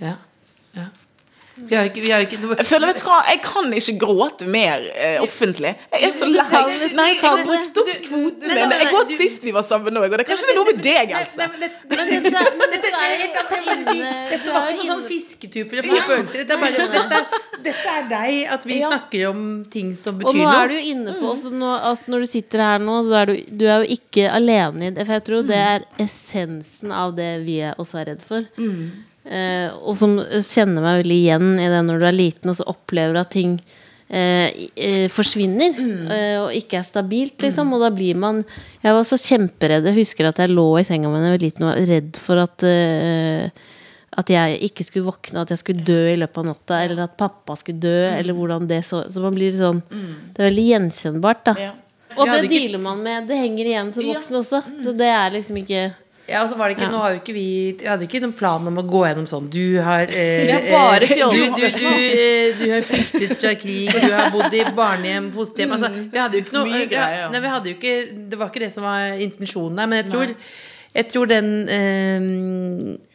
Ja. 0.00 0.14
ja. 0.76 0.86
Vi 1.68 1.76
har 1.76 1.84
ikke, 1.90 2.02
vi 2.04 2.10
har 2.10 2.22
jo 2.22 2.26
ikke 2.28 2.56
Jeg 2.58 2.66
føler, 2.66 2.86
vet 2.90 3.02
du 3.02 3.06
hva, 3.08 3.18
jeg 3.28 3.40
kan 3.44 3.72
ikke 3.80 3.94
gråte 4.00 4.46
mer 4.48 4.86
eh, 4.94 5.18
offentlig. 5.22 5.74
Jeg 5.92 6.08
er 6.08 6.14
så 6.16 6.28
lei. 6.30 6.46
Nei, 6.96 7.08
jeg 7.14 7.20
har 7.24 7.44
brukt 7.44 7.80
opp 7.82 7.90
du- 7.90 8.00
kvoten 8.08 8.46
nei, 8.48 8.54
nei, 8.56 8.66
min. 8.66 8.78
Jeg 8.80 8.92
gråt 8.94 9.14
sist 9.18 9.44
vi 9.44 9.52
var 9.56 9.66
sammen 9.66 10.00
òg, 10.00 10.08
og 10.10 10.16
det 10.18 10.24
er 10.24 10.30
kanskje 10.30 10.48
det 10.50 10.54
er 10.56 10.60
noe 10.60 10.70
med 10.72 10.82
deg, 10.86 11.14
Else. 11.20 11.36
nei, 11.36 11.48
men 11.52 11.60
det- 11.60 11.72
Men 11.90 12.06
dette, 12.10 12.30
er 12.30 13.20
var 14.52 14.66
er 14.66 14.74
ikke 14.74 14.86
noen 14.86 14.90
sånn 14.90 15.04
fisketur 15.08 15.68
for 15.68 15.80
å 15.80 15.84
få 15.86 16.00
følelser. 16.08 16.42
Dette 16.42 16.56
er, 16.56 16.62
bare, 16.62 16.88
dette, 16.96 17.40
dette 17.66 17.94
er 17.94 18.08
deg, 18.10 18.38
at 18.56 18.66
vi 18.68 18.78
snakker 18.82 19.28
om 19.30 19.44
ting 19.72 19.92
som 19.98 20.16
Og 20.18 20.24
betyr 20.24 20.40
nå 20.40 20.54
er 20.54 20.72
du 20.72 20.76
jo 20.76 20.82
inne 20.94 21.16
på 21.20 21.30
også 21.34 21.52
nå, 21.54 21.70
altså 21.90 22.14
Når 22.14 22.24
du 22.26 22.30
sitter 22.34 22.64
her 22.64 22.82
nå, 22.84 22.96
så 23.08 23.20
er 23.22 23.30
du, 23.32 23.36
du 23.62 23.66
er 23.66 23.84
jo 23.84 23.98
ikke 23.98 24.26
alene 24.32 24.90
i 24.90 24.94
det. 24.96 25.06
For 25.06 25.18
jeg 25.18 25.26
tror 25.28 25.46
det 25.50 25.60
er 25.60 25.86
essensen 26.02 26.92
av 26.94 27.14
det 27.18 27.30
vi 27.46 27.60
er 27.70 27.78
også 27.80 28.00
er 28.02 28.12
redd 28.12 28.26
for. 28.26 28.46
Eh, 29.24 29.68
og 29.80 29.98
som 30.00 30.18
kjenner 30.20 30.84
meg 30.84 31.02
veldig 31.02 31.20
igjen 31.20 31.52
i 31.60 31.68
det 31.72 31.84
når 31.86 32.00
du 32.00 32.08
er 32.08 32.16
liten 32.16 32.52
og 32.52 32.58
så 32.58 32.66
opplever 32.70 33.20
at 33.20 33.32
ting 33.34 33.56
eh, 34.10 34.68
eh, 34.74 35.08
forsvinner 35.12 35.80
eh, 35.80 36.36
og 36.42 36.54
ikke 36.56 36.80
er 36.80 36.86
stabilt, 36.86 37.38
liksom. 37.42 37.72
Og 37.76 37.84
da 37.84 37.90
blir 37.94 38.18
man 38.18 38.44
Jeg 38.82 38.96
var 38.96 39.04
så 39.06 39.18
kjemperedd. 39.20 39.90
Jeg 39.90 40.00
husker 40.02 40.30
at 40.30 40.40
jeg 40.42 40.54
lå 40.54 40.68
i 40.80 40.86
senga 40.86 41.10
mi 41.10 41.20
da 41.20 41.30
jeg 41.30 41.36
var 41.36 41.44
liten 41.46 41.66
og 41.66 41.72
var 41.72 41.92
redd 41.94 42.16
for 42.20 42.42
at 42.46 42.66
eh, 42.66 43.68
at 44.20 44.26
jeg 44.26 44.56
ikke 44.66 44.82
skulle 44.82 45.06
våkne, 45.06 45.44
at 45.44 45.52
jeg 45.54 45.60
skulle 45.60 45.84
dø 45.86 46.00
i 46.10 46.16
løpet 46.18 46.40
av 46.42 46.46
natta, 46.48 46.80
eller 46.82 47.04
at 47.04 47.12
pappa 47.16 47.54
skulle 47.56 47.78
dø, 47.78 48.08
eller 48.10 48.34
hvordan 48.34 48.66
det 48.66 48.80
så 48.88 49.04
Så 49.06 49.22
man 49.22 49.36
blir 49.36 49.54
sånn 49.54 49.78
Det 49.86 50.42
er 50.42 50.48
veldig 50.48 50.66
gjenkjennbart, 50.66 51.44
da. 51.46 51.54
Ja. 51.68 51.70
Og 52.18 52.26
det 52.26 52.48
dealer 52.50 52.82
man 52.82 53.02
med. 53.04 53.28
Det 53.28 53.38
henger 53.38 53.68
igjen 53.70 53.92
som 53.94 54.06
voksen 54.08 54.40
også. 54.40 54.62
Så 54.82 54.94
det 54.98 55.06
er 55.14 55.30
liksom 55.36 55.60
ikke 55.62 55.84
Ja, 56.30 56.44
og 56.44 56.50
så 56.50 56.56
var 56.58 56.70
det 56.70 56.76
ikke, 56.76 56.86
Ja. 56.86 56.92
Nå 56.94 57.02
har 57.02 57.14
jo 57.14 57.20
ikke 57.20 57.34
vi 57.34 57.46
hadde 57.82 58.06
ikke 58.06 58.20
noen 58.22 58.34
plan 58.38 58.66
om 58.70 58.78
å 58.78 58.84
gå 58.86 59.02
gjennom 59.08 59.26
sånn 59.26 59.48
Du 59.50 59.80
har 59.82 60.10
eh, 60.14 60.44
Vi 60.46 60.54
har 60.54 60.66
bare 60.70 61.08
eh, 61.08 61.22
du, 61.34 61.40
du, 61.56 61.64
du, 61.74 61.86
eh, 61.90 62.60
du 62.60 62.64
har 62.70 62.86
flyktet 62.86 63.34
fra 63.40 63.54
krig, 63.58 63.90
du 63.90 64.14
har 64.14 64.30
bodd 64.34 64.54
i 64.54 64.64
barnehjem, 64.76 65.30
fosterhjem 65.34 65.74
altså, 65.76 65.90
Vi 66.12 66.22
hadde 66.22 66.38
jo 66.38 66.44
ikke 66.46 66.56
noe 66.58 66.82
ja. 66.86 67.28
Nei, 67.32 67.42
vi 67.42 67.54
hadde 67.54 67.72
jo 67.72 67.78
ikke 67.78 67.96
Det 68.30 68.40
var 68.40 68.52
ikke 68.52 68.64
det 68.66 68.72
som 68.76 68.86
var 68.86 69.18
intensjonen 69.26 69.82
der, 69.82 69.90
men 69.90 70.02
jeg 70.02 70.10
tror 70.12 70.34
Jeg 71.00 71.10
tror 71.10 71.30
den 71.34 71.50
eh, 71.66 72.30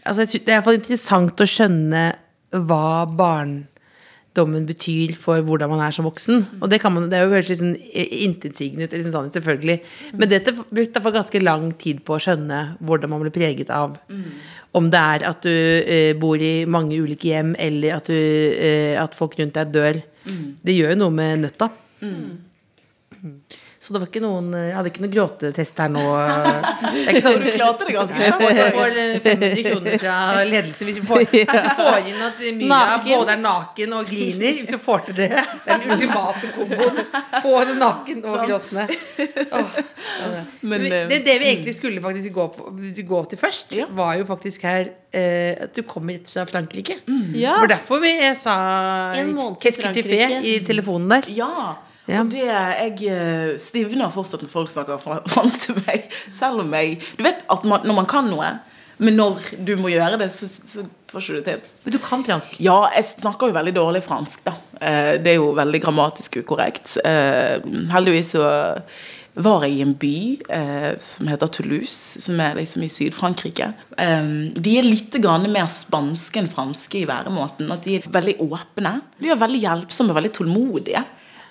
Altså, 0.06 0.28
det 0.28 0.44
er 0.44 0.60
iallfall 0.60 0.82
interessant 0.82 1.42
å 1.42 1.50
skjønne 1.50 2.06
hva 2.56 2.86
barndommen 4.36 4.66
betyr 4.68 5.16
for 5.16 5.42
hvordan 5.42 5.70
man 5.72 5.82
er 5.86 5.92
som 5.96 6.06
voksen. 6.06 6.46
Og 6.62 6.70
det, 6.70 6.82
kan 6.82 6.94
man, 6.94 7.10
det 7.10 7.18
er 7.18 7.26
jo 7.26 7.34
høres 7.34 7.50
litt 7.50 7.62
sånn 7.62 7.76
intetsigende 7.76 8.88
ut, 8.88 8.94
liksom 8.94 9.14
sånn, 9.14 9.32
selvfølgelig. 9.36 9.78
Men 10.20 10.30
dette 10.30 10.54
brukte 10.56 11.02
jeg 11.02 11.16
ganske 11.16 11.42
lang 11.44 11.72
tid 11.80 12.04
på 12.06 12.16
å 12.16 12.22
skjønne 12.22 12.78
hvordan 12.80 13.12
man 13.12 13.24
blir 13.24 13.34
preget 13.36 13.72
av. 13.74 13.96
Om 14.76 14.90
det 14.92 15.04
er 15.16 15.28
at 15.30 15.46
du 15.46 15.52
uh, 15.52 16.14
bor 16.20 16.42
i 16.42 16.66
mange 16.68 16.98
ulike 17.00 17.32
hjem, 17.32 17.56
eller 17.58 17.96
at, 17.96 18.12
du, 18.12 18.16
uh, 18.60 19.04
at 19.04 19.16
folk 19.16 19.38
rundt 19.40 19.56
deg 19.56 19.72
dør. 19.72 20.02
Det 20.66 20.76
gjør 20.76 20.96
jo 20.96 21.00
noe 21.06 21.16
med 21.16 21.46
nøtta. 21.46 21.70
Så 23.86 23.94
det 23.94 24.00
var 24.02 24.08
ikke 24.10 24.22
noen 24.24 24.48
Jeg 24.58 24.74
hadde 24.74 24.90
ikke 24.90 25.02
noen 25.04 25.12
gråtetest 25.14 25.78
her 25.84 25.90
nå. 25.94 26.04
Det 26.10 27.02
er 27.04 27.10
ikke 27.12 27.22
sånn 27.22 27.44
Du 27.44 27.50
klarte 27.54 27.86
det 27.86 27.94
ganske 27.94 28.22
jeg 28.24 28.34
får, 28.40 28.54
kjapt. 28.58 28.78
får 28.80 28.96
eh, 29.02 29.12
500 29.28 29.60
kroner 29.68 30.00
fra 30.02 30.16
ledelse 30.50 30.88
hvis 30.88 30.98
vi 30.98 31.04
får, 31.06 31.22
får 31.82 32.10
inn 32.10 32.24
at 32.26 32.42
Myra 32.58 32.80
Naken. 32.80 33.06
både 33.12 33.36
er 33.36 33.42
naken 33.44 33.94
og 34.00 34.10
griner. 34.10 34.58
Hvis 34.58 34.74
vi 34.74 34.80
får 34.88 35.06
til 35.12 35.20
det. 35.20 35.28
Den 35.68 35.86
ultimate 35.94 36.50
komboen. 36.56 37.00
Få 37.46 37.54
henne 37.60 37.78
naken 37.84 38.26
og 38.26 38.42
gråtende. 38.50 38.88
Oh, 39.54 39.80
ja, 39.86 40.32
det. 40.34 40.44
Men, 40.66 40.88
det, 40.90 41.22
eh, 41.22 41.40
vi 41.46 41.52
egentlig 41.52 41.78
skulle 41.78 42.02
faktisk 42.02 42.34
gå, 42.40 42.48
på, 42.58 42.74
gå 43.14 43.24
til 43.36 43.44
først, 43.46 43.78
Ja. 43.78 43.86
var 44.02 44.16
jo 44.18 44.26
faktisk 44.34 44.66
her 44.66 44.90
eh, 45.14 45.54
at 45.68 45.78
du 45.78 45.84
kommer 45.86 46.18
rett 46.18 46.34
fra 46.34 46.48
Frankrike. 46.50 46.98
Ja. 47.38 47.60
Det 47.60 47.68
var 47.68 47.74
derfor 47.78 48.02
vi, 48.02 48.16
jeg 48.18 48.38
sa 48.42 48.58
Frankrike. 49.14 50.42
i 50.42 50.58
telefonen 50.66 51.12
der. 51.20 51.30
Ja. 51.38 51.76
Ja. 52.06 52.22
Og 52.22 52.30
det, 52.30 52.44
jeg 52.46 53.10
eh, 53.10 53.56
stivner 53.62 54.12
fortsatt 54.14 54.44
når 54.46 54.52
folk 54.52 54.72
snakker 54.74 55.02
fransk 55.02 55.62
til 55.66 55.80
meg. 55.88 56.06
Selv 56.34 56.62
om 56.66 56.78
jeg 56.78 57.00
Du 57.18 57.26
vet 57.26 57.42
at 57.50 57.66
man, 57.66 57.86
når 57.88 58.00
man 58.04 58.10
kan 58.10 58.30
noe, 58.30 58.52
men 59.02 59.18
når 59.20 59.42
du 59.68 59.74
må 59.82 59.90
gjøre 59.92 60.20
det, 60.22 60.30
så, 60.32 60.48
så 60.48 60.86
får 61.12 61.24
ikke 61.26 61.34
du 61.34 61.40
det 61.42 61.46
til. 61.50 61.74
Men 61.84 61.96
du 61.96 62.00
kan 62.04 62.24
fransk. 62.28 62.56
Ja, 62.64 62.78
jeg 62.96 63.10
snakker 63.10 63.50
jo 63.50 63.58
veldig 63.58 63.74
dårlig 63.76 64.04
fransk, 64.06 64.46
da. 64.46 64.54
Eh, 64.80 65.16
Det 65.20 65.34
er 65.34 65.40
jo 65.42 65.50
veldig 65.58 65.82
grammatisk 65.84 66.38
ukorrekt. 66.44 66.96
Eh, 67.04 67.58
Heldigvis 67.92 68.36
så 68.38 68.46
var 69.36 69.66
jeg 69.66 69.76
i 69.76 69.82
en 69.84 69.92
by 70.00 70.14
som 71.04 71.28
heter 71.28 71.50
Toulouse, 71.52 72.22
som 72.24 72.40
er 72.40 72.54
liksom 72.56 72.86
i 72.86 72.88
Syd-Frankrike. 72.88 73.66
De 74.00 74.76
er 74.80 74.88
litt 74.88 75.18
mer 75.52 75.68
spanske 75.68 76.40
enn 76.40 76.48
franske 76.48 77.02
i 77.02 77.10
væremåten. 77.10 77.68
At 77.76 77.84
de 77.84 77.98
er 77.98 78.08
veldig 78.08 78.38
åpne. 78.46 78.94
De 79.20 79.34
er 79.34 79.42
veldig 79.42 79.60
hjelpsomme, 79.60 80.16
veldig 80.16 80.32
tålmodige. 80.40 81.04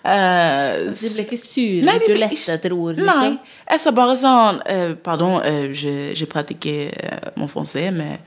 Eh, 0.04 0.90
De 0.92 1.08
ble 1.14 1.22
ikke 1.24 1.36
sure 1.40 1.84
Nei, 1.86 1.94
hvis 1.96 2.10
du 2.10 2.18
lette 2.20 2.36
ikke- 2.36 2.54
etter 2.58 2.72
ord, 2.76 2.98
Nei. 2.98 3.04
liksom? 3.06 3.38
Jeg 3.70 3.80
sa 3.80 3.90
bare 3.96 4.16
sånn 4.20 4.58
uh, 4.60 4.90
Pardon, 5.00 5.38
uh, 5.40 5.72
je, 5.72 6.12
je 6.12 6.26
pratiquer 6.28 6.90
eh, 6.92 7.30
mon 7.36 7.48
français, 7.48 7.90
mais 7.90 8.18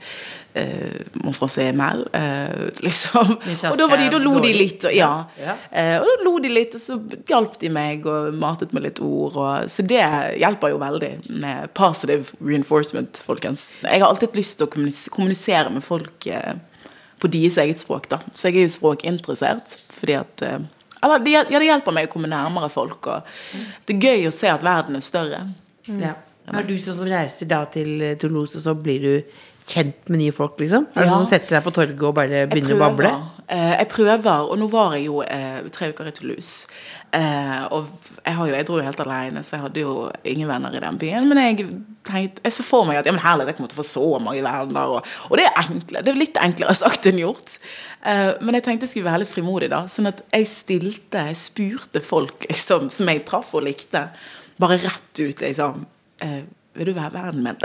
mon 1.22 1.30
français 1.30 1.68
est 1.68 1.72
mal. 1.72 2.00
liksom. 2.82 3.36
Og 3.38 3.76
da 3.78 3.86
var 3.86 4.00
de, 4.00 4.06
er 4.08 4.10
da 4.10 4.18
lo 4.18 4.40
de 4.42 4.48
litt. 4.56 4.82
Og, 4.88 4.94
ja. 4.96 5.28
Ja. 5.38 5.52
Og 6.00 6.08
da 6.08 6.14
lo 6.24 6.32
de 6.42 6.48
litt, 6.50 6.74
og 6.74 6.82
så 6.82 6.96
hjalp 7.30 7.60
de 7.60 7.70
meg 7.70 8.02
og 8.10 8.34
matet 8.34 8.72
med 8.74 8.82
litt 8.82 8.98
ord. 8.98 9.36
Og, 9.38 9.68
så 9.70 9.84
det 9.86 10.00
hjelper 10.40 10.72
jo 10.72 10.80
veldig 10.82 11.12
med 11.44 11.70
positive 11.78 12.34
reinforcement, 12.42 13.20
folkens. 13.28 13.68
Jeg 13.84 14.02
har 14.02 14.08
alltid 14.08 14.34
lyst 14.34 14.58
til 14.58 14.66
å 14.66 14.72
kommunisere 15.14 15.70
med 15.70 15.86
folk 15.86 16.26
på 16.26 17.30
deres 17.30 17.60
eget 17.62 17.78
språk, 17.78 18.10
da. 18.10 18.18
Så 18.34 18.50
jeg 18.50 18.58
er 18.64 18.66
jo 18.66 18.74
språkinteressert, 18.80 19.78
fordi 19.94 20.18
at 20.18 20.42
eller, 21.02 21.18
det, 21.24 21.34
ja, 21.36 21.44
det 21.58 21.66
hjelper 21.68 21.94
meg 21.94 22.08
å 22.08 22.12
komme 22.12 22.30
nærmere 22.30 22.70
folk. 22.72 23.10
Det 23.86 23.96
er 23.96 24.08
gøy 24.08 24.28
å 24.28 24.34
se 24.34 24.50
at 24.50 24.64
verden 24.66 24.98
er 24.98 25.04
større. 25.04 25.44
Ja. 25.88 26.16
Er 26.48 26.64
du 26.64 26.74
sånn 26.80 26.96
som 26.96 27.08
reiser 27.08 27.48
da 27.50 27.60
til 27.68 28.02
Toulouse, 28.20 28.56
og 28.56 28.64
så 28.64 28.74
blir 28.74 29.04
du 29.04 29.38
kjent 29.68 30.08
med 30.08 30.18
nye 30.22 30.32
folk, 30.32 30.56
liksom? 30.60 30.86
Er 30.94 31.02
det 31.02 31.06
Ja. 31.06 31.12
sånn 31.14 31.24
som 31.26 31.32
setter 31.34 31.58
deg 31.58 31.64
på 31.66 31.72
torget 31.76 32.02
og 32.08 32.14
bare 32.16 32.46
begynner 32.50 32.74
å 32.76 32.78
bable? 32.82 33.10
Eh, 33.48 33.74
jeg 33.78 33.88
prøver, 33.88 34.48
og 34.50 34.58
nå 34.60 34.66
var 34.72 34.94
jeg 34.96 35.06
jo 35.06 35.20
eh, 35.22 35.60
tre 35.72 35.90
uker 35.92 36.08
i 36.08 36.12
Toulouse. 36.16 36.66
Eh, 37.16 37.62
og 37.72 37.86
jeg, 38.24 38.34
har 38.36 38.46
jo, 38.48 38.54
jeg 38.54 38.66
dro 38.68 38.76
jo 38.80 38.84
helt 38.84 39.00
alene, 39.00 39.40
så 39.44 39.56
jeg 39.56 39.62
hadde 39.62 39.80
jo 39.80 39.92
ingen 40.28 40.48
venner 40.50 40.74
i 40.76 40.80
den 40.84 40.98
byen. 41.00 41.28
Men 41.30 41.38
jeg 41.40 41.68
tenkte, 42.08 42.42
jeg 42.44 42.52
så 42.58 42.66
for 42.66 42.84
meg 42.88 42.98
at 43.00 43.06
ja, 43.08 43.12
men 43.16 43.22
herlig, 43.24 43.46
jeg 43.48 43.56
kommer 43.56 43.72
til 43.72 43.78
å 43.78 43.82
få 43.82 43.88
så 43.88 44.04
mange 44.20 44.42
venner. 44.44 44.92
Og, 44.98 45.06
og 45.30 45.36
det 45.40 45.46
er 45.48 45.62
enklere, 45.62 46.04
det 46.04 46.12
er 46.12 46.20
litt 46.24 46.40
enklere 46.44 46.74
sagt 46.84 47.08
enn 47.08 47.22
gjort. 47.22 47.56
Eh, 48.04 48.34
men 48.40 48.58
jeg 48.58 48.66
tenkte 48.68 48.88
jeg 48.88 48.94
skulle 48.96 49.10
være 49.12 49.22
litt 49.24 49.32
frimodig, 49.32 49.70
da. 49.72 49.84
Sånn 49.88 50.10
at 50.12 50.20
jeg 50.32 50.48
stilte, 50.52 51.26
jeg 51.30 51.40
spurte 51.40 52.04
folk 52.04 52.44
liksom, 52.50 52.90
som 52.92 53.08
jeg 53.12 53.24
traff 53.28 53.54
og 53.56 53.64
likte, 53.68 54.08
bare 54.60 54.80
rett 54.82 55.20
ut 55.24 55.40
liksom 55.44 55.84
eh, 56.24 56.42
vil 56.78 56.88
du 56.88 56.94
være 56.96 57.10
vennen 57.14 57.42
min? 57.42 57.56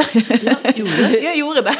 Ja, 0.43 0.55
gjorde 0.75 1.09
jeg 1.27 1.37
gjorde 1.39 1.63
det. 1.69 1.75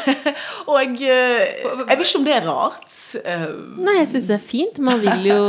Og 0.70 0.78
jeg, 0.80 0.92
eh, 1.10 1.42
jeg 1.64 1.98
vet 1.98 2.04
ikke 2.06 2.20
om 2.20 2.26
det 2.28 2.34
er 2.38 2.46
rart. 2.48 2.92
Eh, 3.24 3.46
Nei, 3.84 3.96
jeg 4.00 4.08
syns 4.12 4.28
det 4.30 4.36
er 4.38 4.44
fint. 4.44 4.78
Man 4.86 5.02
vil 5.02 5.26
jo? 5.32 5.40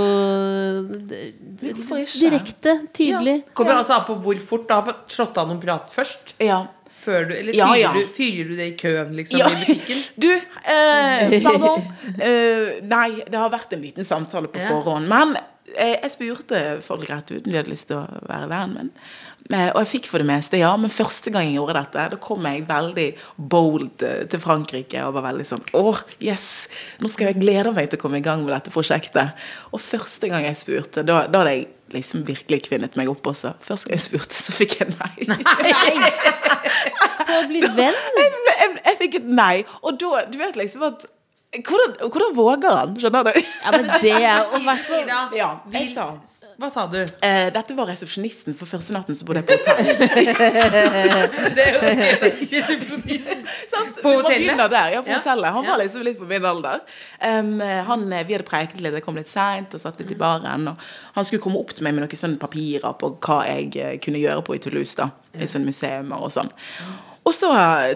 Direkte, 2.20 2.80
tydelig. 2.94 3.38
Kommer 3.54 3.80
altså 3.80 3.94
an 4.00 4.06
på 4.08 4.16
hvor 4.24 4.40
fort. 4.46 4.68
Da 4.70 4.82
har 4.82 4.98
slått 5.12 5.38
av 5.42 5.50
noen 5.52 5.62
prat 5.64 5.92
først? 5.94 6.36
Ja. 6.44 6.64
Før 7.06 7.28
du, 7.30 7.36
eller 7.38 7.54
Ja, 7.54 7.68
fyrer, 7.70 7.82
ja. 7.84 7.92
Du, 7.94 8.14
fyrer 8.18 8.48
du 8.50 8.56
det 8.58 8.68
i 8.72 8.76
køen, 8.80 9.12
liksom, 9.16 9.38
Ja. 9.40 9.50
i 9.52 9.60
butikken? 9.60 10.00
Du, 10.26 10.32
eh, 10.34 11.36
pardon. 11.46 11.84
Eh, 12.18 12.80
nei, 12.82 13.10
det 13.30 13.38
har 13.38 13.52
vært 13.54 13.76
en 13.78 13.84
liten 13.86 14.08
samtale 14.08 14.50
på 14.50 14.58
Ja. 14.64 14.72
forhånd. 14.74 15.08
Men 15.12 15.36
eh, 15.78 16.00
jeg 16.02 16.12
spurte 16.16 16.64
folk 16.82 17.06
rett 17.12 17.30
ut 17.36 17.46
om 17.46 17.52
de 17.52 17.58
hadde 17.60 17.70
lyst 17.74 17.92
til 17.92 18.02
å 18.02 18.08
være 18.26 18.50
vennen 18.50 18.76
min. 18.80 18.92
Eh, 19.54 19.68
og 19.76 19.84
jeg 19.84 19.90
fikk 19.92 20.08
for 20.10 20.24
det 20.24 20.26
meste 20.26 20.58
ja, 20.58 20.72
men 20.80 20.90
første 20.90 21.30
gang 21.30 21.46
jeg 21.46 21.60
gjorde 21.60 21.78
dette, 21.78 22.06
da 22.16 22.18
kom 22.22 22.48
jeg 22.50 22.64
veldig 22.66 23.06
bold 23.54 24.02
eh, 24.02 24.24
til 24.32 24.42
Frankrike 24.42 25.04
og 25.06 25.14
var 25.20 25.28
veldig 25.28 25.46
sånn 25.46 25.62
Åh, 25.78 26.00
yes! 26.24 26.48
Nå 27.04 27.12
skal 27.14 27.30
jeg 27.30 27.44
glede 27.44 27.76
meg 27.76 27.92
til 27.92 28.00
å 28.00 28.02
komme 28.02 28.18
i 28.18 28.26
gang 28.26 28.42
med 28.42 28.56
dette 28.56 28.74
prosjektet. 28.74 29.38
Og 29.70 29.84
første 29.84 30.32
gang 30.32 30.48
jeg 30.48 30.58
spurte, 30.58 31.06
da, 31.06 31.28
da 31.30 31.44
hadde 31.44 31.54
jeg 31.60 31.68
liksom 31.94 32.26
virkelig 32.26 32.64
kvinnet 32.66 32.98
meg 32.98 33.12
opp 33.12 33.30
også. 33.30 33.54
Første 33.62 33.92
gang 33.92 34.00
jeg 34.00 34.08
spurte, 34.08 34.34
så 34.34 34.56
fikk 34.56 34.80
jeg 34.82 34.96
nei. 34.96 35.30
nei. 35.30 35.38
På 37.28 37.38
å 37.44 37.46
bli 37.52 37.62
venn. 37.62 38.02
jeg, 38.18 38.32
jeg, 38.50 38.72
jeg 38.80 39.00
fikk 39.04 39.20
et 39.22 39.30
nei. 39.30 39.54
Og 39.84 40.02
da, 40.02 40.26
du 40.32 40.40
vet 40.42 40.58
liksom 40.58 40.90
at 40.90 41.06
Hvordan, 41.64 41.94
hvordan 42.12 42.34
våger 42.36 42.76
han? 42.76 42.96
Skjønner 43.00 43.24
du? 43.30 43.38
Ja, 43.40 43.72
men 43.76 43.86
det 44.02 44.12
er 44.18 44.42
å 44.44 44.60
være 44.66 44.82
hvert 45.06 45.36
Ja, 45.38 45.50
jeg 45.72 45.94
sa. 45.96 46.08
Hva 46.56 46.70
sa 46.72 46.86
du? 46.88 46.98
Eh, 47.04 47.50
dette 47.52 47.76
var 47.76 47.90
resepsjonisten 47.92 48.56
for 48.56 48.66
første 48.70 48.94
natten 48.96 49.16
som 49.20 49.28
bodde 49.28 49.42
på 49.44 49.56
hotell. 49.58 49.80
Det 51.56 51.66
er 51.66 51.74
jo 51.74 51.80
resepsjonisten. 52.54 53.42
Sant? 53.72 54.00
På 54.02 54.10
Vi 54.14 54.16
hotellet? 54.22 54.70
der, 54.72 54.90
ja, 54.96 55.02
på 55.04 55.10
Ja. 55.12 55.18
hotellet. 55.20 55.52
Han 55.58 55.66
var 55.68 55.78
liksom 55.84 56.06
litt 56.08 56.20
på 56.20 56.26
min 56.30 56.46
alder. 56.46 56.80
Um, 57.22 57.60
han, 57.60 58.06
vi 58.10 58.34
hadde 58.38 58.48
preiket 58.48 58.80
litt, 58.82 58.94
jeg 58.96 59.04
kom 59.04 59.20
litt 59.20 59.30
seint 59.32 59.74
og 59.76 59.82
satt 59.84 60.00
litt 60.00 60.12
i 60.16 60.20
baren. 60.20 60.68
Og 60.72 60.78
han 61.18 61.28
skulle 61.28 61.44
komme 61.44 61.60
opp 61.60 61.74
til 61.76 61.84
meg 61.88 61.94
med 61.98 62.06
noen 62.06 62.22
sånne 62.24 62.40
papirer 62.42 62.96
på 63.00 63.12
hva 63.20 63.42
jeg 63.50 63.76
eh, 63.76 63.98
kunne 64.04 64.22
gjøre 64.24 64.46
på 64.48 64.56
i 64.56 64.64
Toulouse. 64.64 64.96
da 65.00 65.10
I 65.36 65.48
sånne 65.52 65.68
museumer 65.72 66.24
og 66.24 66.32
sånn. 66.32 66.52
Og 67.26 67.34
så 67.34 67.48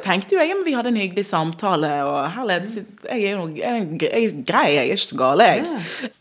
tenkte 0.02 0.34
jo 0.34 0.42
jeg 0.42 0.56
at 0.56 0.63
vi 0.65 0.74
hadde 0.74 0.89
en 0.89 0.98
hyggelig 0.98 1.26
samtale, 1.30 1.92
og 2.08 2.32
herlighet, 2.34 2.80
jeg 3.06 3.28
er 3.30 3.36
jo 3.36 3.44
jeg 3.54 3.84
er, 4.10 4.39
grei, 4.48 4.63
jeg 4.74 4.88
er 4.88 4.96
ikke 4.96 5.06
så 5.06 5.20
gal, 5.20 5.44
jeg. 5.46 5.68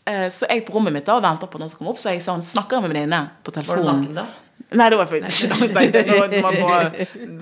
Eh, 0.05 0.27
så 0.33 0.49
jeg 0.49 0.61
på 0.67 0.75
rommet 0.75 0.93
mitt 0.93 1.09
da 1.09 1.17
venter 1.23 1.49
på 1.49 1.57
at 1.57 1.63
noen 1.63 1.71
skal 1.73 1.81
komme 1.81 1.95
opp, 1.95 2.01
så 2.01 2.13
jeg 2.13 2.21
sånn, 2.25 2.45
snakker 2.45 2.83
med 2.85 2.93
venninne 2.93 3.23
på 3.41 3.55
Var 3.55 3.63
det 3.63 3.65
telefonen. 3.65 4.13
da? 4.19 4.27
Nei, 4.77 4.89
det 4.91 4.97
var 4.99 5.07
faktisk 5.09 5.47
ikke 5.47 5.69
langt. 5.73 5.95
Jeg 5.97 6.43
Man 6.43 6.57
må, 6.59 6.69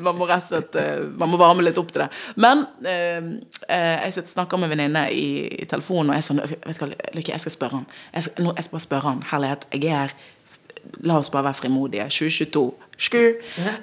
man 0.05 0.15
må 0.15 0.27
rett 0.29 0.45
og 0.45 0.47
slett 0.47 0.77
eh, 0.79 1.01
Man 1.19 1.31
må 1.33 1.39
varme 1.41 1.65
litt 1.65 1.79
opp 1.81 1.89
til 1.91 2.05
det. 2.05 2.07
Men 2.39 2.63
eh, 2.87 3.27
eh, 3.67 4.05
jeg 4.05 4.27
snakker 4.31 4.61
med 4.61 4.69
en 4.69 4.75
venninne 4.77 5.03
i, 5.11 5.27
i 5.57 5.67
telefonen, 5.67 6.13
og 6.13 6.15
jeg 6.15 6.23
er 6.23 6.27
sånn 6.29 6.39
Vet 6.45 6.79
hva, 6.79 6.87
Lykke, 7.17 7.33
jeg 7.33 7.43
skal 7.43 7.55
spørre 7.57 7.81
han. 7.81 7.85
Jeg 8.13 8.29
skal, 8.29 8.51
jeg 8.53 8.67
skal 8.69 8.77
bare 8.77 8.85
spørre 8.87 9.09
han. 9.09 9.21
Herlighet, 9.33 9.67
jeg 9.75 9.83
er 9.91 10.05
her. 10.05 10.15
La 11.03 11.17
oss 11.19 11.31
bare 11.33 11.49
være 11.49 11.59
frimodige. 11.59 12.07
2022. 12.15 12.63
Sku. 13.09 13.19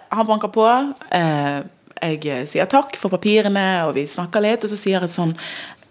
Han 0.09 0.27
banker 0.31 0.49
på. 0.55 0.64
Eh, 1.12 1.59
jeg 2.05 2.49
sier 2.53 2.69
takk 2.71 2.97
for 3.01 3.12
papirene, 3.12 3.85
og 3.88 3.95
vi 3.97 4.07
snakker 4.11 4.45
litt, 4.45 4.64
og 4.64 4.73
så 4.73 4.79
sier 4.79 5.05
jeg 5.05 5.14
sånn 5.14 5.35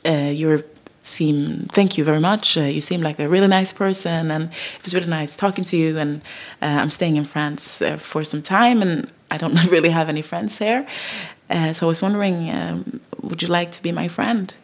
uh, 0.06 0.32
you 0.32 0.64
seem 1.02 1.68
thank 1.74 1.98
you 1.98 2.06
very 2.06 2.20
much. 2.20 2.58
Uh, 2.58 2.62
you 2.62 2.82
seem 2.82 3.02
like 3.02 3.20
a 3.20 3.28
really 3.28 3.48
nice 3.48 3.74
person, 3.74 4.32
and 4.32 4.46
it 4.46 4.84
was 4.84 4.94
really 4.94 5.10
nice 5.10 5.36
talking 5.36 5.64
to 5.66 5.78
you. 5.78 5.98
And 5.98 6.22
uh, 6.62 6.80
I'm 6.82 6.90
staying 6.90 7.18
in 7.18 7.26
France 7.26 7.82
uh, 7.82 7.98
for 7.98 8.24
some 8.24 8.42
time, 8.42 8.82
and 8.82 9.12
I 9.32 9.38
don't 9.38 9.56
really 9.72 9.90
have 9.90 10.10
any 10.10 10.22
friends 10.22 10.58
here. 10.58 10.86
So 11.74 11.86
I 11.86 11.90
was 11.90 12.02
wondering, 12.02 12.50
um, 12.50 13.00
would 13.22 13.44
you 13.44 13.48
like 13.48 13.72
to 13.74 13.84
be 13.84 13.92
my 13.92 14.08
friend? 14.08 14.56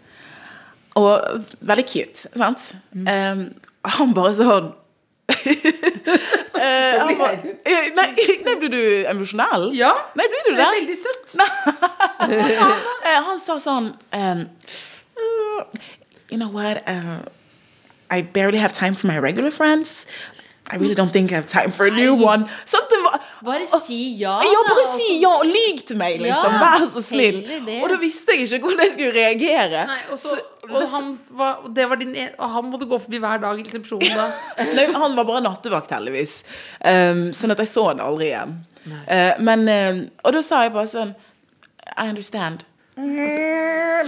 Og 0.95 1.45
veldig 1.61 1.85
cute, 1.85 2.25
sant? 2.35 2.73
Um, 2.93 3.53
han 3.85 4.13
bare 4.13 4.33
sånn 4.35 4.71
Han 6.07 7.17
bare, 7.17 7.55
Eh, 7.65 7.89
nei, 7.95 8.07
nei, 8.45 8.55
blir 8.59 8.71
du 8.73 8.81
emosjonell? 9.09 9.69
Ja. 9.77 9.93
Nei, 10.17 10.25
blir 10.31 10.47
du 10.49 10.55
Det 10.57 10.65
er 10.65 10.75
veldig 10.79 10.97
søtt. 10.97 11.35
Eh, 13.09 13.19
han 13.25 13.39
sa 13.41 13.55
sånn 13.63 13.93
um, 14.13 14.41
uh, 15.17 15.61
You 16.29 16.37
know 16.37 16.49
what? 16.51 16.83
Uh, 16.87 17.23
I 18.11 18.21
barely 18.21 18.59
have 18.59 18.73
time 18.73 18.93
for 18.93 19.07
my 19.07 19.17
regular 19.17 19.51
friends. 19.51 20.05
I 20.71 20.77
really 20.77 20.95
don't 20.95 21.11
think 21.11 21.31
I 21.31 21.35
have 21.35 21.47
time 21.47 21.71
for 21.71 21.87
a 21.87 21.91
new 21.91 22.13
one. 22.13 22.45
Sånn, 22.69 22.85
Bare 23.41 23.65
si 23.81 23.95
ja. 24.19 24.35
ja, 24.43 24.61
bare 24.67 24.83
da, 24.83 24.91
si 24.97 25.15
ja 25.21 25.31
og 25.39 25.47
lyg 25.47 25.79
til 25.87 25.97
meg, 25.97 26.19
liksom. 26.21 26.53
Ja, 26.53 26.59
Vær 26.61 26.85
så 26.91 27.01
snill. 27.01 27.39
Og 27.79 27.87
da 27.89 27.97
visste 28.01 28.35
jeg 28.35 28.45
ikke 28.49 28.67
hvordan 28.67 28.83
jeg 28.83 28.93
skulle 28.93 29.13
reagere. 29.15 29.85
Nei, 29.89 29.99
og 30.11 30.19
så, 30.19 30.35
Så- 30.35 30.69
og 30.69 30.83
han, 30.91 31.07
var, 31.39 31.61
var 31.89 31.95
din, 31.97 32.13
han 32.39 32.65
måtte 32.69 32.85
gå 32.85 32.99
forbi 33.01 33.17
hver 33.23 33.39
dag 33.41 33.57
i 33.57 33.63
resepsjonen 33.65 34.17
da. 34.19 34.27
Nei, 34.77 34.85
han 34.93 35.15
var 35.17 35.25
bare 35.25 35.41
nattevakt, 35.47 35.93
heldigvis. 35.95 36.43
Um, 36.83 37.29
sånn 37.33 37.55
at 37.55 37.63
jeg 37.63 37.71
så 37.71 37.87
han 37.89 38.03
aldri 38.03 38.29
igjen. 38.29 38.57
Uh, 38.85 39.33
men, 39.41 39.65
uh, 39.71 40.03
og 40.27 40.35
da 40.35 40.43
sa 40.45 40.61
jeg 40.67 40.75
bare 40.75 40.91
sånn 40.91 41.15
I 41.95 42.09
understand. 42.11 42.67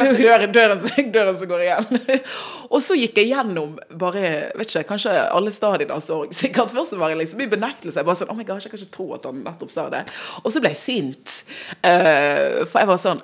Døren, 0.02 0.52
døren, 0.54 0.80
som- 0.80 1.12
døren 1.14 1.38
som 1.38 1.48
går 1.50 1.64
igjen. 1.66 2.02
og 2.74 2.82
så 2.84 2.96
gikk 2.98 3.20
jeg 3.22 3.32
gjennom 3.32 3.76
bare, 4.00 4.24
vet 4.58 4.72
ikke, 4.72 4.88
kanskje 4.94 5.14
alle 5.32 5.54
stadiene 5.56 5.96
av 5.96 6.04
sorg. 6.06 6.34
Sikkert 6.36 6.74
først 6.76 6.98
var 7.00 7.14
jeg 7.14 7.22
liksom 7.22 7.44
i 7.46 7.50
benektelse. 7.52 8.00
Jeg 8.00 8.08
bare 8.08 8.20
sånn, 8.22 8.32
oh 8.34 8.38
my 8.40 8.48
gosh, 8.48 8.66
jeg 8.68 8.74
kan 8.74 8.82
ikke 8.82 8.96
tro 8.96 9.08
at 9.18 9.28
han 9.30 9.44
nettopp 9.46 9.72
sa 9.74 9.88
det. 9.94 10.04
Og 10.44 10.52
så 10.54 10.64
ble 10.64 10.74
jeg 10.74 10.82
sint. 10.82 11.38
Uh, 11.84 12.64
for 12.66 12.82
jeg 12.82 12.92
var 12.92 13.02
sånn, 13.02 13.24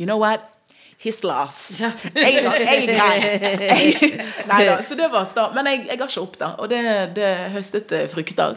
you 0.00 0.08
know 0.08 0.20
what? 0.22 0.52
His 0.98 1.20
loss. 1.28 1.76
Jeg, 1.76 1.92
jeg 2.16 2.86
Nei 4.48 4.62
da, 4.64 4.78
så 4.82 4.96
det 4.96 5.10
var 5.12 5.26
start. 5.28 5.52
Men 5.56 5.68
jeg, 5.68 5.84
jeg 5.90 6.00
ga 6.00 6.08
ikke 6.08 6.22
opp, 6.24 6.38
da. 6.40 6.54
Og 6.62 6.70
det, 6.72 6.80
det 7.18 7.32
høstet 7.52 7.92
eh, 7.92 8.06
frukter. 8.08 8.56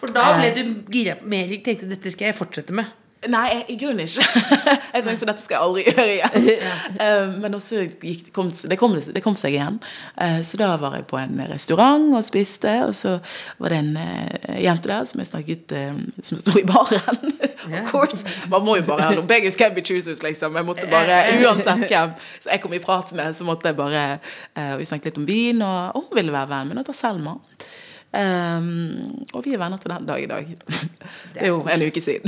For 0.00 0.12
da 0.12 0.26
ble 0.36 0.50
du 0.56 0.62
gira 0.92 1.16
mer. 1.24 1.48
Tenkte 1.64 1.88
dette 1.88 2.12
skal 2.12 2.30
jeg 2.30 2.36
fortsette 2.36 2.76
med. 2.76 2.88
Nei, 3.28 3.42
jeg, 3.52 3.64
i 3.68 3.74
grunnen 3.76 4.06
ikke. 4.06 4.24
jeg 4.94 5.04
tenkte 5.04 5.20
så 5.20 5.26
dette 5.28 5.42
skal 5.44 5.56
jeg 5.58 5.64
aldri 5.66 5.82
gjøre 5.90 6.12
igjen. 6.14 6.46
Eh, 7.00 7.32
men 7.40 7.54
også 7.56 7.82
gikk, 8.02 8.30
kom, 8.34 8.50
det, 8.52 8.76
kom, 8.80 8.94
det 8.96 9.22
kom 9.24 9.36
seg 9.38 9.54
igjen. 9.54 9.76
Eh, 10.20 10.40
så 10.46 10.58
da 10.60 10.70
var 10.80 10.96
jeg 10.96 11.06
på 11.08 11.18
en 11.20 11.40
restaurant 11.48 12.06
og 12.16 12.24
spiste, 12.24 12.72
og 12.86 12.92
så 12.96 13.14
var 13.60 13.72
det 13.72 13.80
en 13.80 13.90
eh, 14.00 14.60
jente 14.64 14.90
der 14.90 15.06
som 15.08 15.22
jeg 15.22 15.30
snakket 15.30 15.74
Som 16.24 16.40
sto 16.40 16.56
i 16.60 16.64
baren. 16.68 17.32
of 17.68 17.90
course. 17.90 18.24
Man 18.52 18.64
må 18.66 18.78
jo 18.80 18.86
bare 18.88 19.08
ha 19.08 19.16
noen 19.16 19.28
beggars 19.28 19.58
can 19.60 19.76
be 19.76 19.84
choosers, 19.84 20.22
liksom. 20.24 20.56
Jeg 20.56 20.68
måtte 20.68 20.88
bare, 20.90 21.22
Uansett 21.40 21.86
hvem 21.88 22.16
så 22.40 22.52
jeg 22.54 22.64
kom 22.64 22.76
i 22.76 22.82
prat 22.82 23.12
med, 23.16 23.36
så 23.36 23.46
måtte 23.48 23.70
jeg 23.70 23.78
bare 23.78 24.04
Vi 24.80 24.88
snakket 24.88 25.12
litt 25.12 25.20
om 25.20 25.28
vin, 25.28 25.60
og, 25.64 25.96
og 25.96 26.08
hun 26.08 26.20
ville 26.20 26.34
være 26.34 26.52
vennen 26.52 26.72
min, 26.72 26.82
og 26.82 26.88
ta 26.88 26.96
Selma. 26.96 27.36
Um, 28.10 29.22
og 29.30 29.44
vi 29.44 29.54
er 29.54 29.60
venner 29.62 29.78
til 29.78 29.92
den 29.92 30.08
dag 30.08 30.24
i 30.24 30.30
dag. 30.30 30.56
Det 31.34 31.42
er 31.44 31.50
jo 31.52 31.60
en 31.70 31.84
uke 31.86 32.00
siden. 32.02 32.26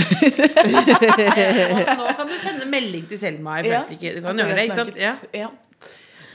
Nå 1.98 2.06
kan 2.16 2.28
du 2.30 2.36
sende 2.40 2.68
melding 2.70 3.08
til 3.10 3.18
Selma 3.20 3.58
i. 3.60 3.68
Frankrike. 3.70 4.14
Du 4.16 4.22
kan 4.24 4.38
gjøre 4.42 4.56
det, 4.58 4.68
ikke 4.68 4.78
sant? 4.80 5.00
Ja. 5.00 5.14
Ja. 5.36 5.50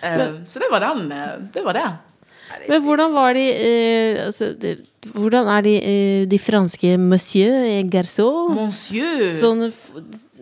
Eh, 0.08 0.28
så 0.52 0.62
det 0.62 0.70
var 0.72 0.84
den. 0.86 1.08
eh, 1.12 1.34
Det 1.56 1.64
var 1.66 1.74
det. 1.78 1.88
Men 2.70 2.82
hvordan 2.86 3.12
var 3.12 3.34
de 3.36 3.44
eh, 3.52 4.26
altså, 4.26 4.54
de, 4.56 4.76
Hvordan 5.14 5.48
er 5.52 5.62
de, 5.66 5.74
eh, 5.84 6.26
de 6.32 6.40
franske 6.40 6.94
monsieur 7.00 7.66
et 7.68 7.90
garçon? 7.92 8.54
Monsieur. 8.56 9.32
Sånn 9.36 9.68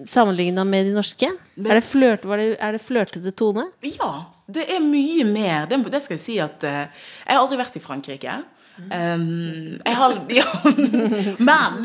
sammenligna 0.06 0.66
med 0.68 0.86
de 0.90 0.94
norske? 0.94 1.30
Er 1.58 1.80
det, 1.80 1.84
flørt, 1.88 2.26
var 2.28 2.38
det, 2.42 2.52
er 2.62 2.76
det 2.76 2.82
flørtete 2.84 3.32
tone? 3.38 3.64
Ja, 3.88 4.12
det 4.52 4.68
er 4.76 4.84
mye 4.84 5.24
mer. 5.26 5.66
Det, 5.72 5.80
det 5.94 6.02
skal 6.06 6.18
jeg 6.20 6.24
si 6.26 6.36
at 6.44 6.66
eh, 6.68 6.84
Jeg 7.26 7.32
har 7.34 7.42
aldri 7.42 7.58
vært 7.62 7.78
i 7.80 7.84
Frankrike. 7.84 8.36
Um, 8.76 9.80
jeg 9.86 9.96
har 9.96 10.14
ja, 10.36 10.44
Men 11.40 11.76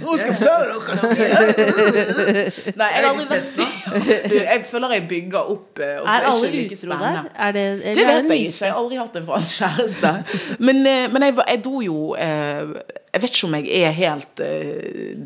nå 0.00 0.14
skal 0.16 0.30
jeg 0.30 0.36
fortelle 0.38 0.78
dere 0.80 0.94
noe! 0.96 1.10
Nei, 2.78 2.86
jeg 2.88 3.02
har 3.02 3.08
aldri 3.10 3.26
vært 3.28 3.58
Jeg 4.32 4.62
føler 4.70 4.94
jeg 4.96 5.04
bygger 5.10 5.50
opp, 5.52 5.82
eh, 5.84 5.98
og 6.00 6.06
så 6.08 6.14
Er 6.14 6.28
alle 6.30 6.50
like 6.54 6.78
utro 6.78 6.96
der? 7.02 7.18
Er 7.36 7.52
det, 7.52 7.64
Det 7.82 7.92
er 7.92 8.08
vet 8.08 8.32
jeg 8.32 8.46
ikke. 8.46 8.64
Jeg 8.64 8.72
har 8.72 8.80
aldri 8.80 9.00
hatt 9.02 9.18
en 9.20 9.26
fransk 9.28 9.60
kjæreste. 9.60 10.14
Men, 10.70 10.80
eh, 10.88 11.04
men 11.12 11.26
jeg, 11.28 11.36
jeg 11.42 11.62
dro 11.68 11.84
jo 11.84 11.98
eh, 12.16 12.72
Jeg 13.12 13.22
vet 13.26 13.36
ikke 13.36 13.50
om 13.50 13.58
jeg 13.60 13.84
er 13.84 13.94
helt 14.00 14.44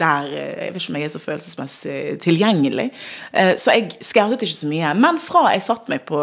der 0.02 0.28
Jeg 0.35 0.74
vet 0.74 0.82
ikke 0.82 0.94
om 0.96 1.00
jeg 1.04 1.06
er 1.12 1.14
så 1.14 1.22
følelsesmessig 1.28 1.96
tilgjengelig. 2.26 2.88
Eh, 3.30 3.54
Så 3.62 3.78
jeg 3.78 3.94
skautet 4.02 4.42
ikke 4.42 4.58
så 4.64 4.74
mye. 4.74 4.90
Men 4.98 5.22
fra 5.22 5.46
jeg 5.54 5.62
satte 5.70 5.92
meg 5.94 6.02
på 6.11 6.18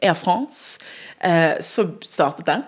Air 0.00 0.16
France, 0.16 0.78
eh, 1.20 1.58
så 1.60 1.90
startet 2.08 2.46
det. 2.48 2.62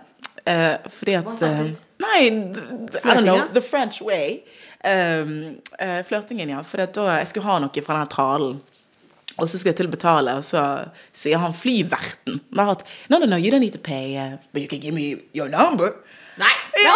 Eh, 0.44 0.74
fordi 0.90 1.14
at 1.14 1.26
uh, 1.26 1.60
Nei, 2.02 2.26
I 2.26 3.14
don't 3.14 3.22
know. 3.22 3.46
The 3.54 3.60
French 3.60 4.02
way. 4.02 4.42
Um, 4.84 5.60
uh, 5.78 6.02
Flørtingen, 6.04 6.50
ja. 6.50 6.62
For 6.66 6.82
da 6.82 7.18
jeg 7.20 7.30
skulle 7.30 7.46
ha 7.46 7.58
noe 7.62 7.84
fra 7.86 8.00
den 8.00 8.10
tralen. 8.10 8.60
Og 9.38 9.48
så 9.48 9.56
skulle 9.58 9.72
jeg 9.72 9.78
til 9.80 9.88
å 9.88 9.92
betale, 9.94 10.34
og 10.36 10.44
så 10.44 10.62
sier 11.16 11.40
han 11.40 11.54
flyverten 11.56 12.42
at 12.60 12.82
No, 13.08 13.16
no, 13.16 13.24
no, 13.24 13.38
you 13.40 13.50
don't 13.50 13.64
need 13.64 13.72
to 13.72 13.80
pay, 13.80 14.16
uh, 14.18 14.36
but 14.52 14.60
you 14.60 14.68
can 14.68 14.80
give 14.80 14.92
me 14.94 15.22
your 15.32 15.48
number. 15.48 15.94
Nei! 16.36 16.52
Ja, 16.84 16.92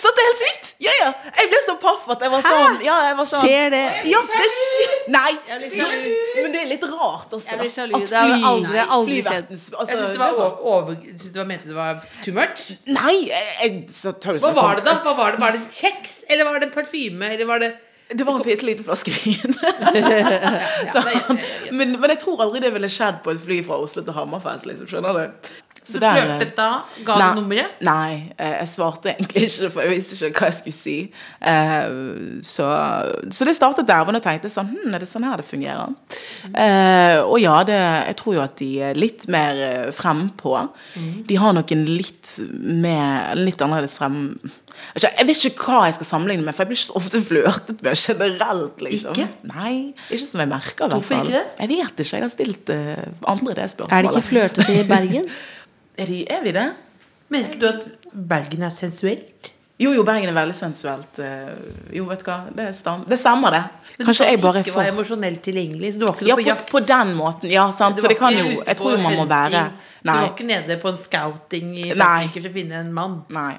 Så 0.00 0.10
det 0.16 0.22
er 0.22 0.28
helt 0.30 0.40
sykt! 0.42 0.70
Ja, 0.86 0.92
ja. 1.00 1.08
Jeg 1.40 1.48
ble 1.52 1.60
så 1.66 1.74
paff 1.80 2.04
at 2.14 2.20
jeg 2.26 2.32
var 2.34 2.42
sånn. 2.46 2.78
Ja, 2.84 2.96
jeg 3.08 3.16
var 3.18 3.28
sånn 3.30 3.44
Skjer 3.46 3.70
det? 3.74 3.82
Ja, 4.10 4.20
det 4.28 4.50
skjer. 4.52 4.94
Nei! 5.14 5.32
Men 5.48 6.52
det 6.54 6.60
er 6.62 6.68
litt 6.74 6.84
rart 6.90 7.32
også. 7.36 7.48
Jeg 7.54 7.60
blir 7.62 7.72
sjalu. 7.76 7.96
Det 8.04 8.16
har 8.20 8.46
aldri- 8.50 8.84
aldri 8.98 9.18
skjedd. 9.24 9.50
Altså, 9.54 9.72
Jeg 9.88 9.98
synes 9.98 10.12
det 10.12 10.20
var 10.20 10.60
over, 10.74 10.94
synes 11.06 11.32
du 11.32 11.40
var, 11.40 11.48
mente 11.52 11.70
det 11.72 11.78
var 11.78 12.00
too 12.24 12.34
much. 12.36 12.66
Nei, 12.86 13.16
jeg, 13.32 13.82
så 13.96 14.12
tar 14.20 14.36
det 14.38 14.44
Hva 14.44 14.52
var 14.56 14.80
det 14.80 14.86
da? 14.90 14.96
Hva 15.06 15.16
var 15.18 15.36
det? 15.36 15.40
Var 15.46 15.56
det 15.58 15.64
kjeks? 15.72 16.18
Eller 16.28 16.44
var 16.48 16.60
det 16.62 16.72
parfyme? 16.74 17.32
Eller 17.34 17.46
var 17.48 17.58
det 17.64 17.72
Det 18.08 18.22
var 18.26 18.36
en 18.38 18.44
bitte 18.46 18.62
liten 18.68 18.84
flaske 18.86 19.10
vin. 19.10 19.54
så, 20.92 21.00
men, 21.74 21.96
men 22.00 22.10
jeg 22.12 22.20
tror 22.22 22.42
aldri 22.44 22.60
det 22.62 22.70
ville 22.76 22.90
skjedd 22.92 23.16
på 23.24 23.32
et 23.34 23.40
fly 23.42 23.56
fra 23.66 23.78
Oslo 23.82 24.04
til 24.06 24.14
Hammerfest. 24.14 24.66
Liksom, 24.70 24.86
skjønner 24.90 25.18
du? 25.18 25.50
Du 25.86 25.98
flørtet 26.00 26.56
da? 26.56 26.68
Ga 27.06 27.16
du 27.34 27.40
nummeret? 27.40 27.78
Nei, 27.86 28.32
eh, 28.38 28.56
jeg 28.60 28.68
svarte 28.72 29.12
egentlig 29.14 29.44
ikke, 29.46 29.70
for 29.70 29.82
jeg 29.86 29.92
visste 29.94 30.18
ikke 30.28 30.40
hva 30.42 30.50
jeg 30.50 30.58
skulle 30.58 30.76
si. 30.76 30.96
Eh, 31.40 32.42
Så, 32.42 32.66
så 33.30 33.44
det 33.48 33.54
startet 33.56 33.86
der, 33.88 34.02
Og 34.06 34.12
jeg 34.18 34.22
tenkte 34.26 34.50
sånn 34.52 34.68
hm, 34.74 34.94
Er 34.94 34.98
det 35.02 35.08
sånn 35.08 35.24
her 35.28 35.36
det 35.40 35.46
fungerer? 35.48 35.94
Mm. 36.50 37.24
Og 37.30 37.38
ja, 37.42 37.56
det, 37.66 37.78
jeg 38.10 38.16
tror 38.20 38.34
jo 38.36 38.42
at 38.44 38.56
de 38.60 38.70
er 38.90 38.94
litt 38.98 39.26
mer 39.32 39.90
frempå. 39.96 40.56
Mm. 40.96 41.24
De 41.28 41.36
har 41.40 41.52
nok 41.56 41.72
en 41.74 41.84
litt 41.88 42.36
mer 42.60 43.34
Litt 43.38 43.62
annerledes 43.64 43.94
frem... 43.98 44.38
Jeg 44.94 45.00
vet 45.00 45.04
ikke- 45.06 45.16
jeg 45.18 45.26
vet 45.26 45.44
ikke 45.48 45.64
hva 45.72 45.84
jeg 45.86 45.94
skal 45.96 46.06
sammenligne 46.10 46.44
med, 46.44 46.54
for 46.54 46.62
jeg 46.64 46.68
blir 46.68 46.76
ikke 46.76 46.90
så 46.90 46.96
ofte 47.00 47.20
flørtet 47.24 47.78
med 47.82 47.96
generelt. 47.96 48.82
liksom 48.84 49.14
Ikke? 49.16 49.28
Nei, 49.48 49.94
ikke 50.12 50.26
som 50.26 50.40
jeg 50.42 50.48
merker. 50.50 50.88
Hvorfor 50.92 51.16
ikke 51.22 51.32
det? 51.32 51.44
Jeg 51.62 51.68
vet 51.72 52.02
ikke. 52.04 52.16
Jeg 52.16 52.22
har 52.26 52.32
stilt 52.34 52.72
andre 53.26 53.54
det 53.56 53.70
spørsmålet. 53.72 53.96
Er 53.96 54.02
det 54.02 54.10
ikke 54.12 54.28
flørtete 54.28 54.76
i 54.76 54.88
Bergen? 54.90 55.30
Er, 55.98 56.06
de, 56.06 56.22
er 56.30 56.42
vi 56.44 56.52
det? 56.52 56.66
Ikke 57.36 57.58
du 57.60 57.66
at 57.68 57.86
Bergen 58.12 58.62
er 58.62 58.70
sensuelt? 58.74 59.52
Jo, 59.80 59.90
jo, 59.92 60.02
Bergen 60.08 60.28
er 60.30 60.36
veldig 60.36 60.54
sensuelt. 60.56 61.18
eh, 61.18 61.50
Jo, 61.92 62.04
vet 62.08 62.22
du 62.24 62.30
hva, 62.30 62.36
det, 62.56 62.70
stem, 62.76 63.02
det 63.08 63.18
stemmer, 63.20 63.50
det. 63.56 63.64
Kanskje 64.04 64.26
jeg 64.30 64.40
bare 64.40 64.60
er 64.60 64.68
for 64.70 64.84
emosjonelt 64.84 65.40
tilgjengelig, 65.44 65.94
så 65.94 65.98
du 66.00 66.04
var 66.06 66.14
ikke 66.16 66.26
Ja, 66.28 66.36
på 66.36 66.42
på, 66.42 66.48
jakt? 66.48 66.70
på 66.70 66.80
den 66.86 67.14
måten. 67.16 67.50
Ja, 67.50 67.70
sant. 67.72 68.00
Så 68.00 68.08
det 68.08 68.18
kan 68.18 68.32
jo 68.36 68.62
Jeg 68.66 68.76
tror 68.76 68.92
jo 68.96 69.02
man 69.02 69.16
må 69.16 69.24
være 69.28 69.70
Nei. 70.06 70.14
Du 70.14 70.20
var 70.20 70.32
ikke 70.36 70.46
nede 70.46 70.76
på 70.78 70.88
en 70.92 70.96
scouting 70.96 71.70
i. 71.78 71.86
Frankrike 71.92 72.42
for 72.42 72.48
å 72.48 72.52
finne 72.54 72.74
en 72.84 72.92
mann? 72.94 73.16
Nei. 73.34 73.56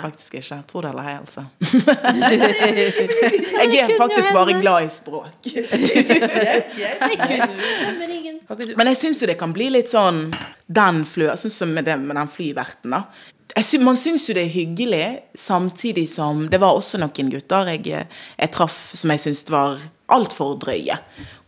Faktisk 0.00 0.34
ikke. 0.38 0.56
Tror 0.70 0.86
det 0.86 0.92
eller 0.92 1.08
ei, 1.10 1.16
altså. 1.20 1.42
jeg 3.62 3.78
er 3.82 3.88
faktisk 3.98 4.28
bare 4.32 4.52
glad 4.60 4.86
i 4.86 4.88
språk. 4.92 5.34
Men 8.78 8.86
jeg 8.92 8.98
syns 9.02 9.22
jo 9.22 9.26
det 9.28 9.38
kan 9.40 9.52
bli 9.54 9.68
litt 9.74 9.90
sånn 9.92 10.18
den 10.72 11.04
flø, 11.08 11.28
sånn 11.36 11.52
som 11.52 11.68
med, 11.76 11.84
det, 11.88 11.96
med 12.00 12.16
den 12.16 12.30
flyverten, 12.32 12.90
da. 12.96 13.00
Jeg 13.52 13.64
sy 13.68 13.76
man 13.84 13.98
syns 14.00 14.28
jo 14.30 14.34
det 14.36 14.46
er 14.46 14.54
hyggelig, 14.54 15.06
samtidig 15.36 16.06
som 16.08 16.48
Det 16.48 16.60
var 16.62 16.72
også 16.72 16.96
noen 17.02 17.28
gutter 17.34 17.68
jeg, 17.74 18.06
jeg 18.38 18.50
traff 18.54 18.78
som 18.96 19.12
jeg 19.12 19.20
syntes 19.26 19.50
var 19.52 19.76
altfor 20.12 20.56
drøye. 20.60 20.96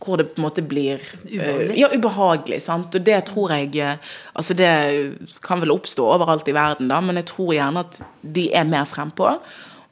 Hvor 0.05 0.19
det 0.21 0.27
på 0.31 0.41
en 0.41 0.45
måte 0.45 0.61
blir 0.61 1.01
Ubehagelig. 1.25 1.69
eh, 1.73 1.79
ja, 1.81 1.89
ubehagelig. 1.93 2.61
sant? 2.63 2.95
Og 2.95 3.05
det 3.05 3.19
tror 3.31 3.53
jeg 3.55 3.75
eh, 3.81 3.97
Altså 4.35 4.53
det 4.53 4.71
kan 5.41 5.61
vel 5.63 5.73
oppstå 5.73 6.05
overalt 6.15 6.47
i 6.47 6.53
verden, 6.55 6.91
da, 6.93 6.99
men 7.01 7.17
jeg 7.21 7.25
tror 7.33 7.53
gjerne 7.55 7.85
at 7.85 8.01
de 8.21 8.49
er 8.53 8.69
mer 8.69 8.85
frempå. 8.85 9.31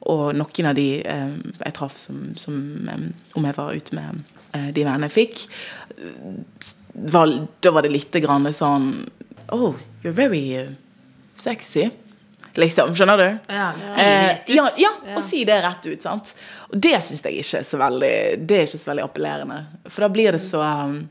Og 0.04 0.34
noen 0.36 0.68
av 0.68 0.76
de 0.76 0.88
eh, 1.00 1.34
jeg 1.64 1.76
traff 1.78 1.98
som, 1.98 2.22
som 2.36 2.56
eh, 2.92 3.04
Om 3.34 3.48
jeg 3.48 3.56
var 3.56 3.74
ute 3.74 3.96
med 3.96 4.22
eh, 4.52 4.70
de 4.76 4.84
vennene 4.84 5.08
jeg 5.10 5.16
fikk, 5.18 5.44
var, 6.94 7.30
da 7.62 7.70
var 7.74 7.82
det 7.86 7.92
litt 7.94 8.16
grann 8.22 8.46
sånn 8.52 9.08
Oh, 9.52 9.74
you're 10.02 10.14
very 10.14 10.68
sexy. 11.36 11.90
Liksom, 12.56 12.92
skjønner 12.94 13.18
du? 13.18 13.52
Ja, 13.54 13.72
si 13.74 13.94
det 13.98 14.04
Eh, 14.04 14.28
rett 14.28 14.48
ut. 14.48 14.54
ja, 14.54 14.64
ja, 14.78 14.90
og 15.16 15.22
si 15.26 15.44
det 15.44 15.56
rett 15.64 15.86
ut. 15.86 16.02
sant? 16.02 16.34
Og 16.70 16.80
det 16.80 16.94
syns 17.02 17.22
jeg 17.26 17.40
ikke 17.42 17.58
er 17.58 17.64
så 17.66 17.78
veldig 17.80 18.46
Det 18.46 18.58
er 18.60 18.66
ikke 18.68 18.78
så 18.82 18.90
veldig 18.92 19.04
appellerende. 19.08 19.58
For 19.88 20.00
da 20.06 20.08
blir 20.14 20.32
det 20.32 20.40
så 20.44 20.60
um, 20.62 21.08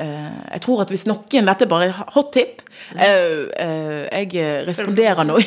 uh, 0.00 0.40
Jeg 0.52 0.60
tror 0.64 0.80
at 0.86 0.88
hvis 0.94 1.06
noen 1.10 1.46
Dette 1.50 1.66
er 1.66 1.68
bare 1.68 1.92
hot 2.14 2.32
tip. 2.32 2.62
Uh, 2.94 3.52
uh, 3.52 4.08
jeg 4.10 4.66
responderer 4.66 5.24
nok 5.28 5.44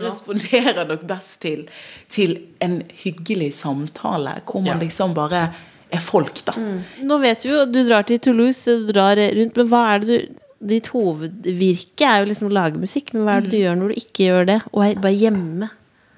Responderer 0.00 0.84
nok 0.88 1.04
best 1.08 1.40
til, 1.44 1.66
til 2.12 2.38
en 2.64 2.80
hyggelig 3.04 3.52
samtale, 3.60 4.38
hvor 4.44 4.60
man 4.64 4.76
Ja. 4.76 4.82
liksom 4.82 5.14
bare 5.14 5.50
er 5.92 6.00
folk, 6.02 6.40
da. 6.44 6.52
Nå 7.06 7.18
vet 7.22 7.44
vi 7.44 7.50
jo, 7.52 7.64
du 7.70 7.82
drar 7.86 8.02
til 8.08 8.18
Toulouse, 8.18 8.64
du 8.66 8.90
drar 8.92 9.16
rundt, 9.16 9.56
men 9.56 9.68
hva 9.70 9.82
er 9.94 9.98
det 10.02 10.08
du 10.08 10.34
Ditt 10.56 10.88
hovedvirke 10.94 12.06
er 12.08 12.22
jo 12.22 12.28
liksom 12.30 12.48
å 12.48 12.54
lage 12.56 12.80
musikk, 12.80 13.12
men 13.12 13.26
hva 13.26 13.36
er 13.36 13.44
det 13.44 13.52
du 13.52 13.58
gjør 13.58 13.76
når 13.76 13.92
du 13.92 14.00
ikke 14.00 14.28
gjør 14.30 14.48
det, 14.48 14.60
og 14.72 14.84
er 14.86 15.02
bare 15.02 15.18
hjemme? 15.20 15.68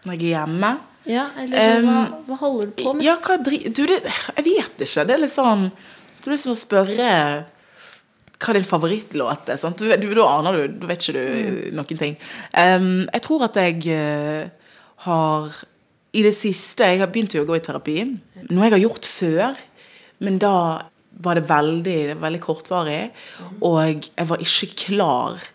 Når 0.06 0.14
jeg 0.14 0.22
er 0.22 0.34
hjemme. 0.36 0.72
Ja, 1.08 1.24
eller 1.40 1.82
um, 1.82 1.86
hva, 1.88 2.00
hva 2.28 2.36
holder 2.42 2.68
du 2.68 2.82
på 2.82 2.92
med? 2.94 3.06
Ja, 3.06 3.14
hva 3.24 3.38
dri... 3.40 3.62
Du, 3.72 3.86
det, 3.88 4.02
jeg 4.04 4.44
vet 4.44 4.82
ikke. 4.84 5.06
Det 5.08 5.14
er 5.14 5.22
litt 5.22 5.32
sånn 5.32 5.70
Det 5.72 6.28
er 6.28 6.34
liksom 6.34 6.52
å 6.52 6.58
spørre 6.58 7.12
hva 8.38 8.54
din 8.54 8.68
favorittlåt 8.68 9.48
er. 9.50 9.58
Sant? 9.60 9.80
Du, 9.80 9.88
du, 9.88 10.12
da 10.14 10.28
aner 10.36 10.58
du, 10.58 10.76
da 10.82 10.90
vet 10.90 11.02
ikke 11.02 11.16
du 11.16 11.72
noen 11.74 12.00
ting. 12.00 12.18
Um, 12.52 13.08
jeg 13.08 13.24
tror 13.24 13.48
at 13.48 13.58
jeg 13.58 13.80
uh, 13.88 14.76
har 15.08 15.58
I 16.12 16.22
det 16.26 16.34
siste 16.36 16.86
Jeg 16.92 17.02
har 17.02 17.10
begynt 17.12 17.34
jo 17.34 17.42
å 17.46 17.48
gå 17.48 17.56
i 17.58 17.64
terapi. 17.64 17.96
Noe 18.52 18.68
jeg 18.68 18.76
har 18.76 18.84
gjort 18.84 19.08
før, 19.08 19.58
men 20.24 20.38
da 20.42 20.54
var 21.22 21.38
det 21.38 21.48
veldig, 21.48 22.00
veldig 22.22 22.40
kortvarig. 22.42 23.00
Og 23.66 23.78
jeg 24.08 24.28
var 24.28 24.42
ikke 24.44 24.72
klar 24.86 25.46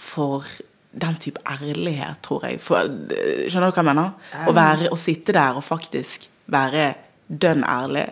for 0.00 0.46
den 0.90 1.16
type 1.22 1.40
ærlighet, 1.46 2.20
tror 2.26 2.46
jeg. 2.48 2.60
For, 2.62 2.90
skjønner 3.46 3.70
du 3.70 3.76
hva 3.76 3.82
jeg 3.82 3.88
mener? 3.90 4.12
Å, 4.46 4.54
være, 4.56 4.90
å 4.90 4.98
sitte 4.98 5.34
der 5.36 5.58
og 5.58 5.66
faktisk 5.66 6.26
være 6.50 6.92
dønn 7.30 7.62
ærlig. 7.66 8.08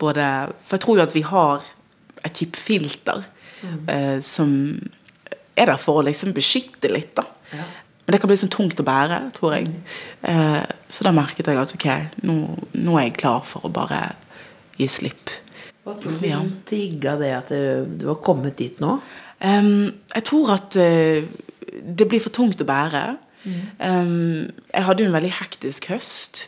Både, 0.00 0.28
for 0.64 0.78
jeg 0.78 0.84
tror 0.84 1.00
jo 1.00 1.06
at 1.06 1.16
vi 1.16 1.24
har 1.28 1.64
et 2.24 2.36
type 2.36 2.56
filter 2.56 3.24
eh, 3.92 4.20
som 4.24 4.54
er 5.54 5.70
der 5.70 5.80
for 5.80 6.00
å 6.00 6.04
liksom 6.06 6.32
beskytte 6.34 6.90
litt, 6.90 7.12
da. 7.18 7.26
Men 8.04 8.12
det 8.12 8.20
kan 8.20 8.28
bli 8.28 8.36
liksom 8.36 8.52
tungt 8.52 8.80
å 8.80 8.84
bære, 8.84 9.20
tror 9.36 9.54
jeg. 9.56 9.70
Eh, 10.28 10.62
så 10.92 11.06
da 11.06 11.12
merket 11.14 11.48
jeg 11.48 11.60
at 11.60 11.72
ok, 11.76 11.86
nå, 12.28 12.36
nå 12.76 12.98
er 12.98 13.08
jeg 13.08 13.18
klar 13.22 13.44
for 13.48 13.64
å 13.64 13.72
bare 13.72 14.00
gi 14.80 14.88
slipp. 14.90 15.32
Hva 15.84 15.94
tror 15.98 16.16
du 16.16 16.24
liksom 16.24 16.50
trigga 16.68 17.18
det 17.20 17.32
at 17.36 17.52
du, 17.52 18.06
har 18.08 18.22
kommet 18.24 18.56
dit 18.60 18.80
nå? 18.80 18.96
Um, 19.44 19.90
jeg 20.14 20.24
tror 20.30 20.54
at 20.56 20.78
uh, 20.80 21.26
det 21.84 22.08
blir 22.08 22.22
for 22.24 22.32
tungt 22.34 22.62
å 22.64 22.68
bære. 22.68 23.04
Em, 23.44 24.48
jeg 24.72 24.86
hadde 24.86 25.04
jo 25.04 25.10
en 25.10 25.16
veldig 25.18 25.32
hektisk 25.40 25.90
høst. 25.92 26.46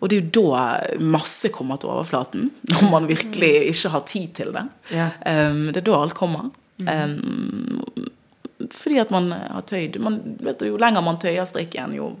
Og 0.00 0.10
det 0.10 0.16
er 0.16 0.24
jo 0.24 0.32
da 0.34 0.64
masse 1.00 1.48
kommer 1.54 1.78
til 1.80 1.92
overflaten. 1.94 2.50
Når 2.72 2.84
man 2.90 3.08
virkelig 3.08 3.52
ikke 3.70 3.94
har 3.94 4.04
tid 4.10 4.34
til 4.40 4.52
det. 4.56 4.66
Ja. 4.92 5.10
Um, 5.22 5.68
det 5.70 5.82
er 5.84 5.88
da 5.88 6.00
alt 6.00 6.18
kommer. 6.18 6.50
Em, 6.90 7.80
fordi 8.74 8.98
at 8.98 9.12
man 9.14 9.30
har 9.30 9.62
tøyd 9.68 10.00
man, 10.02 10.18
vet 10.42 10.58
du, 10.58 10.72
Jo 10.72 10.78
lenger 10.80 11.04
man 11.04 11.20
tøyer 11.22 11.46
strikken, 11.46 11.94
jo 11.94 12.14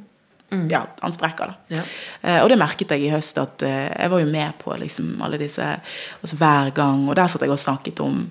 ja, 0.70 0.84
han 1.00 1.12
sprekker, 1.14 1.52
da. 1.52 1.76
Ja. 1.76 1.84
Eh, 2.22 2.40
og 2.42 2.48
det 2.52 2.58
merket 2.60 2.94
jeg 2.94 3.06
i 3.06 3.12
høst, 3.12 3.38
at 3.40 3.64
eh, 3.66 3.90
jeg 3.90 4.12
var 4.12 4.22
jo 4.22 4.30
med 4.30 4.56
på 4.60 4.74
liksom, 4.80 5.14
alle 5.24 5.40
disse 5.40 5.66
altså 5.66 6.40
Hver 6.40 6.72
gang. 6.76 7.06
Og 7.08 7.18
der 7.18 7.30
satt 7.30 7.44
jeg 7.46 7.54
og 7.54 7.62
snakket 7.62 8.02
om, 8.04 8.24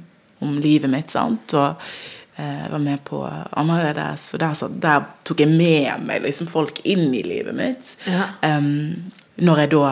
om 0.43 0.57
livet 0.63 0.91
mitt, 0.91 1.13
sant. 1.13 1.55
Og 1.57 1.81
eh, 2.36 2.65
var 2.71 2.83
med 2.83 3.03
på 3.07 3.23
Annerledes. 3.25 4.29
Og 4.33 4.43
der, 4.43 4.57
satt, 4.57 4.77
der 4.83 5.07
tok 5.27 5.43
jeg 5.45 5.51
med 5.53 6.07
meg 6.07 6.23
liksom, 6.27 6.51
folk 6.51 6.83
inn 6.83 7.09
i 7.13 7.25
livet 7.25 7.57
mitt. 7.57 7.95
Ja. 8.09 8.31
Når 9.43 9.65
jeg 9.65 9.73
da 9.73 9.83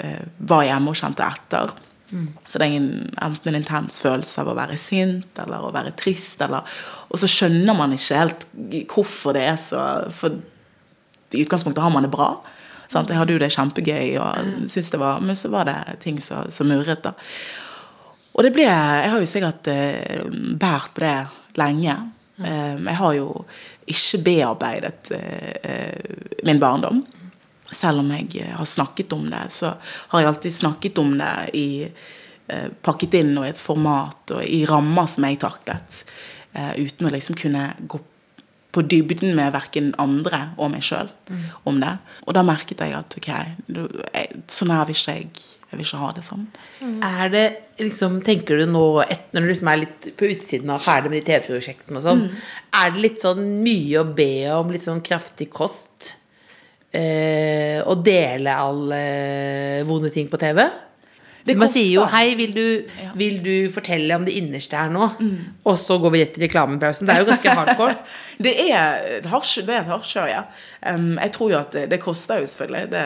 eh, 0.00 0.26
var 0.38 0.66
hjemme 0.68 0.92
og 0.94 1.00
kjente 1.00 1.28
etter. 1.28 1.76
Så 2.48 2.58
det 2.58 2.66
er 2.66 2.76
en, 2.80 2.92
enten 3.22 3.52
en 3.52 3.60
intens 3.60 4.00
følelse 4.02 4.42
av 4.42 4.50
å 4.50 4.56
være 4.58 4.78
sint 4.80 5.38
eller 5.38 5.62
å 5.62 5.72
være 5.74 5.94
trist. 5.98 6.40
Eller, 6.42 6.66
og 7.08 7.20
så 7.22 7.28
skjønner 7.30 7.76
man 7.76 7.94
ikke 7.94 8.22
helt 8.22 8.46
hvorfor 8.90 9.36
det 9.36 9.44
er 9.52 9.60
så 9.60 9.84
For 10.14 10.40
i 11.34 11.42
utgangspunktet 11.44 11.82
har 11.82 11.92
man 11.94 12.06
det 12.06 12.12
bra. 12.12 12.32
Sant? 12.90 13.10
Jeg 13.10 13.20
hadde 13.20 13.36
jo 13.36 13.40
det 13.42 13.52
kjempegøy, 13.54 14.16
og 14.18 14.54
syntes 14.66 14.90
det 14.90 15.00
var, 15.00 15.20
men 15.22 15.38
så 15.38 15.50
var 15.52 15.68
det 15.68 15.76
ting 16.02 16.18
som 16.22 16.70
murret. 16.70 17.02
da. 17.04 17.12
Og 18.34 18.46
det 18.46 18.52
ble 18.54 18.66
Jeg 18.66 19.10
har 19.10 19.20
jo 19.20 19.28
sikkert 19.28 19.68
eh, 19.70 20.24
båret 20.30 20.94
på 20.94 21.04
det 21.04 21.16
lenge. 21.60 21.96
Eh, 22.42 22.76
jeg 22.78 22.98
har 22.98 23.14
jo 23.14 23.44
ikke 23.90 24.22
bearbeidet 24.26 25.10
eh, 25.14 26.42
min 26.46 26.60
barndom. 26.62 27.04
Selv 27.70 28.02
om 28.02 28.10
jeg 28.14 28.42
eh, 28.42 28.54
har 28.56 28.66
snakket 28.66 29.12
om 29.12 29.28
det, 29.30 29.44
så 29.54 29.74
har 30.10 30.20
jeg 30.20 30.30
alltid 30.30 30.54
snakket 30.54 30.98
om 30.98 31.16
det 31.18 31.34
i 31.58 31.68
eh, 31.86 32.68
Pakket 32.82 33.14
inn 33.20 33.36
og 33.38 33.46
i 33.46 33.52
et 33.52 33.60
format 33.60 34.34
og 34.34 34.42
i 34.42 34.64
rammer 34.66 35.06
som 35.10 35.26
jeg 35.26 35.38
taklet. 35.42 36.04
eh, 36.52 36.72
uten 36.82 37.06
å 37.06 37.12
liksom 37.14 37.38
kunne 37.38 37.72
gå 37.86 38.00
på 38.72 38.82
dybden 38.86 39.34
med 39.34 39.52
verken 39.52 39.88
andre 39.98 40.50
og 40.56 40.70
meg 40.70 40.82
sjøl 40.86 41.08
om 41.66 41.80
det. 41.82 41.96
Og 42.26 42.34
da 42.36 42.42
merket 42.46 42.78
jeg 42.84 42.92
at 42.94 43.16
ok, 43.18 43.30
du- 43.66 44.02
jeg, 44.14 44.42
sånn 44.48 44.70
her 44.70 44.84
vil 44.86 44.94
ikke 44.94 45.16
jeg 45.16 45.30
Jeg 45.70 45.78
vil 45.78 45.86
ikke 45.86 45.98
ha 46.02 46.12
det 46.12 46.24
sånn. 46.26 46.46
Er 47.06 47.28
det 47.30 47.42
liksom, 47.78 48.16
Tenker 48.26 48.58
du 48.58 48.66
nå, 48.66 49.00
et, 49.08 49.28
når 49.32 49.40
du 49.40 49.46
liksom 49.52 49.68
er 49.70 49.76
litt 49.84 50.08
på 50.18 50.26
utsiden 50.26 50.70
av 50.74 50.80
ferdig 50.82 51.10
med 51.12 51.24
de 51.24 51.28
TV-prosjektene 51.32 51.96
og 51.96 52.02
sånn, 52.02 52.24
er 52.74 52.90
det 52.90 53.00
litt 53.04 53.20
sånn 53.22 53.62
mye 53.62 54.00
å 54.00 54.14
be 54.14 54.50
om 54.50 54.68
litt 54.74 54.82
sånn 54.82 55.00
kraftig 55.00 55.48
kost? 55.50 56.16
Eh, 56.92 57.78
å 57.86 57.94
dele 58.02 58.50
alle 58.50 59.84
vonde 59.86 60.10
ting 60.10 60.26
på 60.28 60.38
TV? 60.42 60.64
Det 61.46 61.56
Man 61.56 61.68
sier 61.72 61.92
jo 61.94 62.04
'hei, 62.04 62.34
vil 62.36 62.52
du, 62.54 62.64
vil 63.16 63.38
du 63.42 63.70
fortelle 63.72 64.14
om 64.16 64.24
det 64.24 64.34
innerste 64.36 64.76
her 64.76 64.90
nå?' 64.92 65.08
Og 65.64 65.78
så 65.78 65.98
går 65.98 66.10
vi 66.12 66.20
rett 66.22 66.34
til 66.34 66.44
reklamepausen. 66.44 67.06
Det 67.06 67.14
er 67.14 67.20
jo 67.24 67.30
ganske 67.30 67.54
hardcore. 67.58 67.96
Det 68.44 68.54
er 68.70 69.18
et 69.18 69.26
hasj- 69.28 69.66
det 69.66 69.74
er 69.74 69.80
et 69.82 69.92
hasjkjør, 69.92 70.26
ja. 70.28 70.42
Um, 70.94 71.18
jeg 71.18 71.32
tror 71.32 71.50
jo 71.50 71.58
at 71.58 71.72
det, 71.72 71.90
det 71.90 72.00
koster 72.00 72.38
jo 72.40 72.46
selvfølgelig. 72.46 72.90
Det 72.90 73.04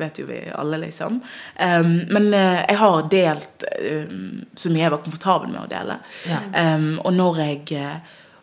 vet 0.00 0.18
jo 0.18 0.24
vi 0.26 0.38
alle, 0.54 0.78
liksom. 0.78 1.20
Um, 1.60 1.90
men 2.10 2.28
uh, 2.34 2.64
jeg 2.68 2.78
har 2.78 3.08
delt 3.12 3.64
um, 4.08 4.44
så 4.56 4.70
mye 4.72 4.82
jeg 4.86 4.90
var 4.90 5.02
komfortabel 5.04 5.52
med 5.52 5.60
å 5.66 5.68
dele. 5.68 5.98
Ja. 6.28 6.40
Um, 6.76 6.98
og 7.04 7.12
når 7.12 7.36
jeg 7.44 7.72
eh, 7.72 7.96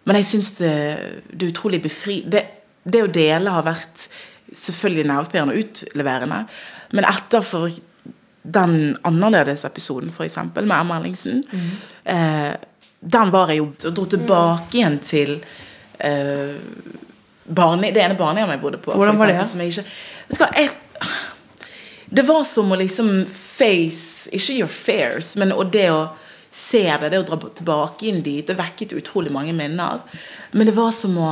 Men 0.06 0.16
jeg 0.16 0.26
syns 0.26 0.52
det, 0.58 0.74
det 1.34 1.46
er 1.46 1.52
utrolig 1.52 1.82
befri... 1.84 2.24
Det, 2.26 2.42
det 2.84 3.04
å 3.04 3.08
dele 3.14 3.50
har 3.54 3.62
vært 3.64 4.08
selvfølgelig 4.58 5.06
nervepirrende 5.12 5.54
og 5.54 5.60
utleverende, 5.62 6.40
men 6.92 7.06
etter 7.06 7.42
for 7.46 7.70
den 8.42 8.98
annerledes 9.08 9.66
episoden, 9.66 10.10
f.eks., 10.10 10.38
med 10.56 10.74
Emma 10.80 10.98
Ellingsen, 10.98 11.44
eh, 12.04 12.54
den 13.00 13.32
var 13.34 13.50
jeg 13.50 13.62
jo 13.62 13.68
og 13.90 13.94
dro 13.98 14.06
tilbake 14.06 14.78
igjen 14.78 14.98
til 15.02 15.36
eh, 15.98 16.56
barne, 17.44 17.92
det 17.94 18.04
ene 18.04 18.18
barnehjemmet 18.18 18.58
jeg 18.58 18.64
bodde 18.64 18.82
på. 18.82 18.96
Hvordan 18.98 19.20
var 19.20 19.32
det, 19.32 19.38
eksempel, 19.40 19.52
som 19.52 19.62
jeg 19.62 19.70
ikke, 19.72 19.86
du 20.32 20.44
jeg, 20.58 20.70
det 22.12 22.26
var 22.28 22.44
som 22.44 22.72
å 22.72 22.78
liksom 22.80 23.12
face 23.32 24.32
Ikke 24.36 24.58
your 24.58 24.72
fears, 24.72 25.36
men 25.40 25.54
og 25.56 25.72
det 25.72 25.88
å 25.94 26.02
se 26.52 26.84
det, 26.84 27.14
det 27.14 27.22
å 27.22 27.28
dra 27.28 27.38
tilbake 27.56 28.10
inn 28.10 28.20
dit, 28.26 28.44
det 28.48 28.58
vekket 28.60 28.98
utrolig 29.00 29.32
mange 29.32 29.54
minner. 29.56 30.02
Men 30.52 30.68
det 30.68 30.76
var 30.76 30.92
som 30.92 31.16
å 31.16 31.32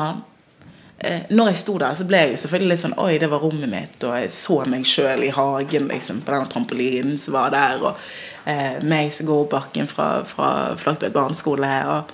Når 1.30 1.52
jeg 1.52 1.60
sto 1.62 1.78
der, 1.80 1.94
så 1.96 2.06
ble 2.08 2.20
jeg 2.24 2.32
jo 2.34 2.40
selvfølgelig 2.42 2.74
litt 2.74 2.82
sånn 2.82 2.98
Oi, 3.00 3.14
det 3.22 3.30
var 3.32 3.40
rommet 3.40 3.72
mitt, 3.72 4.02
og 4.04 4.18
jeg 4.20 4.32
så 4.36 4.58
meg 4.68 4.88
sjøl 4.88 5.24
i 5.24 5.32
hagen, 5.32 5.88
liksom, 5.88 6.24
på 6.26 6.34
den 6.34 6.50
trampolinen 6.52 7.20
som 7.22 7.38
var 7.38 7.54
der, 7.54 7.86
og 7.88 8.02
eh, 8.50 8.82
meg 8.84 9.14
som 9.16 9.30
går 9.30 9.46
opp 9.46 9.54
bakken 9.54 9.88
fra, 9.88 10.10
fra 10.28 10.50
Flaktveit 10.80 11.16
barneskole. 11.16 11.70
Og 11.94 12.12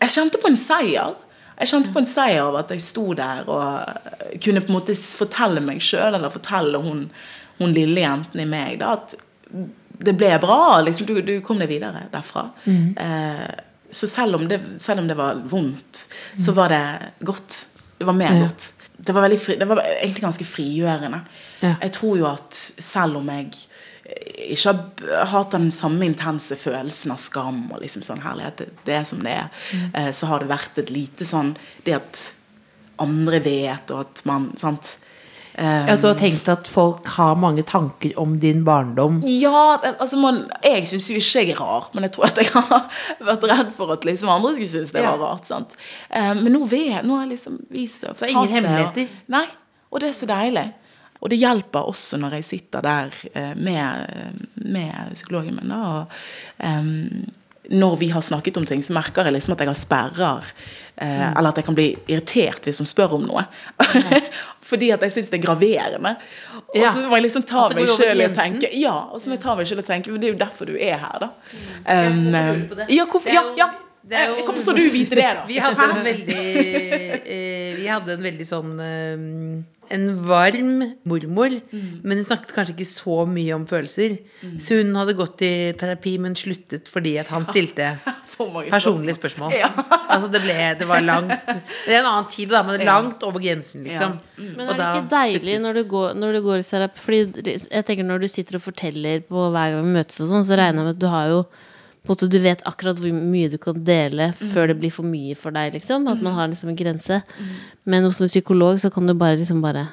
jeg 0.00 0.14
kjente 0.14 0.40
på 0.40 0.48
en 0.48 0.56
seier. 0.58 1.18
Jeg 1.58 1.70
kjente 1.74 1.92
på 1.92 2.00
en 2.00 2.08
seier 2.08 2.46
av 2.46 2.56
at 2.62 2.72
jeg 2.72 2.82
sto 2.82 3.04
der 3.18 3.44
og 3.52 4.40
kunne 4.42 4.64
på 4.64 4.72
en 4.72 4.78
måte 4.78 4.96
fortelle 4.96 5.60
meg 5.64 5.84
sjøl, 5.84 6.16
eller 6.16 6.32
fortelle 6.32 6.80
hun, 6.82 7.04
hun 7.60 7.76
lille 7.76 8.06
jenten 8.06 8.42
i 8.42 8.48
meg, 8.48 8.80
da, 8.80 8.96
at 8.96 9.12
det 10.02 10.16
ble 10.18 10.32
bra. 10.42 10.80
Liksom, 10.86 11.06
du, 11.06 11.20
du 11.20 11.36
kom 11.44 11.60
deg 11.60 11.70
videre 11.70 12.06
derfra. 12.12 12.48
Eh, 12.96 13.44
så 13.92 14.08
selv 14.08 14.38
om, 14.38 14.46
det, 14.48 14.60
selv 14.80 15.02
om 15.02 15.08
det 15.10 15.16
var 15.18 15.42
vondt, 15.48 16.06
så 16.40 16.54
var 16.56 16.72
det 16.72 17.26
godt. 17.28 17.66
Det 17.98 18.08
var 18.08 18.16
mer 18.16 18.40
godt. 18.40 18.72
Det 18.96 19.12
var, 19.12 19.36
fri, 19.36 19.56
det 19.58 19.66
var 19.68 19.82
egentlig 19.82 20.22
ganske 20.22 20.46
frigjørende. 20.46 21.20
Ja. 21.60 21.74
Jeg 21.82 21.92
tror 21.98 22.16
jo 22.18 22.26
at 22.30 22.56
selv 22.78 23.18
om 23.20 23.28
jeg 23.32 23.50
ikke 24.52 24.72
har 24.72 25.28
hatt 25.32 25.54
den 25.54 25.70
samme 25.74 26.06
intense 26.06 26.56
følelsen 26.58 27.14
av 27.14 27.20
skam 27.22 27.64
og 27.70 27.82
liksom 27.82 28.04
sånn 28.06 28.22
herlighet, 28.24 28.62
det, 28.62 28.84
det 28.86 28.96
er 28.98 29.04
som 29.08 29.22
det 29.24 29.36
er, 29.44 29.66
mm. 29.72 29.92
så 30.14 30.30
har 30.30 30.42
det 30.42 30.50
vært 30.50 30.80
et 30.82 30.92
lite 30.94 31.28
sånn 31.28 31.54
Det 31.84 31.96
at 31.98 32.22
andre 33.02 33.40
vet, 33.42 33.90
og 33.94 34.04
at 34.04 34.22
man 34.28 34.50
sant? 34.60 34.96
Eh, 35.58 35.86
Ja, 35.88 35.96
du 36.00 36.06
har 36.06 36.14
tenkt 36.16 36.48
at 36.48 36.66
folk 36.66 37.06
har 37.18 37.34
mange 37.36 37.62
tanker 37.62 38.14
om 38.18 38.38
din 38.40 38.62
barndom. 38.64 39.20
ja, 39.26 39.76
altså 39.98 40.16
man, 40.16 40.50
jeg 40.64 40.86
syns 40.88 41.10
jo 41.10 41.16
ikke 41.20 41.42
jeg 41.44 41.50
er 41.56 41.60
rar, 41.60 41.88
men 41.94 42.04
jeg 42.04 42.12
tror 42.12 42.24
at 42.30 42.38
jeg 42.38 42.46
har 42.54 42.86
vært 43.20 43.42
redd 43.50 43.72
for 43.76 43.92
at 43.92 44.04
liksom 44.08 44.28
andre 44.32 44.54
skulle 44.54 44.68
synes 44.68 44.92
det 44.92 45.02
var 45.04 45.18
rart. 45.20 45.44
sant? 45.46 45.76
Eh, 46.10 46.32
men 46.34 46.52
nå, 46.52 46.64
vet, 46.66 47.02
nå 47.04 47.16
har 47.18 47.26
jeg 47.26 47.34
liksom 47.36 47.58
vist 47.70 48.00
det. 48.06 48.14
Så 48.18 48.24
ingen 48.30 48.34
fortalt 48.34 48.48
og- 48.48 48.54
hemmeligheter? 48.56 49.08
Nei, 49.28 49.46
og 49.90 50.00
det 50.00 50.08
er 50.08 50.12
så 50.12 50.26
deilig. 50.26 50.72
Og 51.22 51.30
det 51.30 51.38
hjelper 51.38 51.84
også 51.86 52.18
når 52.18 52.32
jeg 52.40 52.44
sitter 52.44 52.80
der 52.82 53.12
eh, 53.34 53.52
med, 53.54 54.34
med 54.56 55.12
psykologen 55.14 55.54
min. 55.60 55.68
Da, 55.68 55.76
og, 55.76 56.06
um, 56.64 57.26
når 57.70 57.94
vi 58.00 58.08
har 58.10 58.20
snakket 58.26 58.56
om 58.58 58.64
ting, 58.66 58.82
så 58.82 58.92
merker 58.92 59.22
jeg 59.28 59.32
liksom 59.36 59.52
at 59.54 59.60
jeg 59.60 59.68
har 59.68 59.74
sperrer. 59.74 60.42
Eh, 60.42 60.80
Mm. 61.02 61.36
Eller 61.38 61.48
at 61.48 61.56
jeg 61.56 61.64
kan 61.64 61.74
bli 61.74 61.96
irritert 62.08 62.64
hvis 62.66 62.78
hun 62.78 62.86
spør 62.86 63.14
om 63.16 63.22
noe. 63.26 63.46
Fordi 64.72 64.88
at 64.94 65.04
jeg 65.04 65.12
syns 65.18 65.30
det 65.32 65.38
er 65.40 65.44
graverende. 65.44 66.14
Og 66.72 66.76
Ja. 66.80 66.90
så 66.94 67.04
må 67.04 67.18
jeg 67.18 67.26
liksom 67.28 67.44
ta 67.48 67.68
meg 67.76 67.88
sjøl 67.92 68.20
i 68.24 68.26
å 68.30 68.32
tenke 68.36 68.70
Ja, 68.80 68.94
og 69.12 69.20
så 69.20 69.28
må 69.28 69.36
jeg 69.36 69.42
ta 69.44 69.54
meg 69.58 69.66
selv 69.68 69.84
og 69.84 69.88
tenke 69.90 70.08
Men 70.10 70.20
det 70.22 70.28
er 70.30 70.32
jo 70.32 70.38
derfor 70.40 70.68
du 70.70 70.76
er 70.80 70.96
her, 71.02 71.18
da. 71.20 71.28
Ja, 71.86 72.02
Um? 72.08 72.34
Ja, 72.88 73.04
hvorfor, 73.04 73.28
er 73.28 73.34
ja, 73.36 73.42
ja. 73.58 73.68
Jo- 74.10 74.46
Hvorfor 74.46 74.62
skal 74.64 74.76
du 74.80 74.86
vite 74.90 75.14
det, 75.14 75.28
da? 75.38 75.44
Vi 75.50 75.58
hadde 75.62 75.84
en 75.90 76.02
veldig 76.06 76.40
eh, 77.22 77.76
Vi 77.78 77.86
hadde 77.90 78.16
en 78.16 78.24
veldig 78.26 78.46
sånn 78.48 78.72
eh, 78.82 79.92
En 79.92 80.04
varm 80.24 80.78
mormor, 81.04 81.52
men 81.74 82.16
hun 82.16 82.24
snakket 82.24 82.52
kanskje 82.56 82.72
ikke 82.78 82.86
så 82.88 83.16
mye 83.28 83.52
om 83.52 83.66
følelser. 83.68 84.14
Så 84.62 84.78
hun 84.78 84.94
hadde 84.96 85.12
gått 85.18 85.42
i 85.44 85.50
terapi, 85.76 86.14
men 86.22 86.32
sluttet 86.38 86.88
fordi 86.88 87.18
at 87.20 87.28
han 87.34 87.44
stilte 87.50 87.90
personlige 88.70 89.18
spørsmål. 89.18 89.52
Ja. 89.58 89.68
Altså 90.12 90.28
det 90.32 90.42
ble 90.44 90.54
Det 90.76 90.84
var 90.88 91.00
langt 91.00 91.32
Det 91.48 91.92
er 91.94 91.98
en 92.02 92.08
annen 92.10 92.26
tid, 92.32 92.50
da, 92.52 92.62
men 92.66 92.82
langt 92.84 93.22
over 93.24 93.40
grensen, 93.42 93.84
liksom. 93.86 94.16
Men 94.38 94.68
er 94.68 94.76
det 94.80 94.88
ikke 94.92 95.12
deilig 95.12 95.58
når 95.64 95.78
du, 95.78 95.82
går, 95.92 96.16
når 96.20 96.36
du 96.38 96.40
går 96.46 96.62
i 96.62 96.66
terapi? 96.70 97.00
Fordi 97.04 97.20
jeg 97.58 97.86
tenker 97.88 98.04
når 98.08 98.24
du 98.24 98.28
sitter 98.32 98.58
og 98.58 98.64
forteller 98.64 99.22
på 99.28 99.44
hver 99.54 99.76
gang 99.76 99.86
vi 99.86 99.94
møtes, 99.98 100.20
og 100.24 100.32
sånn, 100.32 100.44
så 100.48 100.56
regner 100.60 100.82
jeg 100.82 100.88
med 100.88 100.96
at 100.96 101.00
du 101.04 101.08
har 101.12 101.30
jo 101.32 101.42
måte, 102.08 102.28
Du 102.30 102.38
vet 102.42 102.62
akkurat 102.68 102.98
hvor 102.98 103.12
mye 103.14 103.50
du 103.52 103.58
kan 103.62 103.78
dele 103.84 104.32
før 104.38 104.72
det 104.72 104.78
blir 104.80 104.94
for 104.94 105.06
mye 105.06 105.36
for 105.38 105.54
deg. 105.54 105.74
liksom 105.76 106.08
At 106.10 106.22
man 106.22 106.34
har 106.34 106.48
liksom 106.48 106.72
en 106.72 106.78
grense. 106.78 107.22
Men 107.84 108.04
hos 108.04 108.20
en 108.20 108.32
psykolog 108.32 108.80
så 108.80 108.90
kan 108.90 109.06
du 109.06 109.14
bare 109.14 109.38
liksom 109.40 109.62
bare 109.62 109.88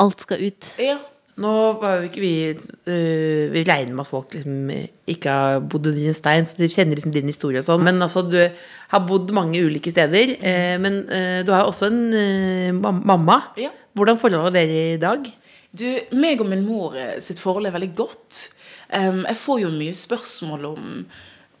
Alt 0.00 0.20
skal 0.20 0.40
ut. 0.40 0.74
Ja. 0.80 0.98
Nå 1.40 1.50
var 1.80 2.00
jo 2.00 2.08
ikke 2.08 2.20
vi 2.20 2.32
uh, 2.52 3.48
Vi 3.52 3.64
regner 3.64 3.94
med 3.94 4.04
at 4.04 4.10
folk 4.10 4.34
liksom 4.34 4.70
ikke 5.10 5.32
har 5.32 5.60
bodd 5.60 5.88
under 5.90 6.06
en 6.08 6.16
stein, 6.16 6.46
så 6.46 6.56
de 6.60 6.68
kjenner 6.68 6.98
liksom 6.98 7.12
din 7.12 7.28
historie 7.28 7.60
og 7.60 7.66
sånn. 7.66 7.84
Men 7.84 8.00
altså, 8.02 8.22
du 8.22 8.38
har 8.92 9.06
bodd 9.08 9.32
mange 9.34 9.60
ulike 9.64 9.92
steder. 9.92 10.36
Uh, 10.40 10.76
men 10.82 11.02
uh, 11.08 11.40
du 11.46 11.52
har 11.52 11.68
også 11.68 11.88
en 11.90 12.00
eh, 12.14 12.72
mamma. 12.76 13.40
Ja. 13.60 13.72
Hvordan 13.96 14.20
forholdet 14.20 14.54
dere 14.54 14.82
i 14.94 15.00
dag? 15.00 15.26
Du, 15.70 15.86
meg 16.18 16.40
og 16.42 16.48
min 16.50 16.64
mor 16.66 16.96
eh, 16.98 17.18
sitt 17.22 17.40
forhold 17.42 17.68
er 17.68 17.74
veldig 17.74 17.92
godt. 17.98 18.40
Jeg 18.90 19.36
får 19.38 19.60
jo 19.62 19.74
mye 19.74 19.94
spørsmål 19.94 20.64
om 20.72 20.86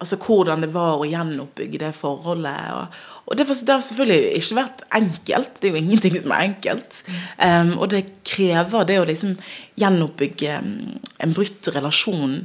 altså, 0.00 0.16
hvordan 0.16 0.64
det 0.64 0.70
var 0.74 1.00
å 1.00 1.08
gjenoppbygge 1.08 1.82
det 1.82 1.92
forholdet. 1.96 2.96
Og, 3.26 3.36
det, 3.38 3.46
har 3.46 3.84
selvfølgelig 3.84 4.32
ikke 4.40 4.58
vært 4.58 4.82
enkelt. 4.96 5.60
Det 5.60 5.68
er 5.68 5.76
jo 5.76 5.82
ingenting 5.82 6.16
som 6.22 6.34
er 6.34 6.46
enkelt. 6.48 7.02
Um, 7.38 7.76
og 7.78 7.92
det 7.92 8.02
krever 8.26 8.88
det 8.88 8.98
å 9.00 9.06
liksom 9.08 9.36
gjenoppbygge 9.80 10.58
en 10.58 11.36
brutt 11.36 11.70
relasjon 11.74 12.42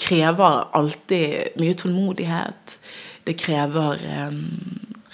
krever 0.00 0.70
alltid 0.76 1.58
mye 1.60 1.76
tålmodighet. 1.76 2.78
Det 3.26 3.36
krever 3.36 4.00
um, 4.30 4.46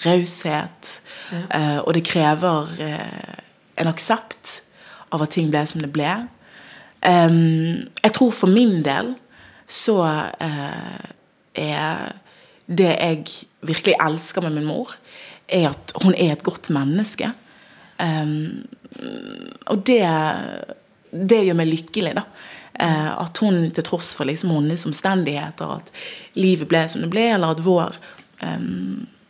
raushet. 0.05 1.01
eh, 1.33 1.79
og 1.81 1.91
det 1.97 2.05
krever 2.07 2.69
uh, 2.79 3.35
en 3.75 3.89
aksept 3.91 4.61
av 5.11 5.25
at 5.25 5.33
ting 5.35 5.51
ble 5.51 5.65
som 5.67 5.83
det 5.83 5.91
ble. 5.91 6.13
Jeg 7.01 8.13
tror 8.15 8.31
for 8.35 8.51
min 8.51 8.81
del 8.85 9.13
så 9.67 9.99
eh, 10.41 11.01
er 11.59 12.13
det 12.67 12.93
jeg 12.93 13.25
virkelig 13.67 13.95
elsker 14.03 14.43
med 14.43 14.55
min 14.57 14.67
mor, 14.67 14.93
er 15.47 15.69
at 15.69 15.93
hun 16.03 16.15
er 16.15 16.33
et 16.33 16.43
godt 16.43 16.69
menneske. 16.75 17.29
Og 19.67 19.83
det, 19.87 20.01
det 21.11 21.41
gjør 21.45 21.59
meg 21.59 21.71
lykkelig, 21.71 22.13
da. 22.17 22.25
Eh, 22.77 23.11
at 23.23 23.39
hun 23.41 23.71
til 23.73 23.85
tross 23.87 24.13
for 24.17 24.29
liksom 24.29 24.51
hennes 24.53 24.85
omstendigheter, 24.85 25.79
at 25.79 25.91
livet 26.37 26.69
ble 26.69 26.83
som 26.91 27.01
det 27.03 27.11
ble, 27.13 27.29
eller 27.35 27.55
at 27.55 27.63
vår 27.65 27.97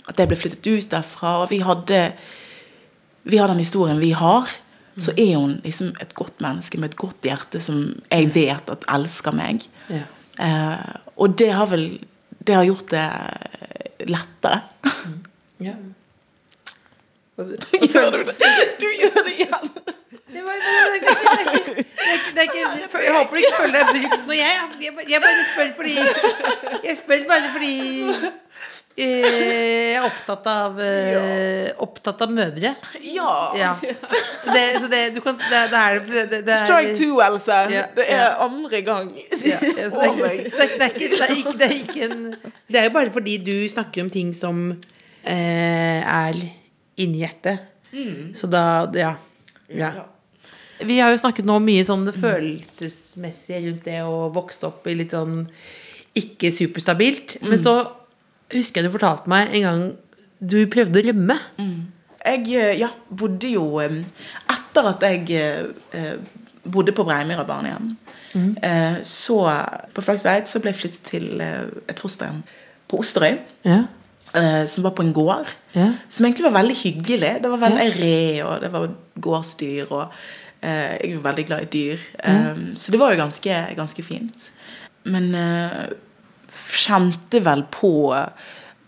At 0.08 0.20
jeg 0.20 0.28
ble 0.28 0.36
flyttet 0.40 0.68
ut 0.68 0.90
derfra. 0.92 1.30
Og 1.44 1.50
vi 1.52 1.62
hadde 1.64 2.12
vi 3.28 3.38
har 3.38 3.48
den 3.48 3.60
historien 3.60 4.00
vi 4.00 4.12
har, 4.16 4.48
så 4.98 5.14
er 5.18 5.36
hun 5.38 5.58
liksom 5.64 5.94
et 6.02 6.14
godt 6.18 6.40
menneske 6.42 6.78
med 6.82 6.90
et 6.94 6.98
godt 6.98 7.22
hjerte 7.28 7.60
som 7.62 7.82
jeg 8.12 8.32
vet 8.36 8.70
at 8.74 8.86
elsker 8.90 9.36
meg. 9.38 9.66
Ja. 9.90 10.04
Eh, 10.40 10.96
og 11.18 11.38
det 11.38 11.52
har 11.54 11.66
vel 11.72 11.88
Det 12.48 12.56
har 12.56 12.64
gjort 12.64 12.90
det 12.94 14.08
lettere. 14.08 14.62
Ja. 15.60 15.74
gjør 17.38 18.12
du 18.14 18.24
det? 18.30 18.36
Du 18.80 18.86
gjør 18.98 19.24
det 19.26 19.34
igjen! 19.34 19.70
Det 20.28 20.42
var- 20.44 20.58
det 20.62 21.02
det 21.02 21.10
ikke- 21.48 21.84
ikke- 22.44 23.04
Jeg 23.04 23.14
håper 23.14 23.32
du 23.32 23.38
ikke 23.42 23.58
føler 23.58 23.80
deg 23.80 23.88
brukt 23.94 24.26
når 24.28 24.34
Jeg 24.34 24.54
jeg 25.10 25.22
bare 25.22 25.46
spør 25.54 25.70
fordi 25.76 25.96
Jeg 26.88 26.98
spør 26.98 27.28
bare 27.28 27.52
fordi 27.54 27.74
eh, 28.98 29.98
er 29.98 30.06
opptatt 30.06 30.48
av 30.50 30.80
eh, 30.82 31.70
Opptatt 31.84 32.22
av 32.26 32.34
mødre. 32.34 32.74
Ja. 33.06 33.34
Ja. 33.58 33.74
Så 34.44 34.54
det, 34.54 34.66
så 34.82 34.90
det 34.92 35.02
du 35.16 35.22
kan 35.22 35.38
det, 35.38 35.62
det 35.72 35.82
er 35.82 36.00
det, 36.08 36.26
det, 36.32 36.54
er, 36.54 36.66
Strike 36.66 36.96
two, 36.98 37.22
Else. 37.24 37.62
Ja, 37.74 37.86
Det 37.96 38.08
er 38.08 38.24
ja. 38.24 38.34
andre 38.46 38.82
gang. 38.86 39.12
Ja, 39.44 39.60
ja, 39.62 39.90
så 39.92 40.02
det, 40.02 40.90
er 41.62 41.78
ikke, 41.78 42.10
en 42.10 42.36
Det 42.68 42.82
er 42.82 42.90
jo 42.90 42.94
bare 42.96 43.14
fordi 43.14 43.38
du 43.44 43.56
snakker 43.70 44.06
om 44.06 44.12
ting 44.14 44.34
som 44.36 44.70
eh, 45.24 46.02
er 46.02 46.38
inni 46.98 47.24
hjertet. 47.24 47.74
Så 48.38 48.50
da 48.52 48.88
Ja. 48.96 49.16
ja. 49.70 49.92
Vi 50.78 51.00
har 51.02 51.10
jo 51.10 51.18
snakket 51.18 51.48
nå 51.48 51.58
mye 51.64 51.86
sånn 51.86 52.06
det 52.06 52.14
følelsesmessige 52.18 53.64
rundt 53.66 53.88
det 53.88 54.02
å 54.06 54.28
vokse 54.34 54.68
opp 54.70 54.86
i 54.86 54.94
litt 55.00 55.16
sånn 55.16 55.48
ikke 56.18 56.52
superstabilt. 56.54 57.40
Men 57.46 57.58
så 57.62 57.80
husker 58.54 58.82
jeg 58.82 58.88
du 58.90 58.94
fortalte 58.98 59.30
meg 59.32 59.54
en 59.58 59.66
gang 59.68 59.86
du 60.40 60.58
prøvde 60.70 61.02
å 61.02 61.06
rømme. 61.08 61.36
Jeg 62.28 62.44
eh, 62.54 62.74
ja, 62.80 62.90
bodde 63.10 63.50
jo 63.50 63.80
eh, 63.82 64.02
Etter 64.54 64.90
at 64.92 65.02
jeg 65.08 65.32
eh, 65.94 66.16
bodde 66.68 66.92
på 66.94 67.06
Breimyra 67.08 67.46
barnehjem, 67.48 67.94
eh, 68.62 68.98
så 69.08 69.38
på 69.96 70.04
Flaktveit 70.06 70.50
så 70.52 70.60
ble 70.62 70.74
jeg 70.74 70.80
flyttet 70.82 71.08
til 71.14 71.42
et 71.42 72.00
fosterhjem 72.02 72.42
på 72.92 73.00
Osterøy. 73.02 73.38
Ja. 73.66 73.80
eh, 74.36 74.66
som 74.70 74.84
var 74.86 74.92
på 74.98 75.02
en 75.08 75.14
gård. 75.16 75.54
Ja. 75.74 75.94
Som 76.10 76.26
egentlig 76.28 76.46
var 76.50 76.58
veldig 76.62 76.76
hyggelig. 76.84 77.32
Det 77.44 77.50
var 77.54 77.64
veldig 77.64 77.88
re, 77.98 78.44
og 78.46 78.62
det 78.62 78.72
var 78.74 78.90
gårdsdyr. 79.24 79.90
Og 79.92 80.04
eh, 80.62 80.98
jeg 81.02 81.14
er 81.16 81.24
veldig 81.26 81.46
glad 81.50 81.66
i 81.66 81.72
dyr. 81.74 82.04
Eh, 82.24 82.62
Så 82.76 82.92
det 82.92 83.00
var 83.02 83.12
jo 83.16 83.22
ganske, 83.24 83.58
ganske 83.76 84.04
fint. 84.04 84.50
Men 85.08 85.34
eh, 85.36 85.88
kjente 86.78 87.42
vel 87.44 87.66
på 87.74 87.92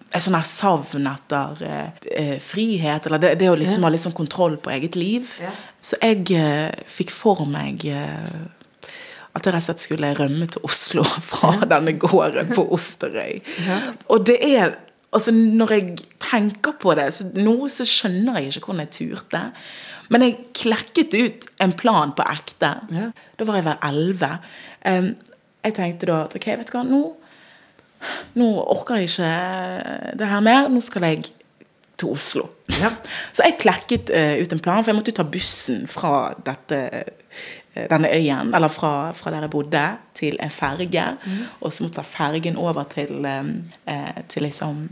et 0.10 0.26
sånn 0.26 0.38
her 0.38 0.48
savn 0.48 1.08
etter 1.10 1.60
eh, 1.68 2.06
eh, 2.18 2.38
frihet, 2.42 3.06
eller 3.06 3.22
det, 3.22 3.36
det 3.42 3.50
å 3.52 3.58
liksom 3.58 3.86
ha 3.86 3.92
litt 3.94 4.06
sånn 4.06 4.18
kontroll 4.18 4.58
på 4.62 4.72
eget 4.74 4.98
liv. 4.98 5.36
Ja. 5.42 5.52
Så 5.86 6.00
jeg 6.02 6.26
eh, 6.36 6.72
fikk 6.90 7.14
for 7.14 7.46
meg 7.50 7.86
eh, 7.86 8.40
at 9.38 9.46
jeg 9.46 9.54
rett 9.54 9.62
og 9.62 9.68
slett 9.68 9.84
skulle 9.84 10.14
rømme 10.18 10.50
til 10.50 10.66
Oslo 10.66 11.06
fra 11.32 11.54
denne 11.62 11.94
gården 12.02 12.56
på 12.56 12.66
Osterøy. 12.78 13.42
Og 14.10 14.30
det 14.30 14.42
er 14.52 14.78
Altså, 15.10 15.32
når 15.34 15.72
jeg 15.74 15.94
tenker 16.22 16.76
på 16.78 16.94
det 16.94 17.08
så 17.16 17.24
nå, 17.34 17.56
så 17.74 17.82
skjønner 17.82 18.36
jeg 18.44 18.52
ikke 18.52 18.68
hvordan 18.68 18.84
jeg 18.84 18.92
turte. 18.94 19.40
Men 20.14 20.22
jeg 20.22 20.36
klekket 20.54 21.16
ut 21.18 21.48
en 21.66 21.74
plan 21.74 22.14
på 22.14 22.28
ekte. 22.30 22.70
Da 23.34 23.48
var 23.48 23.58
jeg 23.58 23.66
vel 23.66 23.80
elleve. 23.88 24.30
Um, 24.86 25.08
jeg 25.66 25.76
tenkte 25.80 26.12
da 26.12 26.20
at 26.28 26.38
ok, 26.38 26.46
vet 26.60 26.70
du 26.70 26.76
hva, 26.76 26.84
nå, 26.86 27.02
nå 28.40 28.48
orker 28.76 29.00
jeg 29.00 29.10
ikke 29.10 29.34
det 30.20 30.30
her 30.32 30.44
mer. 30.46 30.70
Nå 30.72 30.82
skal 30.86 31.08
jeg 31.10 31.32
til 32.00 32.14
Oslo. 32.16 32.48
Ja. 32.80 32.94
Så 33.36 33.48
jeg 33.48 33.58
klekket 33.62 34.12
uh, 34.14 34.36
ut 34.40 34.56
en 34.56 34.64
plan, 34.64 34.84
for 34.84 34.94
jeg 34.94 35.00
måtte 35.00 35.14
jo 35.14 35.20
ta 35.20 35.28
bussen 35.28 35.84
fra 35.92 36.32
dette, 36.46 36.80
eh, 37.76 37.86
denne 37.92 38.12
øyen, 38.14 38.54
eller 38.56 38.72
fra, 38.72 39.12
fra 39.18 39.34
der 39.34 39.46
jeg 39.48 39.54
bodde, 39.54 39.84
til 40.18 40.40
en 40.40 40.54
ferge. 40.54 41.06
Og 41.60 41.74
så 41.74 41.84
måtte 41.84 42.00
jeg 42.00 42.06
ta 42.06 42.08
fergen 42.08 42.58
over 42.58 42.88
til, 42.92 43.26
eh, 43.26 44.24
til 44.32 44.48
liksom 44.48 44.88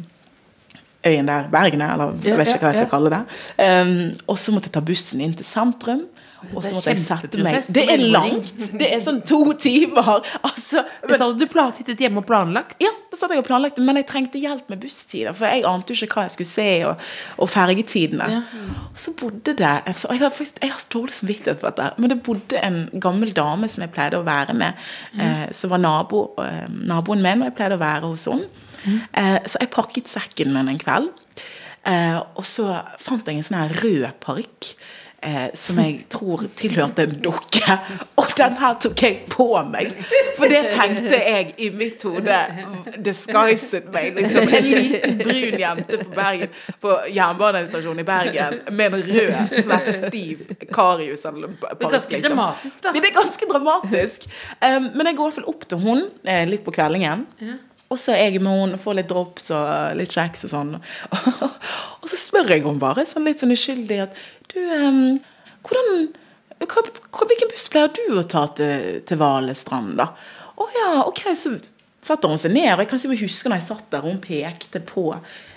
øyen 1.08 1.28
der, 1.28 1.48
Bergen, 1.52 1.82
eller 1.82 2.16
jeg 2.24 2.38
vet 2.38 2.52
ikke 2.52 2.66
hva 2.66 2.74
jeg 2.74 2.82
skal 2.82 2.92
kalle 2.92 3.12
det. 3.14 3.24
Um, 3.64 4.16
og 4.28 4.40
så 4.40 4.54
måtte 4.54 4.70
jeg 4.70 4.76
ta 4.78 4.84
bussen 4.84 5.22
inn 5.24 5.36
til 5.38 5.48
sentrum. 5.48 6.06
Og 6.54 6.62
så 6.62 6.72
måtte 6.76 6.92
jeg 6.94 7.02
sette 7.02 7.42
meg 7.42 7.66
Det 7.74 7.84
er 7.90 8.02
langt! 8.14 8.60
Det 8.78 8.90
er 8.94 9.02
sånn 9.04 9.24
to 9.26 9.40
timer. 9.62 10.22
Altså, 10.46 10.84
men, 11.10 11.24
du, 11.40 11.46
sittet 11.78 12.02
hjemme 12.04 12.22
og 12.22 12.28
planlagt? 12.30 12.78
ja, 12.84 12.92
da 13.10 13.18
satt 13.18 13.34
jeg 13.34 13.42
og 13.42 13.48
planlagte, 13.48 13.82
men 13.86 13.98
jeg 14.00 14.08
trengte 14.10 14.42
hjelp 14.42 14.70
med 14.72 14.82
busstider. 14.84 15.36
For 15.38 15.50
jeg 15.50 15.66
ante 15.68 15.96
jo 15.96 16.08
ikke 16.08 16.20
hva 16.20 16.28
jeg 16.28 16.36
skulle 16.36 16.52
se, 16.52 16.68
og, 16.90 17.08
og 17.42 17.52
fergetidene. 17.52 18.42
Og 18.92 19.02
så 19.02 19.14
bodde 19.18 19.56
det 19.58 19.72
altså, 19.80 20.12
jeg, 20.14 20.22
har 20.24 20.36
faktisk, 20.36 20.62
jeg 20.62 20.74
har 20.74 20.86
dårlig 20.94 21.18
samvittighet 21.18 21.62
for 21.64 21.72
dette, 21.72 21.90
men 21.98 22.14
det 22.14 22.20
bodde 22.28 22.62
en 22.62 22.80
gammel 23.02 23.34
dame 23.38 23.70
som 23.72 23.86
jeg 23.86 23.94
pleide 23.96 24.22
å 24.22 24.28
være 24.28 24.56
med, 24.58 24.88
eh, 25.18 25.48
som 25.58 25.74
var 25.74 25.82
nabo, 25.84 26.24
eh, 26.44 26.66
naboen 26.70 27.24
min, 27.24 27.44
og 27.44 27.52
jeg 27.52 27.58
pleide 27.58 27.80
å 27.80 27.84
være 27.84 28.12
hos 28.12 28.28
henne. 28.30 28.50
Eh, 28.88 29.40
så 29.48 29.64
jeg 29.64 29.74
pakket 29.74 30.12
sekken 30.12 30.54
min 30.56 30.70
en 30.72 30.80
kveld, 30.82 31.10
eh, 31.88 32.20
og 32.20 32.46
så 32.48 32.70
fant 33.02 33.28
jeg 33.28 33.40
en 33.40 33.48
sånn 33.50 33.62
her 33.64 33.76
rød 33.82 34.08
parykk. 34.24 34.72
Eh, 35.28 35.48
som 35.54 35.80
jeg 35.82 36.06
tror 36.10 36.46
tilhørte 36.56 37.04
en 37.04 37.16
dukke. 37.24 37.74
Og 38.16 38.30
den 38.38 38.54
her 38.62 38.78
tok 38.80 39.02
jeg 39.04 39.18
på 39.28 39.48
meg! 39.68 39.90
For 40.38 40.48
det 40.48 40.62
tenkte 40.72 41.18
jeg 41.20 41.50
i 41.58 41.68
mitt 41.76 42.04
hode. 42.08 42.38
Disguiset 43.04 43.90
meg. 43.92 44.16
Liksom. 44.16 44.48
En 44.48 44.68
liten 44.70 45.18
brun 45.20 45.60
jente 45.60 46.00
på 46.06 46.14
Bergen 46.16 46.54
På 46.80 46.96
jernbanestasjonen 47.12 48.06
i 48.06 48.08
Bergen 48.08 48.60
med 48.72 48.96
en 48.96 49.04
rød, 49.10 49.56
sånn 49.68 49.88
stiv 49.90 50.46
Karius. 50.72 51.26
Eller 51.28 51.52
parykk, 51.60 51.82
Men 51.82 51.96
ganske 51.98 52.16
liksom. 52.16 52.38
dramatisk, 52.38 52.82
da. 52.86 52.94
Men 52.96 53.04
Det 53.04 53.12
er 53.12 53.18
ganske 53.20 53.52
dramatisk. 53.52 54.30
Um, 54.62 54.92
men 54.94 55.12
jeg 55.12 55.18
går 55.20 55.24
i 55.24 55.28
hvert 55.28 55.40
fall 55.42 55.52
opp 55.52 55.68
til 55.68 55.84
hun 55.84 56.06
eh, 56.24 56.46
litt 56.48 56.64
på 56.64 56.76
kveldingen. 56.78 57.28
Og 57.88 58.00
så 58.02 58.14
er 58.18 58.34
jeg 58.34 58.44
med 58.44 58.52
henne 58.52 58.78
og 58.78 58.84
får 58.84 58.98
litt 59.00 59.10
drops 59.12 59.50
og 59.56 59.98
litt 60.00 60.14
kjeks 60.14 60.48
og 60.48 60.54
sånn. 60.54 60.74
og 62.02 62.08
så 62.12 62.20
spør 62.20 62.52
jeg 62.52 62.66
henne 62.66 62.84
bare 62.84 63.08
sånn 63.08 63.28
litt 63.28 63.44
sånn 63.44 63.56
uskyldig 63.56 64.02
at 64.08 64.18
Du, 64.52 64.60
um, 64.60 65.20
hvordan 65.68 66.10
hva, 66.64 66.84
Hvilken 66.84 67.52
buss 67.52 67.68
pleier 67.72 67.92
du 67.94 68.18
å 68.18 68.26
ta 68.26 68.48
til, 68.58 69.02
til 69.08 69.20
Valestrand, 69.22 69.96
da? 70.00 70.12
Å 70.58 70.70
ja, 70.74 70.92
ok, 71.06 71.22
så 71.38 71.54
satte 72.02 72.30
hun 72.30 72.40
seg 72.42 72.56
ned. 72.56 72.72
Og 72.74 72.82
jeg 72.82 72.90
kan 72.92 73.02
si 73.02 73.12
huske 73.12 73.52
når 73.52 73.62
jeg 73.62 73.68
satt 73.68 73.92
der, 73.94 74.04
og 74.04 74.16
hun 74.16 74.24
pekte 74.24 74.82
på 74.82 75.12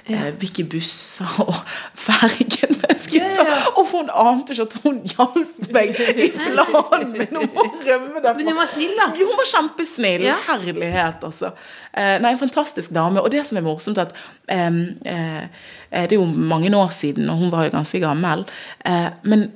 eh, 0.07 0.31
hvilke 0.41 0.65
busser 0.71 1.29
og 1.45 1.59
fergene 1.99 2.79
jeg 2.89 2.99
skulle 3.05 3.31
ta. 3.37 3.59
Og 3.75 3.91
hun 3.93 4.11
ante 4.11 4.55
ikke 4.55 4.67
at 4.69 4.77
hun 4.85 5.01
hjalp 5.13 5.61
meg 5.75 6.01
i 6.15 6.31
planen 6.37 7.15
min 7.17 7.41
om 7.43 7.47
å 7.47 7.67
rømme 7.69 8.23
derfra. 8.23 8.35
Men 8.39 8.53
hun 8.53 8.61
var 8.61 8.71
snill, 8.73 8.97
da. 8.99 9.11
Jo, 9.19 9.29
hun 9.31 9.41
var 9.41 9.51
kjempesnill. 9.53 10.27
Ja. 10.31 10.39
Herlighet, 10.49 11.25
altså. 11.31 11.53
Eh, 11.93 12.17
nei, 12.23 12.35
en 12.35 12.43
fantastisk 12.43 12.95
dame. 12.97 13.23
Og 13.23 13.33
det 13.35 13.45
som 13.49 13.61
er 13.61 13.67
morsomt, 13.67 14.01
at 14.03 14.15
eh, 14.49 14.69
eh, 15.11 15.47
Det 15.91 16.15
er 16.15 16.21
jo 16.21 16.27
mange 16.27 16.71
år 16.77 16.93
siden, 16.95 17.31
og 17.31 17.43
hun 17.43 17.51
var 17.53 17.67
jo 17.67 17.75
ganske 17.75 17.99
gammel. 18.03 18.45
Eh, 18.87 19.09
men 19.23 19.51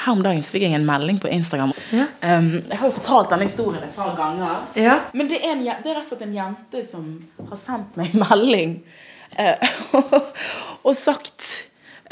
her 0.00 0.12
om 0.12 0.22
dagen 0.22 0.42
så 0.42 0.52
fikk 0.52 0.64
jeg 0.64 0.76
en 0.78 0.86
melding 0.86 1.18
på 1.20 1.28
Instagram. 1.32 1.72
Em, 1.92 2.50
jeg 2.70 2.78
har 2.78 2.86
jo 2.86 2.94
fortalt 2.96 3.32
denne 3.32 3.48
historien 3.48 3.82
et 3.84 3.96
par 3.96 4.14
ganger. 4.18 4.62
Ja. 4.78 4.96
Men 5.12 5.28
det 5.30 5.40
er, 5.40 5.54
en, 5.56 5.64
det 5.66 5.90
er 5.90 5.98
rett 5.98 6.06
og 6.06 6.12
slett 6.12 6.26
en 6.28 6.36
jente 6.36 6.82
som 6.86 7.08
har 7.50 7.60
sendt 7.60 7.98
meg 7.98 8.14
en 8.14 8.24
melding 8.24 8.76
og 10.86 10.94
sagt 10.98 11.46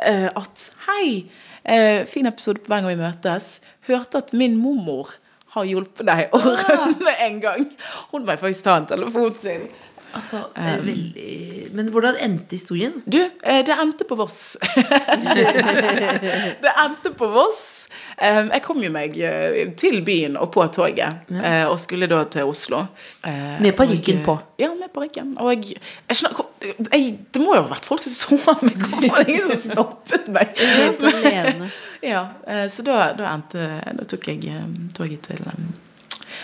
eh, 0.03 0.29
at 0.29 0.69
Hei, 0.89 1.25
eh, 1.65 2.05
fin 2.09 2.27
episode 2.31 2.63
på 2.63 2.73
hver 2.73 2.85
gang 2.85 2.93
vi 2.95 3.01
møtes. 3.03 3.59
Hørte 3.89 4.23
at 4.23 4.33
min 4.37 4.57
mormor 4.61 5.15
har 5.55 5.65
hjulpet 5.69 6.05
deg 6.09 6.35
å 6.37 6.39
rømme 6.45 7.15
en 7.25 7.39
gang. 7.43 7.69
Hun 8.13 8.25
må 8.27 8.35
jeg 8.35 8.43
faktisk 8.43 8.67
ta 8.69 8.79
en 8.81 8.89
telefon 8.91 9.37
til. 9.41 9.69
Altså, 10.17 10.39
er 10.57 10.79
veldig... 10.81 11.69
Men 11.77 11.91
hvordan 11.93 12.17
endte 12.25 12.57
historien? 12.57 12.95
Du, 13.05 13.19
eh, 13.45 13.59
det 13.67 13.75
endte 13.77 14.07
på 14.09 14.17
Voss. 14.17 14.57
det 16.65 16.73
endte 16.81 17.13
på 17.17 17.29
Voss. 17.33 17.89
Eh, 18.17 18.41
Jeg 18.55 18.63
kom 18.65 18.81
jo 18.83 18.89
meg 18.95 19.19
eh, 19.21 19.59
til 19.77 20.01
byen 20.07 20.39
og 20.41 20.49
på 20.55 20.65
toget, 20.73 21.29
eh, 21.37 21.67
og 21.69 21.77
skulle 21.83 22.09
da 22.09 22.23
til 22.33 22.49
Oslo. 22.49 22.87
Eh, 23.21 23.59
Med 23.61 23.77
parykken 23.77 24.23
på? 24.25 24.39
Ja, 24.61 24.73
med 24.81 24.89
parykken. 24.97 25.35
Og 25.45 25.53
jeg, 25.53 25.77
jeg, 26.09 26.17
jeg 26.61 27.19
Det 27.33 27.41
må 27.43 27.55
jo 27.55 27.63
ha 27.63 27.69
vært 27.71 27.87
folk 27.89 28.03
som 28.05 28.39
så 28.39 28.57
meg. 28.67 28.79
Det 29.03 29.11
var 29.13 29.29
ingen 29.29 29.51
som 29.53 29.61
stoppet 29.73 30.31
meg. 30.33 30.55
Alene. 31.13 31.71
Ja, 32.01 32.29
eh, 32.47 32.69
så 32.71 32.85
da, 32.87 33.09
da 33.19 33.33
endte 33.33 33.65
Da 33.99 34.05
tok 34.07 34.29
jeg 34.31 34.45
eh, 34.47 34.67
toget 34.95 35.25
til 35.27 35.41
eh, 35.51 35.65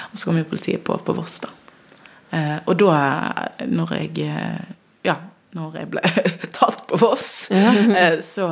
Og 0.09 0.17
så 0.19 0.27
kom 0.27 0.41
jo 0.41 0.49
politiet 0.51 0.83
på, 0.83 0.97
på 0.99 1.15
Voss, 1.15 1.37
da. 1.45 1.53
Og 2.67 2.75
da, 2.81 2.95
når 3.71 3.93
jeg 3.95 4.25
Ja, 5.07 5.15
når 5.55 5.77
jeg 5.79 5.91
ble 5.93 6.03
tatt 6.57 6.81
på 6.91 6.99
Voss, 6.99 7.29
så 8.27 8.49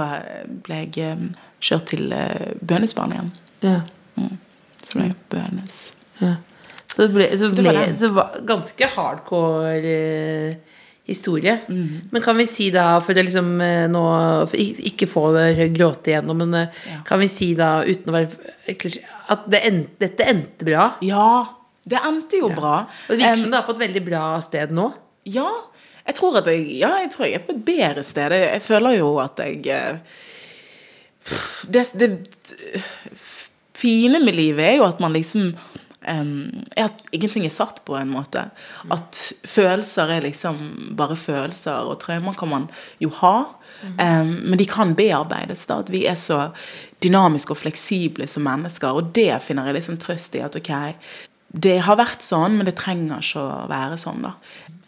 ble 0.62 0.78
jeg 0.84 1.16
kjørt 1.58 1.90
til 1.90 2.14
Bønesbarn 2.62 3.16
igjen. 3.16 3.32
Ja. 3.64 3.80
Så 4.86 5.00
ble 5.00 5.08
jeg 5.08 5.18
Bønes. 5.34 5.80
ja. 6.22 6.36
Så 6.92 7.08
ble, 7.08 7.26
så 7.40 7.48
ble 7.56 7.72
så 7.72 8.04
det 8.04 8.12
var 8.14 8.38
ganske 8.46 8.88
hardcore 8.94 9.92
historie. 11.09 11.57
Mm. 11.68 12.09
Men 12.12 12.22
kan 12.22 12.36
vi 12.38 12.46
si 12.46 12.68
da, 12.74 13.00
for 13.03 13.18
å 13.18 13.24
liksom 13.26 13.48
eh, 13.64 13.88
nå 13.90 14.03
Ikke 14.92 15.09
få 15.11 15.32
det 15.34 15.70
gråte 15.74 16.12
igjennom, 16.12 16.44
men 16.44 16.61
ja. 16.62 17.00
kan 17.07 17.20
vi 17.22 17.28
si 17.32 17.53
da, 17.59 17.80
uten 17.82 18.12
å 18.12 18.16
være 18.16 18.76
klisjé, 18.78 19.03
at 19.34 19.48
det 19.50 19.64
endte, 19.68 19.98
dette 20.05 20.28
endte 20.30 20.68
bra? 20.68 20.86
Ja, 21.03 21.26
det 21.82 21.98
endte 22.07 22.38
jo 22.38 22.53
bra. 22.55 22.84
Og 23.09 23.16
det 23.16 23.22
virker 23.24 23.42
som 23.42 23.53
du 23.53 23.59
er 23.59 23.66
på 23.66 23.74
et 23.74 23.84
veldig 23.86 24.05
bra 24.07 24.24
sted 24.44 24.74
nå. 24.74 24.88
Ja, 25.32 25.48
jeg 26.07 26.18
tror 26.18 26.38
at 26.40 26.50
jeg, 26.50 26.66
ja, 26.80 26.92
jeg 27.03 27.11
tror 27.14 27.26
jeg 27.26 27.38
er 27.38 27.46
på 27.46 27.55
et 27.55 27.64
bedre 27.66 28.07
sted. 28.07 28.34
Jeg, 28.34 28.48
jeg 28.57 28.66
føler 28.66 28.98
jo 28.98 29.12
at 29.22 29.42
jeg 29.42 29.66
eh, 29.74 30.20
det, 31.70 31.84
det 31.98 32.11
fine 33.82 34.20
med 34.22 34.36
livet 34.36 34.66
er 34.66 34.76
jo 34.80 34.86
at 34.86 35.00
man 35.03 35.14
liksom 35.14 35.53
em, 36.09 36.64
er 36.76 36.90
At 36.90 37.03
ingenting 37.12 37.46
er 37.46 37.55
satt 37.55 37.82
på 37.84 37.96
en 37.98 38.12
måte. 38.12 38.50
At 38.90 39.32
følelser 39.44 40.11
er 40.11 40.26
liksom 40.26 40.94
bare 40.96 41.16
følelser, 41.16 41.88
og 41.88 42.00
traumer 42.00 42.36
kan 42.38 42.48
man 42.48 42.70
jo 43.00 43.11
ha. 43.22 43.36
Um, 43.82 44.36
men 44.46 44.59
de 44.59 44.66
kan 44.66 44.94
bearbeides. 44.94 45.66
da, 45.66 45.80
At 45.80 45.90
vi 45.90 46.07
er 46.07 46.14
så 46.14 46.53
dynamiske 47.03 47.50
og 47.50 47.59
fleksible 47.64 48.28
som 48.28 48.46
mennesker. 48.46 48.94
Og 48.94 49.12
det 49.14 49.42
finner 49.42 49.66
jeg 49.66 49.80
liksom 49.80 49.98
trøst 49.98 50.36
i. 50.38 50.44
At 50.44 50.57
ok, 50.57 50.72
det 51.53 51.80
har 51.84 51.98
vært 52.00 52.24
sånn, 52.24 52.57
men 52.57 52.68
det 52.68 52.78
trenger 52.80 53.20
ikke 53.20 53.42
å 53.42 53.66
være 53.68 53.98
sånn, 54.00 54.22
da. 54.24 54.36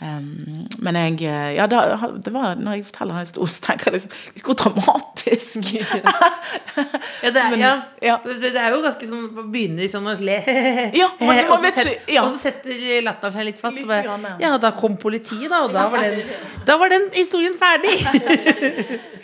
Men 0.00 0.96
jeg 0.98 1.20
Ja, 1.56 1.66
da, 1.70 1.82
det 2.24 2.32
var, 2.34 2.54
når 2.58 2.72
jeg 2.78 2.84
forteller 2.88 3.14
den 3.14 3.20
historien, 3.24 3.52
så 3.54 3.62
tenker 3.62 3.84
jeg 3.90 3.92
liksom 3.92 4.42
Hvor 4.44 4.54
dramatisk! 4.54 5.56
Ja, 7.24 7.30
det 7.30 7.40
er, 7.40 7.50
Men- 7.50 7.60
ja. 7.60 7.72
ja. 8.02 8.16
Det, 8.26 8.50
er 8.58 8.74
jo 8.74 8.80
ganske 8.84 9.06
sånn 9.08 9.28
Man 9.36 9.50
begynner 9.54 9.88
sånn 9.88 10.08
å 10.10 10.14
le. 10.18 10.36
Ja, 11.00 11.06
man- 11.20 11.30
man 11.30 11.50
og, 11.52 11.58
så 11.58 11.62
vet 11.62 11.78
set, 11.78 11.92
ikke- 11.92 12.14
ja. 12.16 12.24
og 12.26 12.34
så 12.34 12.40
setter 12.42 12.80
latteren 13.06 13.32
seg 13.36 13.46
litt 13.48 13.60
fast. 13.62 13.78
Litt 13.78 13.88
bare, 13.88 14.02
grann, 14.08 14.26
ja. 14.42 14.50
da 14.60 14.72
kom 14.76 14.96
politiet, 15.00 15.46
da, 15.52 15.62
og 15.68 15.72
da 15.72 15.86
var 15.92 16.02
den, 16.04 16.20
da 16.66 16.76
var 16.80 16.92
den 16.92 17.06
historien 17.14 17.54
ferdig. 17.60 17.94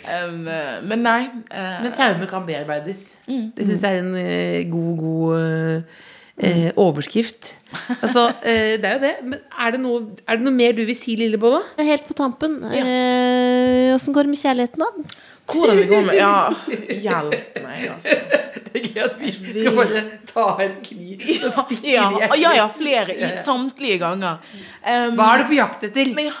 um, 0.07 0.39
men 0.87 1.03
nei. 1.05 1.19
Uh, 1.51 1.81
Men 1.83 1.91
traume 1.95 2.27
kan 2.31 2.45
bearbeides. 2.47 3.03
Mm. 3.27 3.51
Det 3.57 3.67
syns 3.67 3.83
jeg 3.85 3.99
er 3.99 4.05
en 4.05 4.15
eh, 4.15 4.63
god, 4.71 4.97
god 5.03 5.37
eh, 5.41 6.07
eh, 6.41 6.69
overskrift. 6.75 7.53
Altså, 8.01 8.27
eh, 8.43 8.75
det 8.81 8.89
er 8.89 8.97
jo 8.97 9.03
det. 9.05 9.13
Men 9.23 9.39
er 9.65 9.75
det, 9.75 9.81
noe, 9.83 10.01
er 10.27 10.39
det 10.39 10.45
noe 10.47 10.55
mer 10.55 10.75
du 10.77 10.83
vil 10.87 10.97
si, 10.97 11.15
Lillebolla? 11.19 11.61
Helt 11.79 12.07
på 12.09 12.17
tampen. 12.17 12.59
eh, 12.67 13.93
går 13.95 14.27
det 14.27 14.33
med 14.33 14.41
kjærligheten, 14.41 14.81
da? 14.83 15.19
hvordan 15.51 15.77
det 15.77 15.87
går 15.89 16.05
med 16.07 16.15
Ja, 16.15 16.35
hjelp 17.01 17.57
meg, 17.63 17.87
altså. 17.95 18.17
Det 18.71 18.79
er 18.79 18.85
gøy 18.87 19.01
at 19.03 19.15
vi 19.19 19.31
skal 19.35 19.73
bare 19.75 20.01
ta 20.29 20.45
en 20.63 20.75
kniv 20.85 21.23
og 21.49 21.55
stikke 21.57 21.89
Ja, 21.91 22.05
i 22.13 22.39
ja, 22.39 22.53
ja 22.55 22.67
flere. 22.71 23.15
I, 23.17 23.31
samtlige 23.43 23.97
ganger. 23.99 24.37
Um, 24.85 25.17
Hva 25.17 25.27
er 25.33 25.43
du 25.43 25.49
på 25.49 25.57
jakt 25.57 25.83
etter? 25.89 26.13
men 26.15 26.29
ja, 26.29 26.37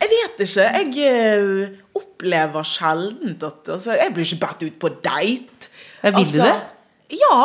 jeg 0.00 0.10
vet 0.14 0.42
ikke. 0.42 0.66
Jeg 0.80 1.12
eh, 1.12 1.76
opplever 2.00 2.66
sjelden 2.66 3.36
at 3.36 3.70
altså, 3.76 3.94
Jeg 4.00 4.14
blir 4.16 4.26
ikke 4.26 4.42
bedt 4.42 4.66
ut 4.66 4.80
på 4.82 4.92
date. 5.06 5.70
Ja, 6.02 6.10
vil 6.10 6.18
du 6.18 6.24
Altså, 6.24 6.48
det? 6.48 7.18
Ja. 7.20 7.38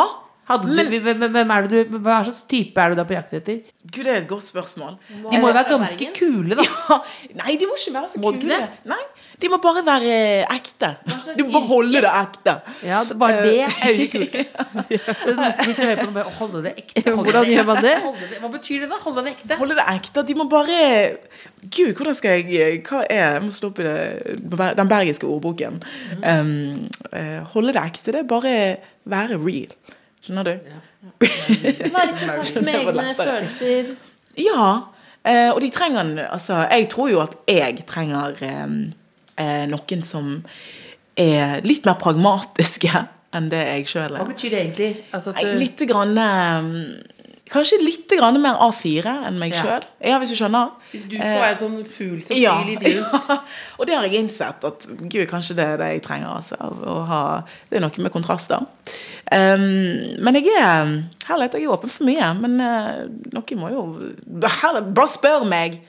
Hadde 0.44 0.68
du, 0.68 0.98
hvem, 1.00 1.50
er 1.50 1.66
det 1.68 1.84
du, 1.88 1.96
hva 2.04 2.18
slags 2.26 2.42
type 2.50 2.80
er 2.80 2.92
du 2.92 2.98
da 2.98 3.06
på 3.08 3.16
jakt 3.16 3.32
etter? 3.38 3.62
Gud, 3.88 4.02
det 4.04 4.12
er 4.12 4.18
et 4.22 4.28
godt 4.28 4.44
spørsmål. 4.44 4.98
De 5.08 5.38
må 5.40 5.48
jo 5.48 5.56
være 5.56 5.70
ganske 5.70 6.08
kule, 6.18 6.58
da. 6.58 6.66
Ja, 6.68 6.98
nei, 7.40 7.54
de 7.60 7.68
må 7.68 7.78
ikke 7.78 7.94
være 7.94 8.10
så 8.12 8.20
Må 8.20 8.34
kule. 8.36 8.58
Nei, 8.90 9.00
de 9.40 9.50
må 9.50 9.58
bare 9.64 9.82
være 9.86 10.18
ekte. 10.52 10.90
Du 11.38 11.42
må 11.46 11.54
bare 11.56 11.68
holde 11.70 12.02
det 12.04 12.12
ekte. 12.20 12.54
Ja, 12.84 13.00
det, 13.08 13.16
bare 13.18 13.40
det. 13.46 13.54
Det 13.74 13.88
er 13.88 13.96
jo 13.96 14.06
kult. 14.12 14.60
bare, 16.14 16.24
Holde 16.38 16.62
det 16.64 16.74
ekte. 16.76 17.04
holde 17.08 17.24
Hvordan 17.24 17.50
gjør 17.50 17.68
man 17.72 17.82
det? 17.84 17.96
Det? 18.34 18.38
Hva 18.40 18.48
betyr 18.52 18.84
det, 18.84 18.88
da? 18.92 18.98
Holde 19.02 19.24
det 19.24 19.34
ekte? 19.34 19.58
Holde 19.58 19.76
det 19.76 19.84
ekte. 19.94 20.24
De 20.28 20.36
må 20.38 20.46
bare 20.48 20.78
Gud, 21.64 21.92
hvordan 21.96 22.16
skal 22.16 22.44
jeg 22.44 22.82
Hva 22.86 23.04
er 23.08 23.38
Jeg 23.38 23.44
må 23.44 23.52
slå 23.54 23.72
opp 23.72 23.80
i 23.80 23.86
det, 23.88 24.72
den 24.78 24.90
bergiske 24.90 25.28
ordboken. 25.28 25.80
Um, 26.20 26.84
eh, 27.12 27.40
holde 27.54 27.74
det 27.74 27.82
ekte, 27.82 28.12
det 28.12 28.22
er 28.24 28.28
bare 28.28 28.54
være 29.04 29.36
real. 29.36 29.72
Skjønner 30.24 30.46
du? 30.48 30.52
Være 31.20 32.04
i 32.08 32.18
kontakt 32.18 32.60
med 32.64 32.76
egne 32.80 33.14
følelser. 33.18 33.90
Ja. 34.40 34.68
eh, 35.24 35.50
og 35.52 35.60
de 35.60 35.68
trenger 35.70 36.22
Altså, 36.30 36.62
jeg 36.70 36.88
tror 36.90 37.10
jo 37.12 37.20
at 37.22 37.34
jeg 37.48 37.84
trenger 37.86 38.38
eh, 38.40 38.70
eh, 39.38 39.66
noen 39.70 40.02
som 40.02 40.38
er 41.20 41.60
litt 41.66 41.84
mer 41.86 41.98
pragmatiske 42.00 42.90
enn 43.36 43.50
det 43.52 43.60
jeg 43.66 43.86
sjøl 43.90 44.16
Hva 44.16 44.24
er. 44.24 44.30
betyr 44.32 44.50
det 44.54 44.60
egentlig? 44.62 44.90
Altså 45.14 45.34
at 45.34 45.42
du, 45.44 45.52
Litt 45.60 45.84
grann, 45.90 46.16
eh, 46.18 46.62
Kanskje 47.54 47.78
litt 47.82 48.10
grann 48.10 48.36
mer 48.42 48.56
A4 48.64 49.12
enn 49.28 49.38
meg 49.38 49.52
Ja. 49.54 49.60
sjøl. 49.62 49.84
Ja, 50.02 50.18
hvis 50.18 50.32
du 50.34 50.36
skjønner. 50.40 50.72
hvis 50.90 51.04
du 51.10 51.16
får 51.20 51.44
en 51.46 51.58
sånn 51.60 51.76
fugl 51.86 52.20
som 52.26 52.36
Ja, 52.36 52.56
flyr 52.58 52.72
litt 52.72 52.82
rundt 52.88 53.28
ja. 53.30 53.36
Og 53.78 53.86
det 53.86 53.94
har 53.94 54.08
jeg 54.08 54.18
innsett 54.24 54.64
at 54.66 54.86
gud, 55.00 55.24
kanskje 55.30 55.54
det 55.58 55.64
er 55.68 55.76
det 55.78 55.88
jeg 55.92 56.02
trenger. 56.08 56.34
Altså, 56.34 56.58
ha, 57.10 57.20
det 57.70 57.78
er 57.78 57.84
noe 57.86 58.02
med 58.06 58.12
kontraster. 58.14 58.66
Um, 59.30 59.64
men 60.24 60.34
jeg 60.40 60.50
er 60.58 60.90
herlighet, 61.28 61.54
jeg 61.58 61.64
er 61.68 61.72
åpen 61.76 61.90
for 61.94 62.04
mye. 62.10 62.30
Men 62.42 62.58
uh, 62.60 63.04
noe 63.34 63.58
må 63.60 63.70
jo 63.72 63.84
herlighet, 64.60 64.94
Bare 64.94 65.10
spør 65.14 65.46
meg! 65.48 65.80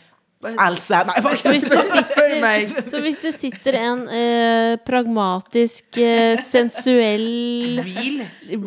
Else. 0.54 1.00
Nei, 1.10 1.36
Så 1.42 1.52
hvis 1.52 1.66
det 1.72 1.82
sitter, 1.90 2.84
så 2.92 3.02
hvis 3.04 3.20
det 3.24 3.34
sitter 3.36 3.78
en 3.80 4.04
eh, 4.10 4.76
pragmatisk, 4.86 5.98
eh, 5.98 6.36
sensuell 6.42 7.82
Real. 7.84 8.22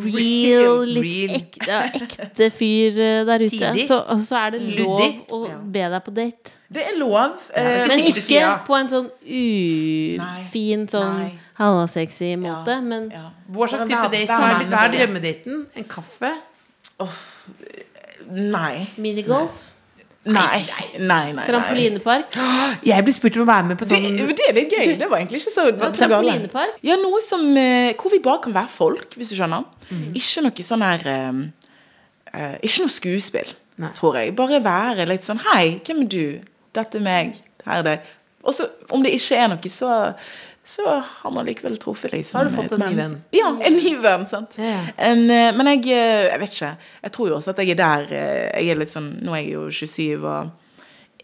Real, 0.05 0.85
litt 0.89 1.05
Real. 1.07 1.35
ekte, 1.39 1.69
ja, 1.71 1.81
ekte 1.89 2.51
fyr 2.55 2.99
eh, 2.99 3.25
der 3.29 3.45
ute, 3.47 3.73
så, 3.89 4.01
så 4.27 4.41
er 4.45 4.57
det 4.57 4.63
lov 4.81 5.03
å 5.33 5.43
be 5.65 5.85
deg 5.95 6.01
på 6.09 6.15
date. 6.17 6.55
Det 6.69 6.83
er 6.85 6.99
lov. 7.01 7.39
eh, 7.57 7.87
Men 7.89 8.03
ikke 8.11 8.43
på 8.67 8.77
en 8.77 8.91
sånn 8.93 9.07
ufin, 9.25 10.85
sånn 10.93 11.23
halvsexy 11.57 12.35
måte. 12.37 12.75
ja, 12.77 12.81
Men 12.85 13.09
ja. 13.15 13.25
Hva 13.49 13.69
slags 13.73 13.89
type 13.89 14.11
date? 14.13 14.29
Hva 14.29 14.51
er, 14.59 14.69
er 14.69 14.93
drømmedaten? 14.99 15.63
En 15.81 15.89
kaffe? 15.89 16.35
Nei. 18.29 18.87
minigolf, 19.01 19.55
Nei. 19.57 19.75
Nei, 20.29 20.63
nei, 21.01 21.33
nei. 21.33 21.45
trampolinepark 21.49 22.37
Jeg 22.91 23.07
blir 23.07 23.17
spurt 23.17 23.39
om 23.39 23.45
å 23.47 23.49
være 23.49 23.71
med 23.71 23.81
på 23.81 23.87
Det, 23.89 23.97
sånn 23.97 24.19
det 24.19 24.47
er 24.49 24.57
litt 24.59 24.75
gøy. 24.75 24.91
Det 25.01 25.09
var 25.09 25.23
egentlig 25.23 25.41
ikke 25.43 25.55
så. 25.55 25.65
Trampolinepark? 25.97 26.77
Ja, 26.87 26.99
noe 27.01 27.21
som 27.25 27.47
eh, 27.57 27.95
Hvor 27.99 28.13
vi 28.13 28.21
bare 28.25 28.43
kan 28.45 28.57
være 28.57 28.73
folk, 28.73 29.17
hvis 29.17 29.33
du 29.33 29.39
skjønner. 29.39 29.65
Ikke 30.19 30.45
noe 30.45 30.67
sånn 30.69 30.85
her 30.85 31.07
eh, 31.15 32.55
Ikke 32.61 32.85
noe 32.85 32.93
skuespill, 32.93 33.55
Nei. 33.81 33.93
tror 33.97 34.21
jeg. 34.21 34.35
Bare 34.39 34.61
være 34.65 35.09
litt 35.09 35.27
sånn 35.27 35.41
Hei, 35.49 35.79
hvem 35.87 36.05
er 36.05 36.13
du? 36.13 36.25
Dette 36.77 37.01
er 37.01 37.05
meg. 37.05 37.39
Her 37.65 37.81
er 37.81 37.89
deg. 37.89 38.13
Og 38.49 38.55
så, 38.55 38.69
om 38.95 39.03
det 39.05 39.17
ikke 39.17 39.41
er 39.41 39.51
noe, 39.53 39.73
så 39.73 39.95
så 40.69 41.03
har 41.07 41.31
man 41.33 41.47
likevel 41.49 41.79
truffet 41.81 42.13
liksom, 42.13 42.39
Har 42.39 42.45
du 42.45 42.51
fått 42.53 42.73
en 42.77 42.83
ny 42.91 42.97
venn? 42.99 43.15
Ja, 43.33 43.49
en 43.65 43.77
ny 43.77 43.95
venn. 44.05 44.27
sant 44.29 44.59
Yeah. 44.59 44.91
En, 44.97 45.31
eh, 45.31 45.55
Men 45.57 45.71
jeg, 45.73 45.87
eh, 45.97 46.27
jeg 46.29 46.41
vet 46.43 46.53
ikke. 46.53 46.73
Jeg 47.03 47.13
tror 47.15 47.29
jo 47.31 47.37
også 47.39 47.55
at 47.55 47.63
jeg 47.63 47.71
er 47.73 47.79
der 47.81 48.13
eh, 48.13 48.61
Jeg 48.61 48.75
er 48.75 48.81
litt 48.83 48.93
sånn 48.93 49.09
Nå 49.25 49.33
er 49.33 49.47
jeg 49.47 49.55
jo 49.55 49.63
27 49.73 50.27
og 50.29 50.51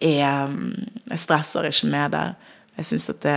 er, 0.00 0.48
mm, 0.48 1.04
jeg 1.10 1.20
stresser 1.22 1.68
ikke 1.68 1.90
med 1.92 2.16
det. 2.16 2.24
Jeg 2.74 2.88
syns 2.88 3.04
at 3.12 3.20
det, 3.22 3.36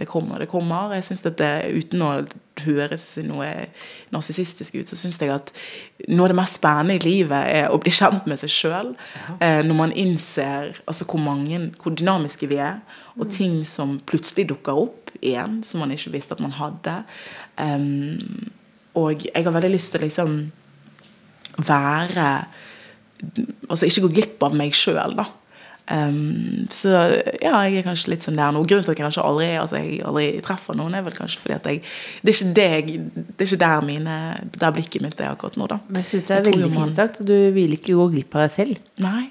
det 0.00 0.06
kommer, 0.10 0.40
det 0.42 0.48
kommer. 0.50 0.94
Jeg 0.96 1.04
synes 1.06 1.22
at 1.28 1.36
det, 1.38 1.52
Uten 1.76 2.02
å 2.02 2.10
høres 2.64 3.04
noe 3.26 3.48
narsissistisk 4.14 4.74
ut, 4.80 4.90
så 4.90 4.98
syns 4.98 5.20
jeg 5.22 5.30
at 5.34 5.52
noe 6.08 6.26
av 6.26 6.32
det 6.32 6.38
mest 6.40 6.58
spennende 6.58 6.96
i 6.96 7.04
livet 7.04 7.52
er 7.52 7.70
å 7.70 7.78
bli 7.82 7.92
kjent 7.94 8.26
med 8.30 8.40
seg 8.42 8.52
sjøl. 8.52 8.92
Eh, 9.38 9.60
når 9.66 9.78
man 9.78 9.94
innser 9.94 10.72
altså, 10.86 11.06
hvor 11.06 11.22
mange, 11.22 11.60
hvor 11.82 11.94
dynamiske 11.94 12.48
vi 12.50 12.58
er, 12.64 12.80
og 13.14 13.30
ting 13.30 13.60
som 13.68 13.98
plutselig 14.08 14.48
dukker 14.50 14.86
opp 14.86 15.03
igjen, 15.22 15.62
som 15.66 15.80
man 15.84 15.90
ikke 15.94 16.12
visste 16.14 16.34
at 16.36 16.40
man 16.44 16.54
hadde. 16.58 16.96
Um, 17.60 18.50
og 18.98 19.24
jeg 19.26 19.44
har 19.44 19.54
veldig 19.54 19.72
lyst 19.74 19.92
til 19.94 20.02
å 20.02 20.06
liksom 20.08 20.36
være 21.66 22.28
Altså 23.70 23.86
ikke 23.86 24.02
gå 24.04 24.08
glipp 24.18 24.42
av 24.44 24.54
meg 24.58 24.74
sjøl, 24.76 25.14
da. 25.16 25.24
Um, 25.84 26.64
så 26.72 26.88
ja, 27.42 27.58
jeg 27.68 27.76
er 27.78 27.84
kanskje 27.84 28.10
litt 28.14 28.24
sånn 28.24 28.38
der 28.40 28.52
nå. 28.56 28.62
Grunnen 28.64 28.84
til 28.86 28.92
at 28.94 28.98
jeg 28.98 29.04
kanskje 29.04 29.24
aldri, 29.24 29.48
altså, 29.60 29.76
jeg 29.80 29.98
aldri 30.08 30.26
treffer 30.44 30.76
noen, 30.78 30.94
er 30.96 31.04
vel 31.04 31.12
kanskje 31.16 31.42
fordi 31.42 31.56
at 31.58 31.66
jeg 31.68 31.82
Det 32.24 32.32
er 32.32 32.38
ikke 32.38 32.54
det 32.56 32.66
jeg 32.72 32.86
Det 33.12 33.44
er 33.44 33.48
ikke 33.50 33.60
der 33.64 33.84
mine 33.84 34.14
Der 34.56 34.72
blikket 34.76 35.04
mitt 35.04 35.20
er 35.20 35.30
akkurat 35.34 35.58
nå, 35.60 35.68
da. 35.68 35.78
Men 35.88 36.00
jeg 36.02 36.10
syns 36.14 36.28
det 36.28 36.36
er 36.36 36.42
Jeg 36.42 36.48
veldig 36.54 36.70
man- 36.72 36.88
fint 36.88 36.96
sagt. 37.02 37.20
Du 37.28 37.34
vil 37.52 37.76
ikke 37.76 37.98
gå 38.00 38.08
glipp 38.16 38.34
av 38.34 38.46
deg 38.46 38.54
selv. 38.56 38.78
Nei. 39.04 39.30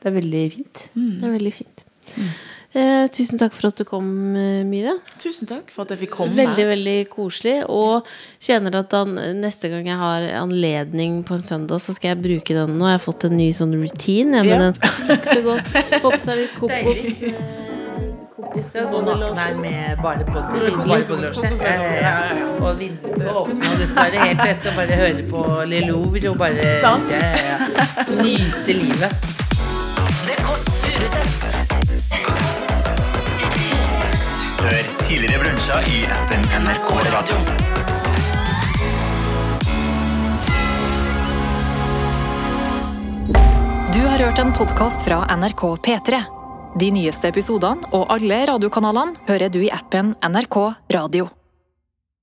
Det 0.00 0.12
er 0.12 0.16
veldig 0.20 0.44
fint. 0.52 0.88
Det 0.94 1.24
er 1.26 1.32
veldig 1.38 1.54
fint. 1.56 1.86
Eh, 2.74 3.06
tusen 3.14 3.38
takk 3.40 3.54
for 3.56 3.68
at 3.70 3.76
du 3.78 3.84
kom, 3.88 4.36
eh, 4.36 4.62
Myhre. 4.66 4.98
Tusen 5.22 5.46
takk 5.48 5.70
for 5.72 5.82
at 5.86 5.94
jeg 5.94 5.98
fikk 6.04 6.10
komme. 6.18 6.34
Veldig, 6.36 6.66
veldig 6.68 6.96
koselig. 7.08 7.64
Og 7.72 8.04
kjenner 8.42 8.74
at 8.82 8.92
han, 8.92 9.14
neste 9.40 9.70
gang 9.72 9.86
jeg 9.86 9.96
har 9.96 10.26
anledning 10.42 11.22
på 11.24 11.34
en 11.38 11.42
søndag, 11.46 11.80
så 11.80 11.94
skal 11.96 12.14
jeg 12.14 12.22
bruke 12.22 12.54
den. 12.58 12.74
Nå 12.76 12.84
har 12.84 12.98
jeg 12.98 13.06
fått 13.06 13.24
en 13.30 13.36
ny 13.36 13.50
sånn 13.52 13.72
routine. 13.72 14.42
Jeg, 14.42 14.46
Ja. 14.46 14.58
den 14.58 14.74
lukter 15.08 15.42
godt. 15.42 15.66
Få 16.02 16.10
på 16.10 16.20
seg 16.20 16.36
litt 16.42 16.54
kokos. 16.60 17.00
Eh, 17.06 17.32
kokos 18.36 18.72
gå 18.74 19.00
med 19.60 20.02
bare 20.02 20.24
ja. 22.02 22.14
Og 22.60 22.78
vinduet 22.78 23.28
og 23.28 23.48
det 23.78 23.88
skal 23.88 24.10
være 24.12 24.18
helt 24.26 24.44
Jeg 24.44 24.56
skal 24.56 24.72
bare 24.76 24.96
høre 25.00 25.22
på 25.30 25.44
Le 25.68 25.80
Louvre 25.88 26.28
og 26.30 26.38
bare 26.38 26.56
ja, 26.56 26.96
ja, 27.10 27.32
ja. 27.48 28.04
nyte 28.22 28.72
livet. 28.72 29.10
Det 30.26 30.36
Kåss 30.44 30.66
Furuseths. 30.82 31.65
Hør 34.66 34.82
tidligere 35.06 35.40
brunsjer 35.42 35.88
i 35.92 36.02
appen 36.16 36.46
NRK 36.64 36.90
Radio. 37.14 37.38
Du 43.94 44.02
har 44.06 44.18
hørt 44.18 44.38
en 44.42 44.52
podkast 44.52 45.04
fra 45.06 45.22
NRK 45.36 45.62
P3. 45.86 46.20
De 46.76 46.90
nyeste 46.92 47.30
episodene 47.32 47.88
og 47.96 48.10
alle 48.12 48.42
radiokanalene 48.50 49.16
hører 49.30 49.48
du 49.52 49.62
i 49.64 49.72
appen 49.72 50.12
NRK 50.20 50.60
Radio. 50.92 51.35